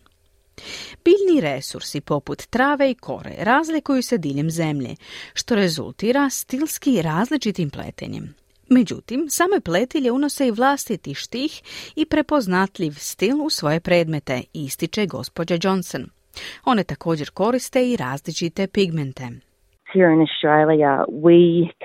Biljni 1.05 1.41
resursi 1.41 2.01
poput 2.01 2.45
trave 2.49 2.91
i 2.91 2.95
kore 2.95 3.35
razlikuju 3.39 4.03
se 4.03 4.17
diljem 4.17 4.51
zemlje, 4.51 4.95
što 5.33 5.55
rezultira 5.55 6.29
stilski 6.29 7.01
različitim 7.01 7.69
pletenjem. 7.69 8.40
Međutim, 8.77 9.21
same 9.29 9.59
pletilje 9.67 10.11
unose 10.11 10.47
i 10.47 10.55
vlastiti 10.59 11.13
štih 11.13 11.51
i 11.95 12.03
prepoznatljiv 12.05 12.91
stil 12.91 13.37
u 13.45 13.49
svoje 13.49 13.79
predmete, 13.79 14.35
ističe 14.53 15.05
gospođa 15.05 15.55
Johnson. 15.63 16.03
One 16.65 16.83
također 16.83 17.27
koriste 17.39 17.79
i 17.89 17.97
različite 18.03 18.67
pigmente. 18.67 19.23
Here 19.93 20.09
in 20.15 20.21
Australia, 20.27 20.93
we 21.27 21.39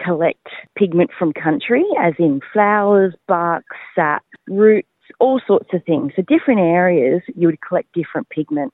collect 0.07 0.49
pigment 0.81 1.11
from 1.19 1.31
country, 1.47 1.85
as 2.07 2.15
in 2.27 2.35
flowers, 2.53 3.13
bark, 3.35 3.67
sap, 3.95 4.25
roots, 4.61 5.03
all 5.25 5.39
sorts 5.51 5.71
of 5.77 5.81
things. 5.91 6.09
So 6.17 6.23
different 6.35 6.61
areas, 6.81 7.21
you 7.39 7.45
would 7.49 7.61
collect 7.69 7.89
different 8.01 8.27
pigment. 8.39 8.73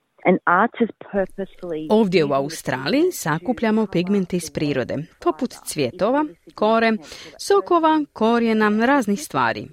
Ovdje 1.89 2.25
u 2.25 2.33
Australiji 2.33 3.11
sakupljamo 3.11 3.87
pigmente 3.87 4.37
iz 4.37 4.51
prirode, 4.51 4.97
poput 5.23 5.53
cvjetova, 5.65 6.25
kore, 6.55 6.91
sokova, 7.39 8.05
korijena, 8.13 8.85
raznih 8.85 9.21
stvari. 9.21 9.67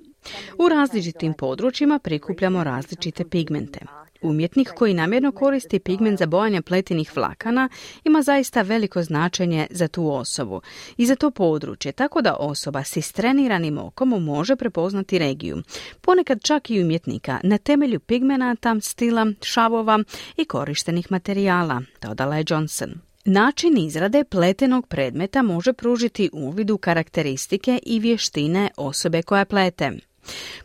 U 0.58 0.68
različitim 0.68 1.32
područjima 1.32 1.98
prikupljamo 1.98 2.64
različite 2.64 3.24
pigmente. 3.30 3.80
Umjetnik 4.22 4.68
koji 4.68 4.94
namjerno 4.94 5.32
koristi 5.32 5.78
pigment 5.78 6.18
za 6.18 6.26
bojanje 6.26 6.62
pletenih 6.62 7.16
vlakana 7.16 7.68
ima 8.04 8.22
zaista 8.22 8.62
veliko 8.62 9.02
značenje 9.02 9.66
za 9.70 9.88
tu 9.88 10.12
osobu 10.12 10.60
i 10.96 11.06
za 11.06 11.16
to 11.16 11.30
područje, 11.30 11.92
tako 11.92 12.22
da 12.22 12.36
osoba 12.36 12.84
s 12.84 12.96
istreniranim 12.96 13.78
okom 13.78 14.08
može 14.08 14.56
prepoznati 14.56 15.18
regiju, 15.18 15.62
ponekad 16.00 16.42
čak 16.42 16.70
i 16.70 16.82
umjetnika, 16.82 17.40
na 17.42 17.58
temelju 17.58 18.00
pigmenata, 18.00 18.76
stila, 18.80 19.26
šavova 19.42 19.98
i 20.36 20.44
korištenih 20.44 21.12
materijala, 21.12 21.82
dodala 22.02 22.36
je 22.36 22.44
Johnson. 22.48 22.90
Način 23.24 23.78
izrade 23.78 24.24
pletenog 24.24 24.86
predmeta 24.86 25.42
može 25.42 25.72
pružiti 25.72 26.30
uvid 26.32 26.70
u 26.70 26.78
karakteristike 26.78 27.78
i 27.86 27.98
vještine 27.98 28.70
osobe 28.76 29.22
koja 29.22 29.44
plete. 29.44 30.09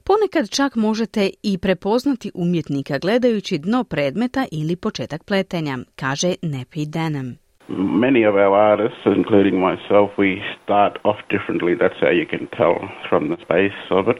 Ponekad 0.04 0.50
čak 0.50 0.76
možete 0.76 1.30
i 1.44 1.58
prepoznati 1.58 2.32
umjetnika 2.34 2.98
gledajući 2.98 3.58
dno 3.58 3.84
predmeta 3.84 4.46
ili 4.52 4.76
početak 4.76 5.24
pletenja, 5.24 5.78
kaže 5.96 6.36
Nepi 6.42 6.86
Denem. 6.86 7.38
Many 7.68 8.22
of 8.30 8.36
our 8.36 8.54
artists, 8.54 9.06
including 9.06 9.56
myself, 9.56 10.10
we 10.18 10.32
start 10.64 10.94
off 11.04 11.18
differently. 11.30 11.74
That's 11.76 12.00
how 12.00 12.12
you 12.12 12.28
can 12.34 12.48
tell 12.58 12.76
from 13.10 13.22
the 13.30 13.38
space 13.46 13.80
of 13.90 14.08
it. 14.08 14.18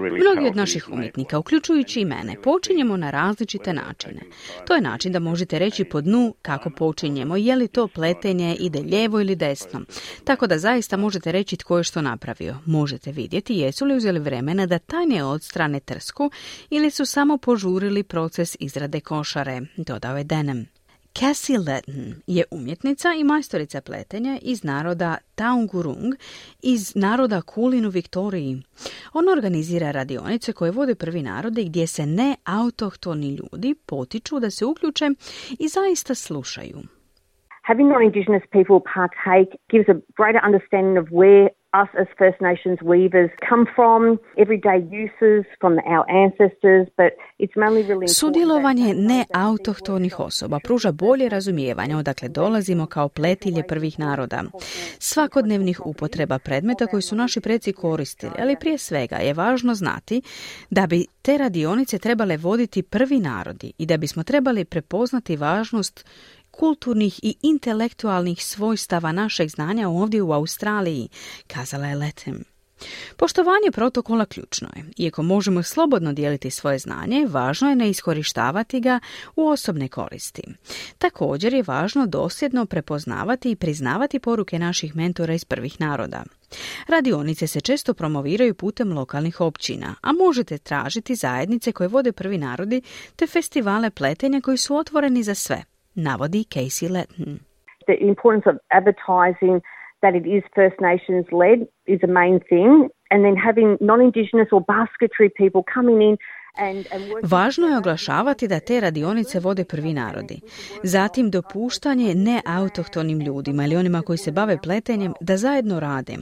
Mnogi 0.00 0.46
od 0.46 0.56
naših 0.56 0.88
umjetnika, 0.92 1.38
uključujući 1.38 2.00
i 2.00 2.04
mene, 2.04 2.36
počinjemo 2.42 2.96
na 2.96 3.10
različite 3.10 3.72
načine. 3.72 4.20
To 4.66 4.74
je 4.74 4.80
način 4.80 5.12
da 5.12 5.18
možete 5.18 5.58
reći 5.58 5.84
po 5.84 6.00
dnu 6.00 6.34
kako 6.42 6.70
počinjemo, 6.70 7.36
je 7.36 7.56
li 7.56 7.68
to 7.68 7.88
pletenje 7.88 8.56
ide 8.60 8.80
lijevo 8.80 9.20
ili 9.20 9.36
desno. 9.36 9.80
Tako 10.24 10.46
da 10.46 10.58
zaista 10.58 10.96
možete 10.96 11.32
reći 11.32 11.56
tko 11.56 11.78
je 11.78 11.84
što 11.84 12.02
napravio. 12.02 12.54
Možete 12.66 13.12
vidjeti 13.12 13.54
jesu 13.54 13.84
li 13.84 13.96
uzeli 13.96 14.20
vremena 14.20 14.66
da 14.66 14.78
tajnije 14.78 15.24
odstrane 15.24 15.80
trsku 15.80 16.30
ili 16.70 16.90
su 16.90 17.04
samo 17.06 17.38
požurili 17.38 18.02
proces 18.02 18.56
izrade 18.60 19.00
košare, 19.00 19.60
dodao 19.76 20.16
je 20.16 20.24
Denem. 20.24 20.66
Cassie 21.20 21.58
Letton 21.58 22.14
je 22.26 22.44
umjetnica 22.50 23.08
i 23.18 23.24
majstorica 23.24 23.80
pletenja 23.80 24.38
iz 24.42 24.64
naroda 24.64 25.16
Taungurung 25.34 26.14
iz 26.62 26.96
naroda 26.96 27.42
Kulin 27.42 27.86
u 27.86 27.88
Viktoriji. 27.88 28.62
Ona 29.14 29.32
organizira 29.32 29.90
radionice 29.90 30.52
koje 30.52 30.70
vode 30.70 30.94
prvi 30.94 31.22
narodi 31.22 31.64
gdje 31.64 31.86
se 31.86 32.06
ne 32.06 32.36
autohtoni 32.44 33.30
ljudi 33.38 33.74
potiču 33.86 34.40
da 34.40 34.50
se 34.50 34.64
uključe 34.64 35.06
i 35.58 35.68
zaista 35.68 36.14
slušaju. 36.14 36.78
Having 37.68 37.88
non-Indigenous 37.92 38.46
people 38.56 38.80
partake 38.94 39.50
gives 39.72 39.88
a 39.94 39.96
greater 40.18 40.40
understanding 40.48 40.96
of 41.02 41.06
where 41.20 41.48
us 41.74 41.88
as 42.00 42.06
First 42.18 42.40
Nations 42.40 42.78
weavers 42.82 43.30
come 43.48 43.64
from, 43.76 44.18
everyday 44.36 44.78
uses 45.02 45.44
from 45.60 45.78
our 45.94 46.04
ancestors, 46.24 46.86
but 46.96 47.12
it's 47.38 47.56
mainly 47.56 47.82
really 47.82 48.08
Sudjelovanje 48.08 48.94
neautohtonih 48.94 50.20
osoba 50.20 50.58
pruža 50.64 50.92
bolje 50.92 51.28
razumijevanje 51.28 51.96
odakle 51.96 52.28
dolazimo 52.28 52.86
kao 52.86 53.08
pletilje 53.08 53.62
prvih 53.68 53.98
naroda. 53.98 54.42
Svakodnevnih 54.98 55.86
upotreba 55.86 56.38
predmeta 56.38 56.86
koji 56.86 57.02
su 57.02 57.16
naši 57.16 57.40
preci 57.40 57.72
koristili, 57.72 58.32
ali 58.38 58.56
prije 58.60 58.78
svega 58.78 59.16
je 59.16 59.34
važno 59.34 59.74
znati 59.74 60.22
da 60.70 60.86
bi 60.86 61.06
te 61.22 61.38
radionice 61.38 61.98
trebale 61.98 62.36
voditi 62.36 62.82
prvi 62.82 63.18
narodi 63.18 63.72
i 63.78 63.86
da 63.86 63.96
bismo 63.96 64.22
trebali 64.22 64.64
prepoznati 64.64 65.36
važnost 65.36 66.06
kulturnih 66.52 67.20
i 67.22 67.34
intelektualnih 67.42 68.44
svojstava 68.44 69.12
našeg 69.12 69.48
znanja 69.48 69.88
ovdje 69.88 70.22
u 70.22 70.32
Australiji, 70.32 71.08
kazala 71.46 71.86
je 71.86 71.96
Letem. 71.96 72.44
Poštovanje 73.16 73.70
protokola 73.72 74.24
ključno 74.24 74.68
je. 74.76 74.84
Iako 74.96 75.22
možemo 75.22 75.62
slobodno 75.62 76.12
dijeliti 76.12 76.50
svoje 76.50 76.78
znanje, 76.78 77.26
važno 77.30 77.68
je 77.68 77.76
ne 77.76 77.90
iskorištavati 77.90 78.80
ga 78.80 79.00
u 79.36 79.48
osobne 79.48 79.88
koristi. 79.88 80.42
Također 80.98 81.54
je 81.54 81.64
važno 81.66 82.06
dosljedno 82.06 82.66
prepoznavati 82.66 83.50
i 83.50 83.56
priznavati 83.56 84.18
poruke 84.18 84.58
naših 84.58 84.96
mentora 84.96 85.34
iz 85.34 85.44
prvih 85.44 85.80
naroda. 85.80 86.24
Radionice 86.88 87.46
se 87.46 87.60
često 87.60 87.94
promoviraju 87.94 88.54
putem 88.54 88.92
lokalnih 88.92 89.40
općina, 89.40 89.94
a 90.00 90.12
možete 90.12 90.58
tražiti 90.58 91.14
zajednice 91.14 91.72
koje 91.72 91.88
vode 91.88 92.12
prvi 92.12 92.38
narodi 92.38 92.82
te 93.16 93.26
festivale 93.26 93.90
pletenja 93.90 94.40
koji 94.40 94.56
su 94.56 94.76
otvoreni 94.76 95.22
za 95.22 95.34
sve, 95.34 95.64
navodi 95.94 96.44
Casey 96.44 96.88
Letton. 96.88 97.40
The 97.86 97.96
importance 98.00 98.46
of 98.46 98.56
advertising 98.70 99.60
that 100.02 100.14
it 100.14 100.26
is 100.26 100.42
First 100.54 100.78
Nations 100.80 101.26
led 101.32 101.58
is 101.86 102.00
a 102.02 102.12
main 102.20 102.40
thing, 102.48 102.88
and 103.10 103.24
then 103.24 103.36
having 103.48 103.76
non-Indigenous 103.80 104.48
or 104.52 104.60
basketry 104.60 105.28
people 105.40 105.62
coming 105.74 106.02
in 106.08 106.16
Važno 107.22 107.68
je 107.68 107.78
oglašavati 107.78 108.48
da 108.48 108.60
te 108.60 108.80
radionice 108.80 109.40
vode 109.40 109.64
prvi 109.64 109.92
narodi. 109.92 110.40
Zatim 110.82 111.30
dopuštanje 111.30 112.14
neautohtonim 112.14 113.20
ljudima 113.20 113.64
ili 113.64 113.76
onima 113.76 114.02
koji 114.02 114.18
se 114.18 114.32
bave 114.32 114.58
pletenjem 114.62 115.12
da 115.20 115.36
zajedno 115.36 115.80
rade. 115.80 116.16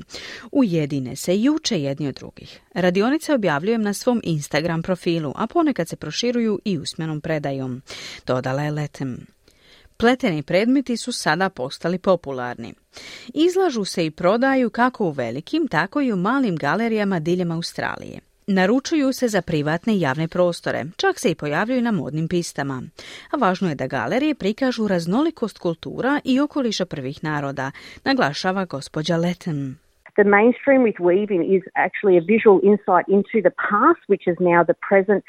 Ujedine 0.52 1.16
se 1.16 1.36
i 1.36 1.50
uče 1.50 1.80
jedni 1.80 2.08
od 2.08 2.14
drugih. 2.14 2.60
Radionice 2.74 3.34
objavljujem 3.34 3.82
na 3.82 3.92
svom 3.94 4.20
Instagram 4.24 4.82
profilu, 4.82 5.32
a 5.36 5.46
ponekad 5.46 5.88
se 5.88 5.96
proširuju 5.96 6.58
i 6.64 6.78
usmenom 6.78 7.20
predajom. 7.20 7.82
Dodala 8.26 8.62
je 8.62 8.70
Letem. 8.70 9.26
Pleteni 10.00 10.42
predmeti 10.42 10.96
su 10.96 11.12
sada 11.12 11.48
postali 11.50 11.98
popularni. 11.98 12.74
Izlažu 13.34 13.84
se 13.84 14.06
i 14.06 14.10
prodaju 14.10 14.70
kako 14.70 15.04
u 15.04 15.10
velikim, 15.10 15.68
tako 15.68 16.00
i 16.00 16.12
u 16.12 16.16
malim 16.16 16.56
galerijama 16.56 17.20
diljem 17.20 17.50
Australije. 17.50 18.20
Naručuju 18.46 19.12
se 19.12 19.28
za 19.28 19.42
privatne 19.42 19.94
i 19.94 20.00
javne 20.00 20.28
prostore, 20.28 20.84
čak 20.96 21.18
se 21.18 21.30
i 21.30 21.34
pojavljuju 21.34 21.82
na 21.82 21.90
modnim 21.90 22.28
pistama. 22.28 22.82
A 23.30 23.36
važno 23.36 23.68
je 23.68 23.74
da 23.74 23.86
galerije 23.86 24.34
prikažu 24.34 24.88
raznolikost 24.88 25.58
kultura 25.58 26.20
i 26.24 26.40
okoliša 26.40 26.86
prvih 26.86 27.24
naroda, 27.24 27.70
naglašava 28.04 28.64
gospođa 28.64 29.16
Letten. 29.16 29.76
The 30.16 30.24
mainstream 30.24 30.82
with 30.88 30.98
weaving 31.10 31.42
is 31.56 31.62
actually 31.86 32.16
a 32.18 32.24
visual 32.34 32.58
insight 32.70 33.06
into 33.16 33.38
the 33.46 33.54
past, 33.68 34.02
which 34.12 34.24
is 34.30 34.36
now 34.52 34.60
the 34.70 34.78
present 34.88 35.24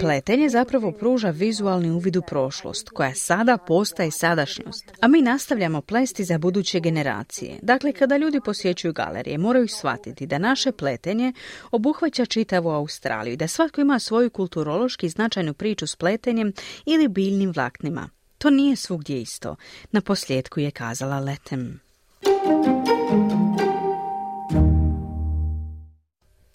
Pletenje 0.00 0.48
zapravo 0.48 0.92
pruža 0.92 1.30
vizualni 1.30 1.90
uvid 1.90 2.16
u 2.16 2.22
prošlost, 2.28 2.90
koja 2.90 3.14
sada 3.14 3.58
postaje 3.66 4.10
sadašnjost, 4.10 4.98
a 5.02 5.08
mi 5.08 5.22
nastavljamo 5.22 5.80
plesti 5.80 6.24
za 6.24 6.38
buduće 6.38 6.80
generacije. 6.80 7.58
Dakle, 7.62 7.92
kada 7.92 8.16
ljudi 8.16 8.40
posjećuju 8.44 8.92
galerije, 8.92 9.38
moraju 9.38 9.68
shvatiti 9.68 10.26
da 10.26 10.38
naše 10.38 10.72
pletenje 10.72 11.32
obuhvaća 11.70 12.24
čitavu 12.24 12.70
Australiju 12.70 13.32
i 13.32 13.36
da 13.36 13.48
svatko 13.48 13.80
ima 13.80 13.98
svoju 13.98 14.30
kulturološki 14.30 15.08
značajnu 15.08 15.54
priču 15.54 15.86
s 15.86 15.96
pletenjem 15.96 16.52
ili 16.86 17.08
biljnim 17.08 17.52
vlaknima. 17.56 18.08
To 18.38 18.50
nije 18.50 18.76
svugdje 18.76 19.20
isto. 19.20 19.56
Na 19.92 20.00
posljedku 20.00 20.60
je 20.60 20.70
kazala 20.70 21.20
Letem. 21.20 21.80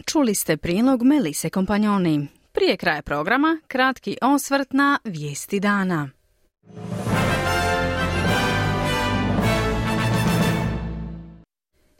Čuli 0.06 0.34
ste 0.34 0.56
prilog 0.56 1.02
Melise 1.02 1.50
Kompanjoni. 1.50 2.28
Prije 2.52 2.76
kraja 2.76 3.02
programa, 3.02 3.58
kratki 3.68 4.16
osvrt 4.22 4.72
na 4.72 4.98
vijesti 5.04 5.60
dana. 5.60 6.10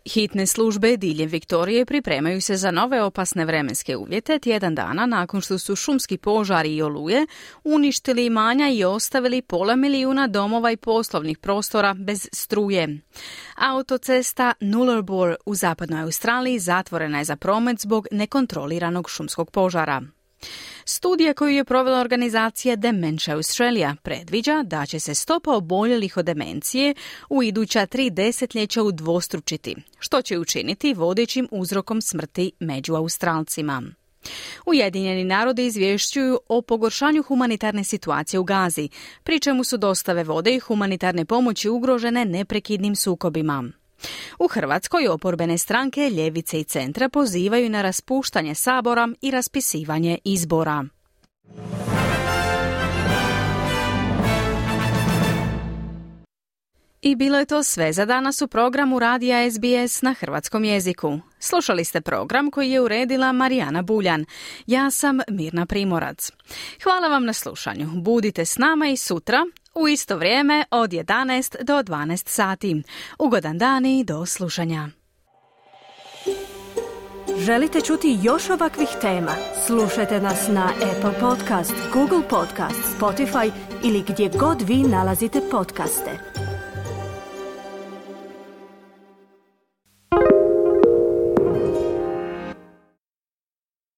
Hitne 0.04 0.46
službe 0.46 0.96
diljem 0.96 1.28
Viktorije 1.28 1.86
pripremaju 1.86 2.40
se 2.40 2.56
za 2.56 2.70
nove 2.70 3.02
opasne 3.02 3.44
vremenske 3.44 3.96
uvjete 3.96 4.38
tjedan 4.38 4.74
dana 4.74 5.06
nakon 5.06 5.40
što 5.40 5.58
su 5.58 5.76
šumski 5.76 6.18
požari 6.18 6.76
i 6.76 6.82
oluje 6.82 7.26
uništili 7.64 8.26
imanja 8.26 8.68
i 8.68 8.84
ostavili 8.84 9.42
pola 9.42 9.76
milijuna 9.76 10.26
domova 10.26 10.70
i 10.70 10.76
poslovnih 10.76 11.38
prostora 11.38 11.94
bez 11.94 12.28
struje. 12.32 12.98
Autocesta 13.56 14.52
Nullarbor 14.60 15.36
u 15.46 15.54
zapadnoj 15.54 16.02
Australiji 16.02 16.58
zatvorena 16.58 17.18
je 17.18 17.24
za 17.24 17.36
promet 17.36 17.80
zbog 17.80 18.06
nekontroliranog 18.10 19.10
šumskog 19.10 19.50
požara. 19.50 20.02
Studija 20.84 21.34
koju 21.34 21.50
je 21.50 21.64
provela 21.64 22.00
organizacija 22.00 22.76
Dementia 22.76 23.34
Australia 23.34 23.96
predviđa 24.02 24.62
da 24.62 24.86
će 24.86 25.00
se 25.00 25.14
stopa 25.14 25.56
oboljelih 25.56 26.16
od 26.16 26.24
demencije 26.24 26.94
u 27.30 27.42
iduća 27.42 27.86
tri 27.86 28.10
desetljeća 28.10 28.82
udvostručiti, 28.82 29.76
što 29.98 30.22
će 30.22 30.38
učiniti 30.38 30.94
vodećim 30.94 31.48
uzrokom 31.50 32.00
smrti 32.00 32.52
među 32.60 32.94
Australcima. 32.94 33.82
Ujedinjeni 34.66 35.24
narodi 35.24 35.66
izvješćuju 35.66 36.40
o 36.48 36.62
pogoršanju 36.62 37.22
humanitarne 37.22 37.84
situacije 37.84 38.40
u 38.40 38.44
Gazi, 38.44 38.88
pri 39.22 39.40
čemu 39.40 39.64
su 39.64 39.76
dostave 39.76 40.24
vode 40.24 40.54
i 40.54 40.58
humanitarne 40.58 41.24
pomoći 41.24 41.68
ugrožene 41.68 42.24
neprekidnim 42.24 42.96
sukobima. 42.96 43.64
U 44.38 44.48
Hrvatskoj 44.48 45.08
oporbene 45.08 45.58
stranke 45.58 46.10
Ljevice 46.10 46.60
i 46.60 46.64
Centra 46.64 47.08
pozivaju 47.08 47.70
na 47.70 47.82
raspuštanje 47.82 48.54
sabora 48.54 49.08
i 49.20 49.30
raspisivanje 49.30 50.18
izbora. 50.24 50.84
I 57.02 57.16
bilo 57.16 57.38
je 57.38 57.46
to 57.46 57.62
sve 57.62 57.92
za 57.92 58.04
danas 58.04 58.42
u 58.42 58.48
programu 58.48 58.98
Radija 58.98 59.50
SBS 59.50 60.02
na 60.02 60.14
hrvatskom 60.14 60.64
jeziku. 60.64 61.18
Slušali 61.38 61.84
ste 61.84 62.00
program 62.00 62.50
koji 62.50 62.70
je 62.70 62.80
uredila 62.80 63.32
Marijana 63.32 63.82
Buljan. 63.82 64.24
Ja 64.66 64.90
sam 64.90 65.20
Mirna 65.28 65.66
Primorac. 65.66 66.30
Hvala 66.82 67.08
vam 67.08 67.24
na 67.24 67.32
slušanju. 67.32 67.90
Budite 67.94 68.44
s 68.44 68.58
nama 68.58 68.88
i 68.88 68.96
sutra 68.96 69.46
u 69.74 69.88
isto 69.88 70.16
vrijeme 70.16 70.64
od 70.70 70.90
11 70.90 71.62
do 71.62 71.74
12 71.74 72.28
sati. 72.28 72.82
Ugodan 73.18 73.58
dan 73.58 73.86
i 73.86 74.04
do 74.04 74.26
slušanja. 74.26 74.88
Želite 77.38 77.80
čuti 77.80 78.18
još 78.22 78.50
ovakvih 78.50 78.88
tema? 79.00 79.32
Slušajte 79.66 80.20
nas 80.20 80.48
na 80.48 80.70
Apple 80.74 81.20
Podcast, 81.20 81.74
Google 81.92 82.28
Podcast, 82.28 82.80
Spotify 83.00 83.50
ili 83.84 84.04
gdje 84.08 84.30
god 84.38 84.62
vi 84.62 84.76
nalazite 84.76 85.40
podcaste. 85.50 86.31